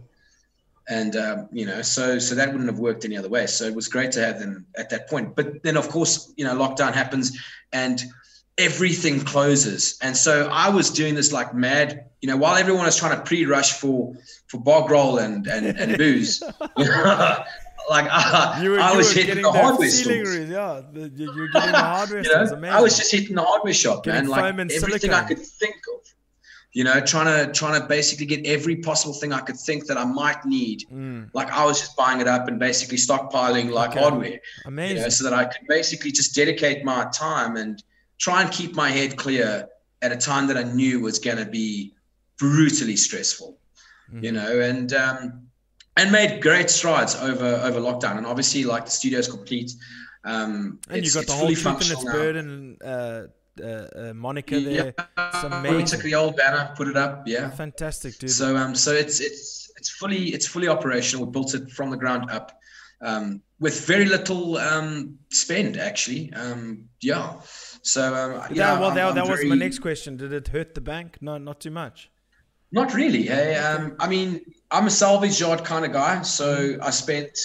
[0.89, 3.75] and um, you know so so that wouldn't have worked any other way so it
[3.75, 6.91] was great to have them at that point but then of course you know lockdown
[6.93, 7.37] happens
[7.71, 8.03] and
[8.57, 12.97] everything closes and so i was doing this like mad you know while everyone was
[12.97, 14.13] trying to pre-rush for
[14.47, 16.41] for bog roll and and, and booze
[17.89, 20.81] like uh, were, i was hitting the hardware stores Yeah.
[20.91, 22.51] The, you- you're getting the hardware you stores.
[22.51, 22.75] Amazing.
[22.75, 24.57] I was just hitting the hardware shop, Getting man.
[24.57, 26.01] Like everything I could think of.
[26.73, 29.97] You know, trying to trying to basically get every possible thing I could think that
[29.97, 30.85] I might need.
[30.89, 33.99] Mm, Like I was just buying it up and basically stockpiling like Okay.
[33.99, 35.01] hardware, you amazing.
[35.01, 37.83] know, so that I could basically just dedicate my time and
[38.19, 39.67] try and keep my head clear
[40.01, 41.93] at a time that I knew was going to be
[42.37, 43.57] brutally stressful.
[44.13, 44.23] Mhm.
[44.23, 45.41] You know, and um,
[45.97, 48.17] and made great strides over over lockdown.
[48.17, 49.73] And obviously, like the studio's complete.
[50.23, 53.23] Um, and you it's- got the whole truth in its and uh,
[53.61, 54.93] uh, uh, Monica there.
[55.17, 57.23] It's We took the old banner, put it up.
[57.27, 57.49] Yeah.
[57.49, 58.31] Fantastic, dude.
[58.31, 61.25] So um, so it's it's it's fully it's fully operational.
[61.25, 62.51] We built it from the ground up,
[63.01, 66.31] um, with very little um spend actually.
[66.33, 67.33] Um, yeah.
[67.81, 70.17] So um, know, well, I'm- that, I'm that was my next question.
[70.17, 71.17] Did it hurt the bank?
[71.21, 72.09] No, not too much.
[72.73, 73.23] Not really.
[73.23, 74.39] Hey, um, I mean,
[74.69, 76.77] I'm a salvage yard kind of guy, so.
[76.81, 77.37] I spent,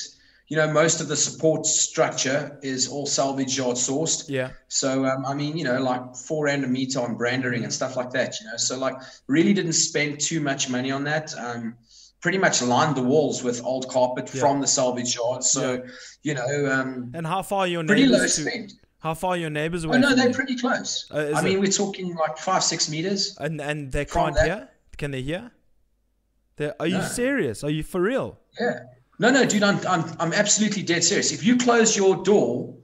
[0.49, 4.28] you know, most of the support structure is all salvage yard sourced.
[4.28, 4.51] Yeah.
[4.68, 7.97] So um, I mean, you know, like four rand a meter on brandering and stuff
[7.97, 8.40] like that.
[8.40, 8.94] You know, so like
[9.26, 11.34] really didn't spend too much money on that.
[11.36, 11.76] Um,
[12.20, 14.40] pretty much lined the walls with old carpet Yeah.
[14.40, 15.42] from the salvage yard.
[15.42, 15.82] So
[16.22, 18.42] you know, um, And how far are your pretty low neighbors to?
[18.42, 18.72] spend.
[19.01, 19.97] How far are your neighbors away?
[19.99, 20.34] Oh no, they're you?
[20.34, 21.09] pretty close.
[21.12, 21.61] Uh, I mean, it?
[21.61, 23.36] we're talking like five, six meters.
[23.38, 24.68] and and they can't hear.
[24.97, 25.51] Can they hear?
[26.57, 27.05] They, are you No.
[27.05, 27.62] serious?
[27.62, 28.38] Are you for real?
[28.59, 28.80] Yeah.
[29.18, 31.32] No, no, dude, I'm, I'm, I'm absolutely dead serious.
[31.32, 32.74] If you close your door,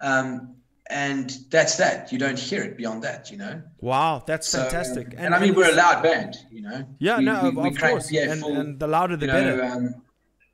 [0.00, 0.54] um,
[0.90, 3.62] and that's that, you don't hear it beyond that, you know?
[3.80, 5.14] Wow, that's So, um, fantastic.
[5.16, 6.84] and, I mean, we're a loud band, you know?
[6.98, 8.12] Yeah, we, no, we, of, we of crank course.
[8.12, 9.56] Yeah, And, full, and the louder the better.
[9.56, 9.94] know, um,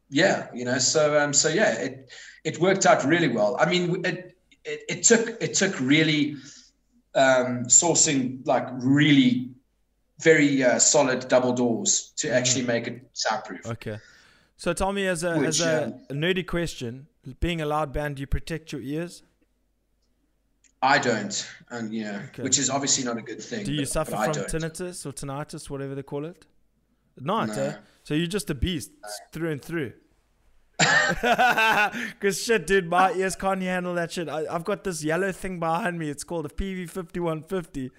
[0.09, 2.11] yeah, you know, so, um, so yeah, it,
[2.45, 3.57] it worked out really well.
[3.59, 6.37] I mean, it, it, it took, it took really,
[7.15, 9.51] um, sourcing like really
[10.21, 12.37] very uh, solid double doors to Mm-hmm.
[12.37, 13.67] actually make it soundproof.
[13.67, 13.99] Okay.
[14.57, 17.09] So tell me, as a as a, a nerdy question,
[17.41, 19.23] being a loud band, do you protect your ears?
[20.83, 22.43] I don't, and yeah, Okay.
[22.43, 23.65] which is obviously not a good thing.
[23.65, 26.45] Do you but- suffer but from tinnitus or tinnitus, whatever they call it?
[27.19, 27.71] Not, eh?
[27.71, 27.75] No.
[28.03, 28.91] So you're just a beast
[29.33, 29.93] through and through.
[32.11, 34.29] Because shit, dude, my ears can't handle that shit.
[34.29, 36.11] I, I've got this yellow thing behind me.
[36.11, 37.91] It's called a PV5150.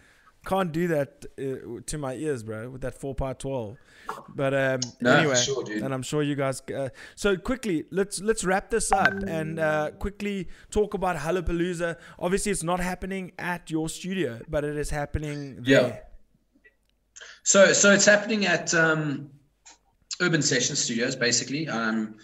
[0.45, 3.77] Can't do that uh, to my ears, bro, with that 4 part 12.
[4.35, 6.61] But um, No, anyway, sure, and I'm sure you guys.
[6.69, 11.97] Uh, so quickly, let's let's wrap this up and uh, quickly talk about Hullapalooza.
[12.19, 15.87] Obviously, it's not happening at your studio, but it is happening there.
[15.87, 15.99] Yeah.
[17.43, 19.29] So, so it's happening at um,
[20.21, 21.67] Urban Session Studios, basically.
[21.67, 22.15] Um,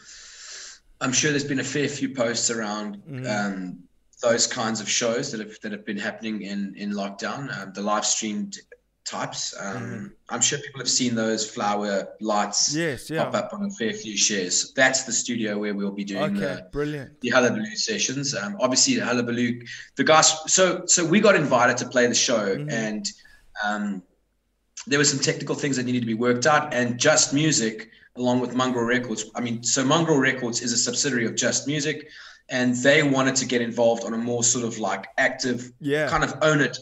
[0.99, 3.25] I'm sure there's been a fair few posts around Mm-hmm.
[3.27, 3.79] um,
[4.21, 7.41] those kinds of shows that have that have been happening in in lockdown.
[7.57, 8.57] Um, the live streamed
[9.05, 9.53] types.
[9.59, 10.05] Um, Mm-hmm.
[10.29, 13.23] I'm sure people have seen those flower lights Yes, yeah.
[13.25, 14.71] pop up on a fair few shares.
[14.75, 17.19] That's the studio where we'll be doing Okay, the brilliant.
[17.21, 18.33] the Hullabaloo sessions.
[18.35, 19.61] Um, obviously, the Hullabaloo,
[19.97, 20.27] the guys.
[20.47, 22.71] So, so we got invited to play the show, Mhm.
[22.71, 23.05] and
[23.65, 24.03] um,
[24.87, 26.73] there were some technical things that needed to be worked out.
[26.73, 29.25] And Just Music, along with Mongrel Records.
[29.35, 32.07] I mean, so Mongrel Records is a subsidiary of Just Music,
[32.51, 36.23] and they wanted to get involved on a more sort of like active, Yeah, kind
[36.23, 36.77] of own it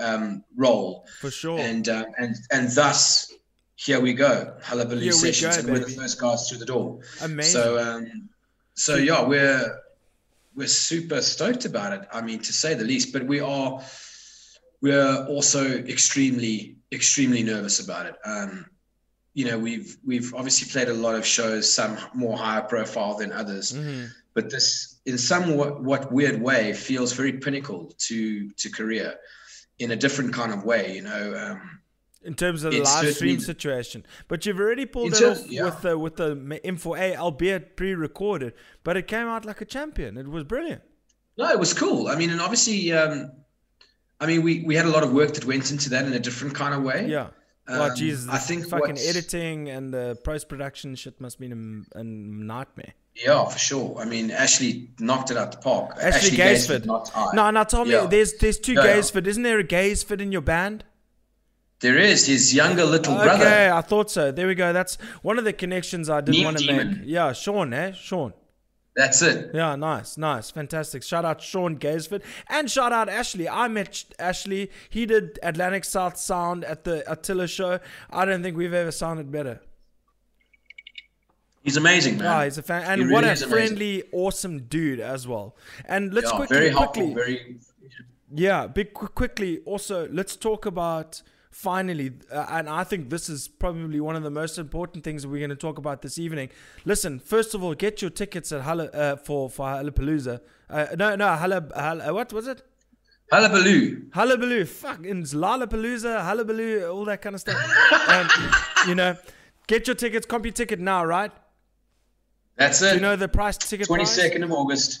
[0.00, 1.58] um, role, for sure.
[1.58, 3.32] and uh, and and thus.
[3.76, 6.66] Here we go, Hullabaloo Here we sessions, go, and we're the first guys through the
[6.66, 7.00] door.
[7.20, 7.52] Amazing.
[7.52, 8.28] So, um,
[8.74, 9.80] so yeah, we're
[10.54, 12.06] we're super stoked about it.
[12.12, 13.12] I mean, to say the least.
[13.12, 13.82] But we are
[14.82, 18.14] we're also extremely extremely nervous about it.
[18.24, 18.66] Um,
[19.34, 23.32] you know, we've we've obviously played a lot of shows, some more higher profile than
[23.32, 23.72] others.
[23.72, 24.06] Mm-hmm.
[24.34, 29.16] But this, in some what, what weird way, feels very pinnacle to to Korea,
[29.78, 30.94] in a different kind of way.
[30.94, 31.80] You know, um,
[32.24, 34.04] in terms of the live stream situation.
[34.28, 35.64] But you've already pulled it off yeah.
[35.64, 38.52] with the with the M4A, albeit pre-recorded,
[38.84, 40.18] but it came out like a champion.
[40.18, 40.82] It was brilliant.
[41.38, 42.08] no, it was cool.
[42.08, 43.32] I mean, and obviously, um,
[44.20, 46.20] I mean, we we had a lot of work that went into that in a
[46.20, 47.06] different kind of way.
[47.08, 47.28] Yeah.
[47.68, 51.98] Well, Um, Jesus, I think fucking editing and the post production shit must be a,
[51.98, 52.94] a nightmare.
[53.14, 53.96] Yeah, for sure.
[53.98, 55.96] I mean, Ashley knocked it out the park.
[56.00, 56.86] Ashley Gaisford.
[56.86, 57.28] not I.
[57.34, 58.06] No, now tell me, Yeah.
[58.06, 58.94] there's there's two Yeah, yeah.
[58.94, 59.26] Gaysford.
[59.26, 60.84] Isn't there a Gaysford in your band?
[61.80, 63.72] There is his younger little Okay, brother.
[63.74, 64.30] I thought so.
[64.32, 64.72] There we go.
[64.72, 66.98] That's one of the connections I didn't want to make.
[67.04, 67.92] Yeah, Sean, eh?
[67.92, 68.32] Sean.
[68.94, 69.52] That's it.
[69.54, 71.02] Yeah, nice, nice, fantastic.
[71.02, 73.48] Shout out Sean Gaysford and shout out Ashley.
[73.48, 74.70] I met Ashley.
[74.90, 77.80] He did Atlantic South Sound at the Attila show.
[78.10, 79.60] I don't think we've ever sounded better.
[81.62, 82.26] He's amazing, man.
[82.26, 83.48] Ah, he's a fan, and He what a is amazing.
[83.66, 85.56] friendly, awesome dude as well.
[85.86, 87.56] And let's Yeah, quickly, very quickly, very.
[88.34, 89.60] Yeah, big quickly.
[89.64, 91.22] Also, let's talk about
[91.52, 95.28] finally, uh, and I think this is probably one of the most important things that
[95.28, 96.48] we're going to talk about this evening.
[96.84, 100.40] Listen, first of all, get your tickets at Hala, uh, for for Halapalooza.
[100.68, 102.62] Uh, no, no, Hala, Hala, what was it?
[103.30, 104.10] Hullabaloo.
[104.12, 107.56] Hullabaloo, fuck, in Lollapalooza, Hullabaloo, all that kind of stuff.
[108.08, 108.28] um,
[108.88, 109.16] you know,
[109.66, 111.32] get your tickets, comp your ticket now, right?
[112.56, 112.90] That's it.
[112.90, 114.10] Do you know the price ticket 22nd price?
[114.10, 115.00] second of August.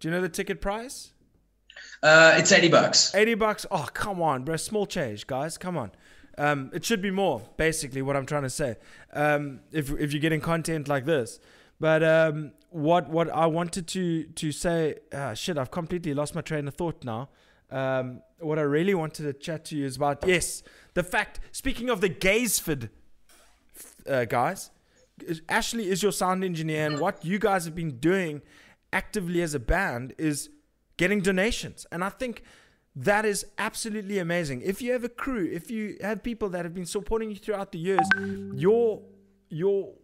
[0.00, 1.12] Do you know the ticket price?
[2.02, 3.14] Uh, it's eighty bucks.
[3.14, 3.66] 80 bucks.
[3.70, 4.56] Oh, come on, bro.
[4.56, 5.58] Small change, guys.
[5.58, 5.90] Come on.
[6.38, 8.76] Um, it should be more, basically, what I'm trying to say.
[9.12, 11.38] Um, if, if you're getting content like this.
[11.78, 16.42] But um, what what I wanted to to say, ah, shit, I've completely lost my
[16.42, 17.30] train of thought now.
[17.70, 20.62] Um, what I really wanted to chat to you is about, yes,
[20.94, 22.90] the fact, speaking of the Gaysford
[24.08, 24.70] uh, guys,
[25.48, 28.42] Ashley is your sound engineer, and what you guys have been doing
[28.92, 30.50] actively as a band is
[31.00, 31.86] getting donations.
[31.90, 32.42] And I think
[32.94, 34.60] that is absolutely amazing.
[34.60, 37.72] If you have a crew, if you have people that have been supporting you throughout
[37.72, 38.06] the years,
[38.54, 39.00] your
[39.48, 39.94] your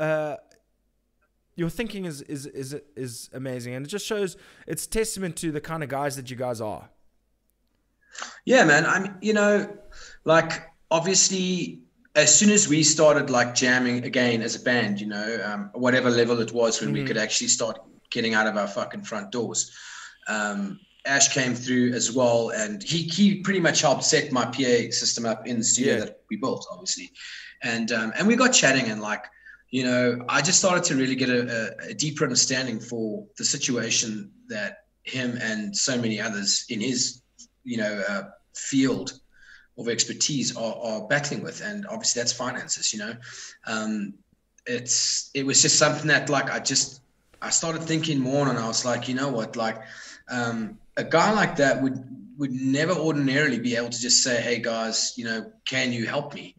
[0.00, 0.36] uh,
[1.56, 5.60] your thinking is is is is amazing, and it just shows it's testament to the
[5.60, 6.88] kind of guys that you guys are.
[8.46, 8.86] Yeah, man.
[8.86, 9.76] I'm, you know,
[10.24, 10.52] like
[10.90, 11.82] obviously,
[12.14, 16.08] as soon as we started like jamming again as a band, you know, um, whatever
[16.08, 17.76] level it was when we could actually start
[18.10, 19.70] getting out of our fucking front doors,
[20.28, 24.90] um, Ash came through as well, and he he pretty much helped set my PA
[24.90, 26.00] system up in the studio Yeah.
[26.00, 27.10] that we built, obviously,
[27.62, 29.24] and um, and we got chatting and like.
[29.70, 33.44] You know, I just started to really get a, a, a deeper understanding for the
[33.44, 37.22] situation that him and so many others in his
[37.64, 38.22] you know uh,
[38.54, 39.12] field
[39.78, 43.14] of expertise are, are battling with and obviously that's finances you know
[43.66, 44.14] um,
[44.66, 47.00] it's it was just something that like i just
[47.42, 49.78] i started thinking more and i was like you know what like
[50.28, 52.02] um, a guy like that would
[52.38, 56.34] would never ordinarily be able to just say hey guys you know can you help
[56.34, 56.54] me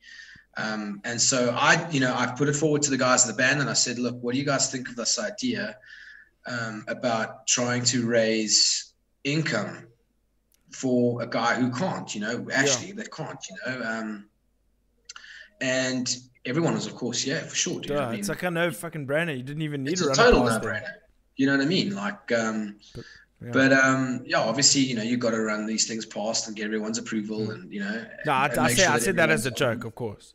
[0.58, 3.38] um, and so i you know i put it forward to the guys in the
[3.38, 5.78] band and i said look what do you guys think of this idea
[6.48, 9.88] um, about trying to raise income
[10.72, 13.82] for a guy who can't, you know, actually that can't, you know.
[13.84, 14.30] Um,
[15.60, 16.16] and
[16.46, 17.98] everyone was, of course, yeah, for sure, dude.
[17.98, 19.36] I mean, it's like a no fucking brainer.
[19.36, 20.68] You didn't even need it's a total past it.
[20.68, 20.94] no-brainer.
[21.36, 21.96] You know what I mean?
[21.96, 22.78] Like, um,
[23.42, 23.52] yeah.
[23.52, 26.66] but um, yeah, obviously, you know, you've got to run these things past and get
[26.66, 28.06] everyone's approval, and you know.
[28.26, 30.34] No, I, I say sure I said that as a joke, of course.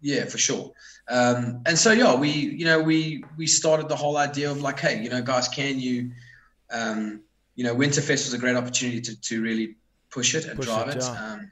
[0.00, 0.72] yeah, for sure.
[1.08, 4.78] Um, and so yeah, we you know we we started the whole idea of like,
[4.78, 6.10] hey, you know, guys, can you,
[6.70, 7.20] um,
[7.54, 9.76] you know, Winterfest was a great opportunity to to really
[10.10, 11.02] push it and Push drive it, it.
[11.02, 11.32] yeah.
[11.32, 11.50] Um,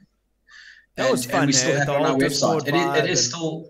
[0.95, 2.67] That and, was and we still have it on our website.
[2.67, 3.67] It is, it is still,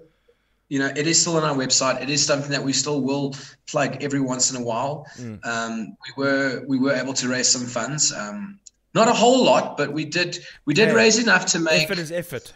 [0.70, 2.02] you know, it is still on our website.
[2.02, 3.36] It is something that we still will
[3.70, 5.06] plug every once in a while.
[5.18, 5.46] Mm.
[5.46, 8.12] Um, we were we were able to raise some funds.
[8.12, 8.60] Um,
[8.94, 12.00] not a whole lot, but we did we did Hey, raise enough to make Effort
[12.00, 12.54] is effort.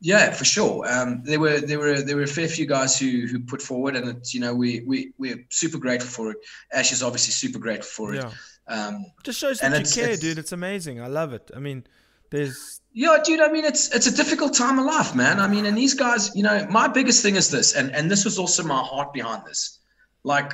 [0.00, 0.90] yeah, for sure.
[0.90, 3.94] Um, there were there were there were a fair few guys who who put forward,
[3.96, 6.38] and it's you know we we we're super grateful for it.
[6.72, 8.22] Ash is obviously super grateful for it.
[8.24, 8.30] Yeah.
[8.68, 10.38] Um, Just shows that you it's- care, it's- dude.
[10.38, 11.00] It's amazing.
[11.00, 11.50] I love it.
[11.56, 11.84] I mean,
[12.30, 13.40] there's yeah, dude.
[13.40, 15.38] I mean, it's it's a difficult time of life, man.
[15.40, 18.24] I mean, and these guys, you know, my biggest thing is this, and and this
[18.24, 19.78] was also my heart behind this.
[20.24, 20.52] Like,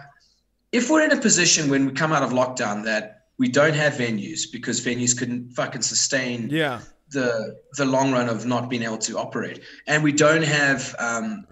[0.73, 3.95] if we're in a position when we come out of lockdown that we don't have
[3.95, 6.81] venues because venues couldn't fucking sustain yeah,
[7.11, 11.47] the the long run of not being able to operate and we don't have um,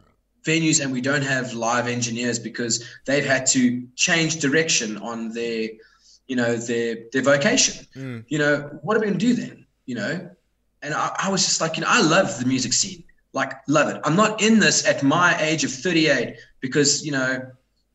[0.45, 5.69] venues and we don't have live engineers because they've had to change direction on their
[6.27, 8.25] you know their their vocation Mm.
[8.29, 10.31] you know what are we going to do then you know
[10.83, 13.03] and I, I was just like you know i love the music scene
[13.35, 13.99] Like, love it.
[14.05, 17.31] I'm not in this at my age of 38 because, you know,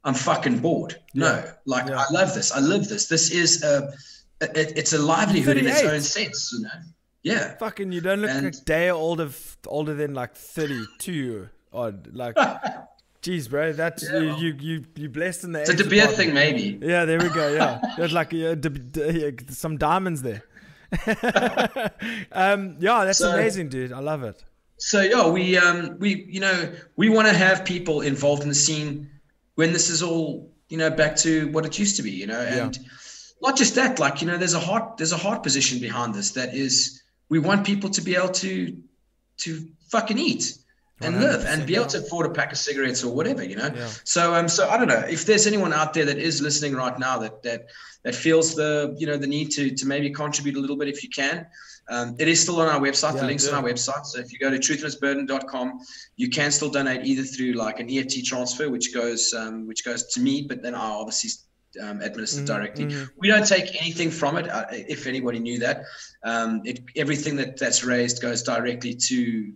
[0.03, 0.93] I'm fucking bored.
[1.13, 1.51] No, Yeah.
[1.73, 2.01] like, Yeah.
[2.03, 2.49] I love this.
[2.51, 3.05] I live this.
[3.07, 3.73] This is a,
[4.41, 6.79] it, it's a livelihood in its own sense, you know?
[7.21, 7.53] Yeah.
[7.59, 9.29] Fucking, you don't look And- a day older
[9.67, 11.49] older than like thirty-two.
[11.71, 12.35] Odd, like,
[13.21, 14.39] jeez, bro, that's Yeah, you, well.
[14.41, 15.59] you you you blessed in the.
[15.61, 15.69] Age.
[15.69, 16.79] It's a De Beer thing, maybe.
[16.81, 17.47] Yeah, there we go.
[17.53, 20.41] Yeah, there's like uh, d- d- yeah, some diamonds there.
[22.31, 23.91] um, yeah, that's So- amazing, dude.
[23.91, 24.43] I love it.
[24.79, 28.55] So yeah, we um we you know we want to have people involved in the
[28.55, 29.09] scene
[29.55, 32.39] when this is all you know back to what it used to be, you know,
[32.39, 32.77] and
[33.41, 36.31] not just that, like you know, there's a heart there's a heart position behind this
[36.31, 38.77] that is we want people to be able to
[39.37, 40.57] to fucking eat
[41.01, 43.69] and live and be able to afford a pack of cigarettes or whatever, you know.
[43.75, 43.89] Yeah.
[44.03, 46.97] So um so I don't know if there's anyone out there that is listening right
[46.97, 47.67] now that that
[48.03, 51.03] that feels the you know the need to to maybe contribute a little bit if
[51.03, 51.45] you can.
[51.89, 53.13] Um, it is still on our website.
[53.13, 54.05] Yeah, the links on our website.
[54.05, 55.79] So if you go to truthanditsburden.com,
[56.17, 60.03] you can still donate either through like an EFT transfer, which goes um, which goes
[60.13, 61.29] to me, but then I obviously
[61.81, 62.85] um, administer Mhm, directly.
[62.87, 63.09] mhm.
[63.17, 64.49] We don't take anything from it.
[64.49, 65.83] Uh, if anybody knew that,
[66.23, 69.53] um, it, everything that that's raised goes directly to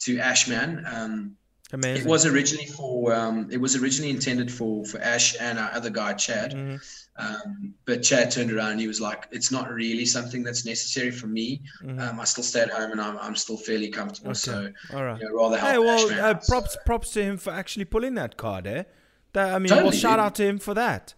[0.00, 0.84] to Ashman.
[0.86, 1.36] Um,
[1.72, 2.06] Amazing.
[2.06, 5.90] it was originally for um, it was originally intended for for Ash and our other
[5.90, 6.52] guy Chad.
[6.52, 6.80] Mhm.
[7.16, 11.10] Um, but Chad turned around and he was like, "It's not really something that's necessary
[11.10, 11.62] for me.
[11.82, 12.00] Mhm.
[12.00, 14.30] Um, I still stay at home and I'm, I'm still fairly comfortable.
[14.32, 14.38] Okay.
[14.38, 15.20] So All right.
[15.20, 16.44] you know, rather help Hey, well, Ashman uh, out.
[16.44, 18.82] So- props props to him for actually pulling that card, eh?
[19.32, 21.14] That, I mean, well, shout out to him for that.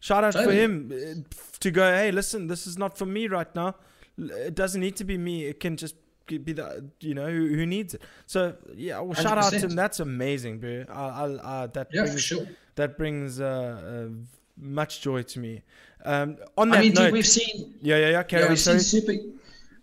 [0.00, 1.84] Shout out for him uh, to go.
[1.92, 3.76] Hey, listen, this is not for me right now.
[4.18, 5.44] It doesn't need to be me.
[5.46, 5.94] It can just
[6.26, 8.02] be the you know who, who needs it.
[8.26, 9.76] So yeah, well, shout out to him.
[9.76, 10.84] That's amazing, bro.
[10.88, 12.46] I, I, I, that yeah, for brings sure.
[12.76, 14.14] that brings uh, uh,
[14.56, 15.62] much joy to me.
[16.04, 18.22] Um, on that I mean, note, dude, we've seen yeah, yeah, yeah.
[18.22, 18.80] Carry yeah, we've sorry.
[18.80, 19.22] seen super.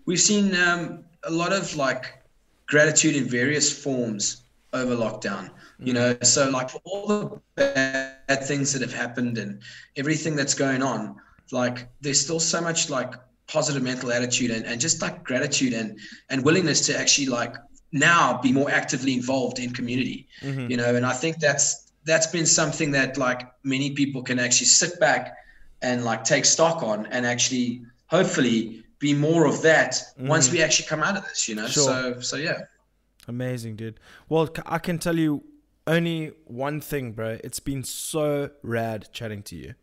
[0.05, 2.22] We've seen um, a lot of like
[2.68, 4.43] gratitude in various forms
[4.73, 5.51] over lockdown.
[5.80, 9.61] You know, so like for all the bad things that have happened and
[9.95, 11.15] everything that's going on,
[11.51, 13.13] like there's still so much like
[13.52, 15.99] positive mental attitude and, and just like gratitude and
[16.30, 17.53] and willingness to actually like
[17.91, 20.28] now be more actively involved in community.
[20.41, 20.69] Mhm.
[20.72, 24.68] You know, and I think that's that's been something that like many people can actually
[24.82, 25.36] sit back
[25.82, 30.53] and like take stock on and actually hopefully be more of that once Mhm.
[30.53, 31.68] we actually come out of this, you know.
[31.68, 31.84] Sure.
[31.84, 32.60] So so yeah.
[33.28, 33.99] Amazing, dude.
[34.30, 35.44] Well, i can tell you
[35.88, 37.38] only one thing, bro.
[37.44, 39.73] It's been so rad chatting to you.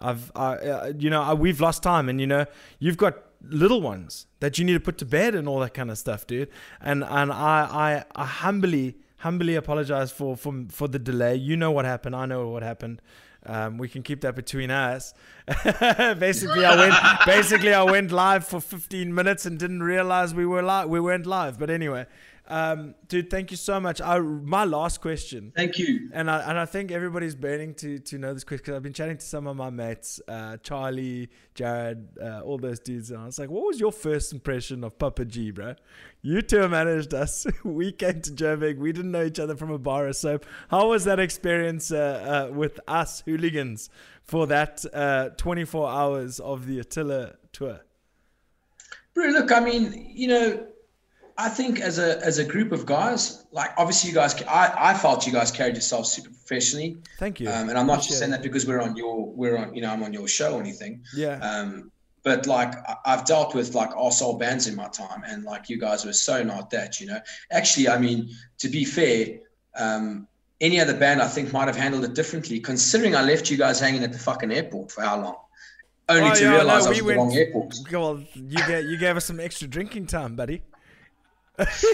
[0.00, 2.46] I've, I, uh, you know, I, we've lost time, and you know,
[2.78, 5.90] you've got little ones that you need to put to bed and all that kind
[5.90, 6.48] of stuff, dude.
[6.80, 11.36] And and I, I, I humbly, humbly apologize for for for the delay.
[11.36, 12.16] You know what happened.
[12.16, 13.00] I know what happened.
[13.46, 15.14] Um, we can keep that between us.
[15.64, 16.94] basically, I went.
[17.26, 20.90] Basically, I went live for 15 minutes and didn't realize we were live.
[20.90, 21.58] We weren't live.
[21.58, 22.04] But anyway,
[22.50, 24.00] um, dude, thank you so much.
[24.00, 26.10] I, my last question, Thank you.
[26.12, 28.92] and I and I think everybody's burning to to know this question because I've been
[28.92, 33.26] chatting to some of my mates, uh, Charlie, Jared, uh, all those dudes, and I
[33.26, 35.76] was like, "What was your first impression of Papa G, bro?
[36.22, 37.46] You two managed us.
[37.64, 38.78] we came to Joburg.
[38.78, 40.44] We didn't know each other from a bar of soap.
[40.70, 43.90] How was that experience uh, uh, with us hooligans
[44.24, 47.80] for that uh, 24 hours of the Attila tour?"
[49.14, 50.66] Bro, look, I mean, you know,
[51.46, 54.94] I think as a as a group of guys, like obviously you guys, I, I
[54.94, 57.48] felt you guys carried yourselves super professionally, Thank you.
[57.48, 59.90] um, and I'm not just saying that because we're on your we're on you know
[59.94, 61.02] I'm on your show or anything.
[61.14, 61.36] Yeah.
[61.48, 61.90] Um,
[62.22, 65.78] but like I- I've dealt with like arsehole bands in my time, and like you
[65.86, 67.20] guys were so not that, you know.
[67.50, 69.38] Actually, I mean, to be fair,
[69.84, 70.28] um,
[70.60, 73.80] any other band I think might have handled it differently, considering I left you guys
[73.80, 75.36] hanging at the fucking airport for how long?
[76.10, 77.74] Only Oh, to yeah, no, realize I we was at the wrong airport.
[77.92, 80.60] Well, you gave, you gave us some extra drinking time, buddy.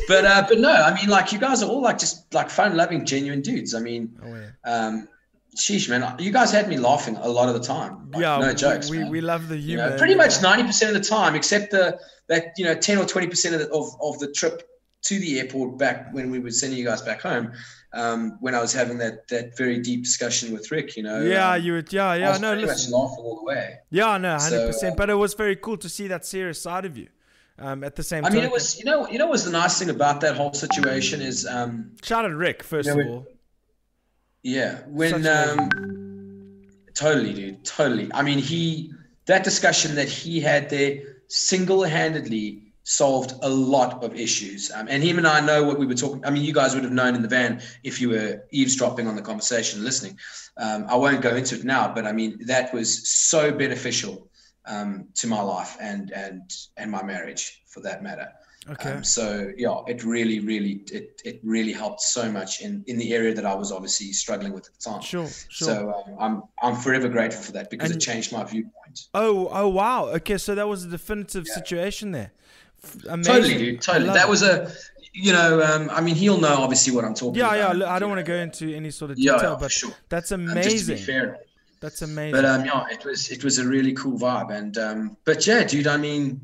[0.08, 3.04] But uh, but no, I mean, like you guys are all like just like fun-loving,
[3.04, 3.74] genuine dudes.
[3.74, 4.50] I mean, Oh, yeah.
[4.64, 5.08] um,
[5.56, 8.10] sheesh, man, you guys had me laughing a lot of the time.
[8.12, 8.90] Like, yeah, no we, jokes.
[8.90, 9.10] We, man.
[9.10, 9.90] we love the You humor.
[9.90, 11.98] know, pretty much ninety percent of the time, except the
[12.28, 14.62] that you know ten or twenty percent of, the, of of the trip
[15.02, 17.52] to the airport back when we were sending you guys back home.
[17.92, 21.22] Um, when I was having that that very deep discussion with Rick, you know.
[21.22, 21.90] Yeah, um, you would.
[21.92, 22.30] Yeah, I yeah.
[22.30, 22.90] was No, pretty listen.
[22.90, 23.78] much laughing all the way.
[23.90, 24.92] Yeah, no, hundred So, percent.
[24.92, 27.08] uh, But it was very cool to see that serious side of you.
[27.58, 29.50] Um, at the same I time, mean, it was you know you know what's the
[29.50, 33.26] nice thing about that whole situation is um, shout out Rick first Yeah, of all.
[34.42, 35.70] Yeah, when um,
[36.94, 38.10] totally, dude, totally.
[38.12, 38.92] I mean, he
[39.24, 44.70] that discussion that he had there single-handedly solved a lot of issues.
[44.70, 46.24] Um, and him and I know what we were talking.
[46.24, 49.16] I mean, you guys would have known in the van if you were eavesdropping on
[49.16, 50.16] the conversation, listening.
[50.56, 54.28] Um, I won't go into it now, but I mean, that was so beneficial
[54.66, 58.28] um, to my life and and and my marriage, for that matter.
[58.68, 58.90] Okay.
[58.90, 63.14] Um, so yeah, it really, really, it, it really helped so much in, in the
[63.14, 65.02] area that I was obviously struggling with at the time.
[65.02, 65.68] Sure, sure.
[65.68, 69.06] So um, I'm I'm forever grateful for that because And- it changed my viewpoint.
[69.14, 70.06] oh, oh, wow.
[70.06, 72.32] Okay, so that was a definitive situation there.
[73.08, 73.34] Amazing.
[73.34, 73.82] Totally, dude.
[73.82, 74.06] Totally.
[74.06, 74.30] That it.
[74.30, 74.72] was a,
[75.12, 77.56] you know, um, I mean, he'll know obviously what I'm talking Yeah, about.
[77.58, 77.72] yeah.
[77.72, 79.92] look, I don't want to go into any sort of detail, yeah, for but sure.
[80.08, 80.72] that's um, amazing.
[80.72, 81.38] Just to be fair.
[81.80, 82.32] That's amazing.
[82.32, 85.62] But um, yeah, it was it was a really cool vibe, and um, but yeah,
[85.64, 86.40] dude, I mean,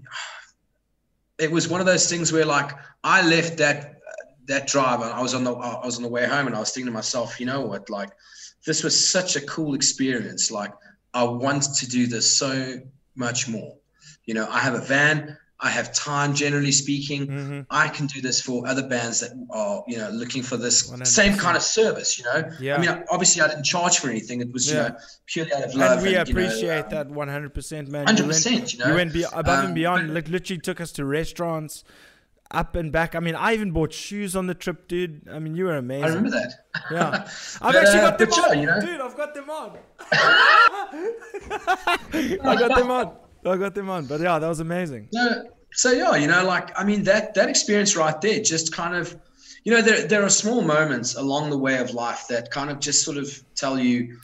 [1.39, 2.73] it was one of those things where like
[3.03, 4.01] I left that
[4.47, 6.61] that drive, and I was on the I was on the way home, and I
[6.61, 8.11] was thinking to myself, you know what, like
[8.67, 10.51] this was such a cool experience.
[10.51, 10.73] Like
[11.15, 12.81] I want to do this so
[13.15, 13.77] much more.
[14.25, 16.35] You know, I have a van, I have time.
[16.35, 20.43] Generally speaking, hmm I can do this for other bands that are, you know, looking
[20.43, 21.07] for this 100%.
[21.07, 22.51] same kind of service, you know.
[22.61, 22.77] Yeah.
[22.77, 24.41] I mean, obviously, I didn't charge for anything.
[24.41, 25.99] It was, you know, purely out of love.
[25.99, 28.07] and we know, appreciate um, that 100%, man.
[28.07, 28.89] Hundred You went- percent, you know.
[28.89, 30.13] You went be- above and Um, beyond.
[30.15, 31.85] but- literally took us to restaurants,
[32.51, 33.15] up and back.
[33.15, 35.27] I mean, I even bought shoes on the trip, dude.
[35.33, 36.05] I mean, you were amazing.
[36.05, 36.53] I remember that.
[36.91, 37.09] Yeah,
[37.63, 38.81] I've But, actually uh, got them but yeah, on, you know.
[38.81, 39.01] dude.
[39.01, 39.79] I've got them on.
[42.45, 43.17] I got them on.
[43.45, 44.07] I got them on.
[44.07, 45.09] But yeah, that was amazing.
[45.13, 48.95] No, so yeah, you know, like I mean that that experience right there, just kind
[48.95, 49.17] of,
[49.65, 52.79] you know, there there are small moments along the way of life that kind of
[52.81, 54.19] just sort of tell you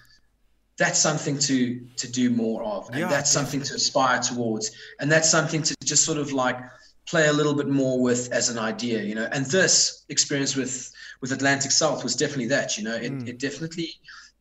[0.76, 4.70] that's something to to do more of, and Yeah, that's something to aspire towards,
[5.00, 6.58] and that's something to just sort of like
[7.06, 9.28] play a little bit more with as an idea, you know.
[9.32, 12.94] And this experience with with Atlantic South was definitely that, you know.
[12.94, 13.28] It Mm.
[13.28, 13.90] it definitely.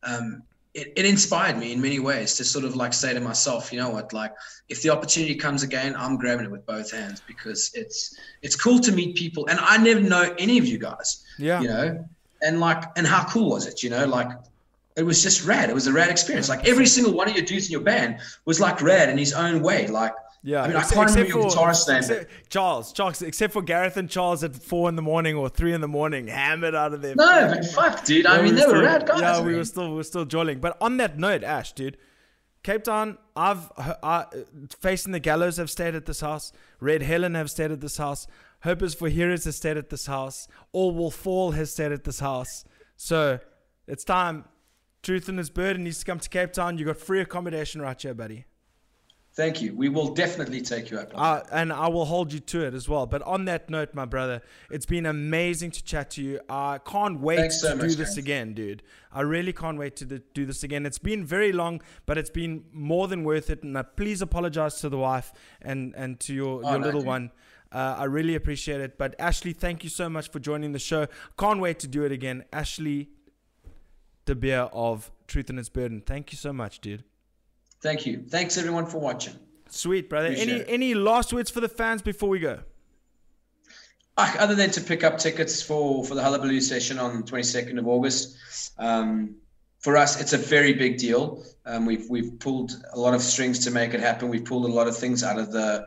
[0.04, 0.42] Um,
[0.74, 3.78] it, it inspired me in many ways to sort of like say to myself, you
[3.78, 4.32] know what, like
[4.68, 8.78] if the opportunity comes again, I'm grabbing it with both hands because it's it's cool
[8.80, 11.60] to meet people, and I never know any of you guys, Yeah.
[11.60, 12.08] you know,
[12.42, 14.28] and like and how cool was it, you know, like
[14.96, 15.70] it was just rad.
[15.70, 16.48] It was a rad experience.
[16.48, 19.32] Like every single one of your dudes in your band was like rad in his
[19.32, 19.86] own way.
[19.86, 20.12] Like
[20.42, 23.52] Yeah, I mean, I can't remember except your for- guitarist name, except- Charles, Charles, except
[23.52, 26.74] for Gareth and Charles at four in the morning or three in the morning, hammered
[26.74, 27.14] out of their.
[27.16, 28.24] no, but fuck, dude.
[28.24, 29.20] I Yeah, mean, we they were still- rad guys.
[29.20, 30.60] Yeah, we were still we were still jolling.
[30.60, 31.96] But on that note, Ash, dude,
[32.62, 33.70] Cape Town, I've
[34.02, 34.26] I,
[34.80, 36.52] facing the gallows have stayed at this house.
[36.80, 38.26] Red Helen have stayed at this house.
[38.64, 40.48] Hopers for Heroes has stayed at this house.
[40.72, 42.64] All Will Fall has stayed at this house.
[42.96, 43.38] So
[43.86, 44.44] it's time.
[45.02, 46.76] Truth and Its Burden needs to come to Cape Town.
[46.76, 48.46] You got free accommodation right here, buddy.
[49.38, 49.72] Thank you.
[49.72, 51.12] We will definitely take you up.
[51.14, 53.06] Uh, and I will hold you to it as well.
[53.06, 56.40] But on that note, my brother, it's been amazing to chat to you.
[56.48, 58.82] I can't wait so to do this again, dude.
[59.12, 60.84] I really can't wait to do- this again.
[60.84, 63.62] It's been very long, but it's been more than worth it.
[63.62, 65.32] And uh, please apologize to the wife
[65.62, 67.06] and, and to your, Oh, your no, little dude.
[67.06, 67.30] one.
[67.70, 68.98] Uh, I really appreciate it.
[68.98, 71.06] But Ashley, thank you so much for joining the show.
[71.38, 72.44] Can't wait to do it again.
[72.52, 73.10] Ashley
[74.24, 76.02] De Beer of Truth and Its Burden.
[76.04, 77.04] Thank you so much, dude.
[77.80, 78.24] Thank you.
[78.28, 79.34] Thanks everyone for watching.
[79.68, 80.28] Sweet, brother.
[80.28, 80.66] Appreciate Any it.
[80.68, 82.60] any last words for the fans before we go?
[84.16, 87.86] Ah, Other than to pick up tickets for, for the Hullabaloo session on 22nd of
[87.86, 88.36] August,
[88.78, 89.36] um,
[89.78, 91.44] for us, it's a very big deal.
[91.64, 94.28] Um, we've we've pulled a lot of strings to make it happen.
[94.28, 95.86] We've pulled a lot of things out of the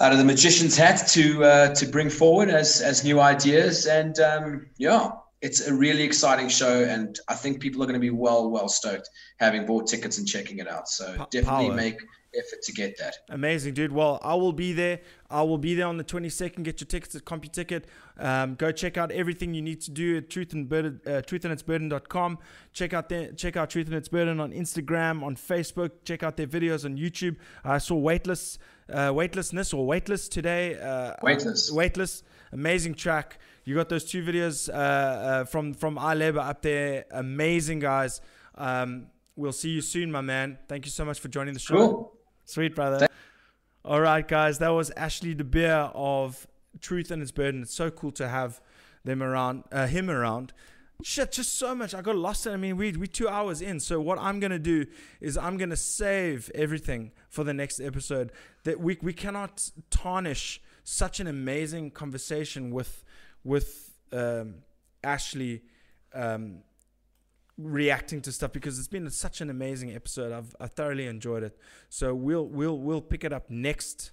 [0.00, 3.86] out of the magician's hat to uh, to bring forward as as new ideas.
[3.86, 8.00] And um, yeah, it's a really exciting show, and I think people are going to
[8.00, 9.08] be well well stoked
[9.38, 10.88] having bought tickets and checking it out.
[10.88, 11.74] So definitely power.
[11.74, 11.98] make
[12.36, 13.16] effort to get that.
[13.30, 13.92] Amazing, dude.
[13.92, 15.00] Well, I will be there.
[15.30, 16.62] I will be there on the 22nd.
[16.62, 17.84] Get your tickets at CompuTicket.
[18.18, 22.38] Um, go check out everything you need to do at truth and burden, uh, truthanditsburden.com.
[22.72, 25.90] Check out their, check out Truth and Its Burden on Instagram, on Facebook.
[26.04, 27.36] Check out their videos on YouTube.
[27.64, 28.58] I saw Weightless,
[28.92, 30.78] uh, Weightlessness or Weightless today.
[30.78, 31.70] Uh, Weightless.
[31.70, 32.22] Weightless.
[32.52, 33.38] Amazing track.
[33.68, 37.04] You got those two videos uh, uh, from from iLabor up there.
[37.10, 38.22] Amazing guys.
[38.54, 40.56] Um, we'll see you soon, my man.
[40.68, 41.74] Thank you so much for joining the show.
[41.76, 42.16] Cool.
[42.46, 43.06] Sweet, brother.
[43.84, 44.58] All right, guys.
[44.58, 46.46] That was Ashley De Beer of
[46.80, 47.60] Truth and Its Burden.
[47.60, 48.62] It's so cool to have
[49.04, 50.54] them around, uh, him around.
[51.02, 51.94] Shit, just so much.
[51.94, 52.46] I got lost.
[52.46, 53.80] in- I mean, we we two hours in.
[53.80, 54.86] So what I'm gonna do
[55.20, 58.32] is I'm gonna save everything for the next episode.
[58.64, 63.04] That we we cannot tarnish such an amazing conversation with
[63.44, 64.56] with um,
[65.02, 65.62] Ashley.
[66.14, 66.62] Um,
[67.58, 70.32] reacting to stuff because it's been such an amazing episode.
[70.32, 71.58] I've I thoroughly enjoyed it.
[71.88, 74.12] So we'll we'll we'll pick it up next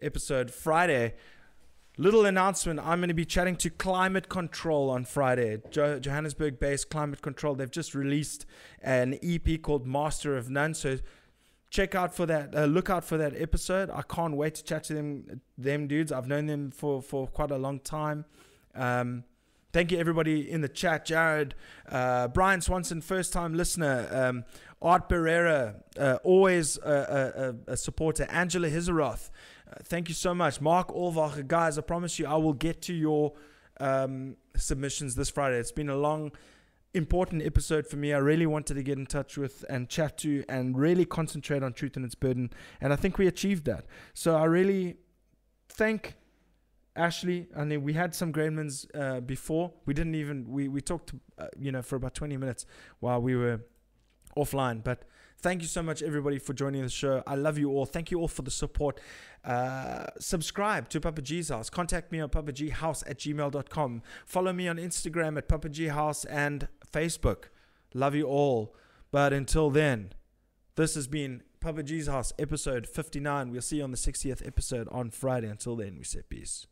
[0.00, 1.14] episode Friday.
[1.98, 5.62] Little announcement: I'm going to be chatting to Climate Control on Friday.
[5.70, 7.54] Jo- Johannesburg-based Climate Control.
[7.54, 8.44] They've just released
[8.82, 10.74] an EP called Master of None.
[10.74, 10.98] So
[11.70, 12.54] check out for that.
[12.54, 13.90] Uh, look out for that episode.
[13.90, 15.40] I can't wait to chat to them.
[15.58, 16.12] Them dudes.
[16.12, 18.24] I've known them for for quite a long time.
[18.74, 19.24] Um,
[19.76, 21.04] Thank you, everybody in the chat.
[21.04, 21.54] Jared,
[21.90, 24.08] uh, Brian Swanson, first time listener.
[24.10, 24.44] Um,
[24.80, 28.26] Art barrera uh, always a, a, a, supporter.
[28.30, 29.28] Angela Hizeroth,
[29.70, 30.62] uh, thank you so much.
[30.62, 33.34] Mark Olvacher, guys, I promise you I will get to your
[33.78, 35.58] um, submissions this Friday.
[35.58, 36.32] It's been a long,
[36.96, 38.12] important episode for me.
[38.12, 41.72] I really wanted to get in touch with and chat to and really concentrate on
[41.72, 42.50] truth and its burden.
[42.80, 43.86] And I think we achieved that.
[44.14, 44.96] So I really
[45.68, 46.14] thank
[46.96, 47.48] Ashley.
[47.56, 49.72] I mean, we had some Gremlins uh, before.
[49.84, 52.66] We didn't even, we, we talked, uh, you know, for about 20 minutes
[53.00, 53.60] while we were
[54.36, 54.82] offline.
[54.82, 55.04] But
[55.38, 57.22] thank you so much, everybody, for joining the show.
[57.26, 57.86] I love you all.
[57.86, 59.00] Thank you all for the support.
[59.44, 61.70] Uh, subscribe to Papa G's House.
[61.70, 64.02] Contact me on papaghouse at gmail.com.
[64.24, 67.44] Follow me on Instagram at Papa G House and Facebook.
[67.94, 68.74] Love you all.
[69.10, 70.12] But until then,
[70.74, 73.50] this has been Papa G's House, episode 59.
[73.50, 75.48] We'll see you on the 60th episode on Friday.
[75.48, 76.66] Until then, we say peace.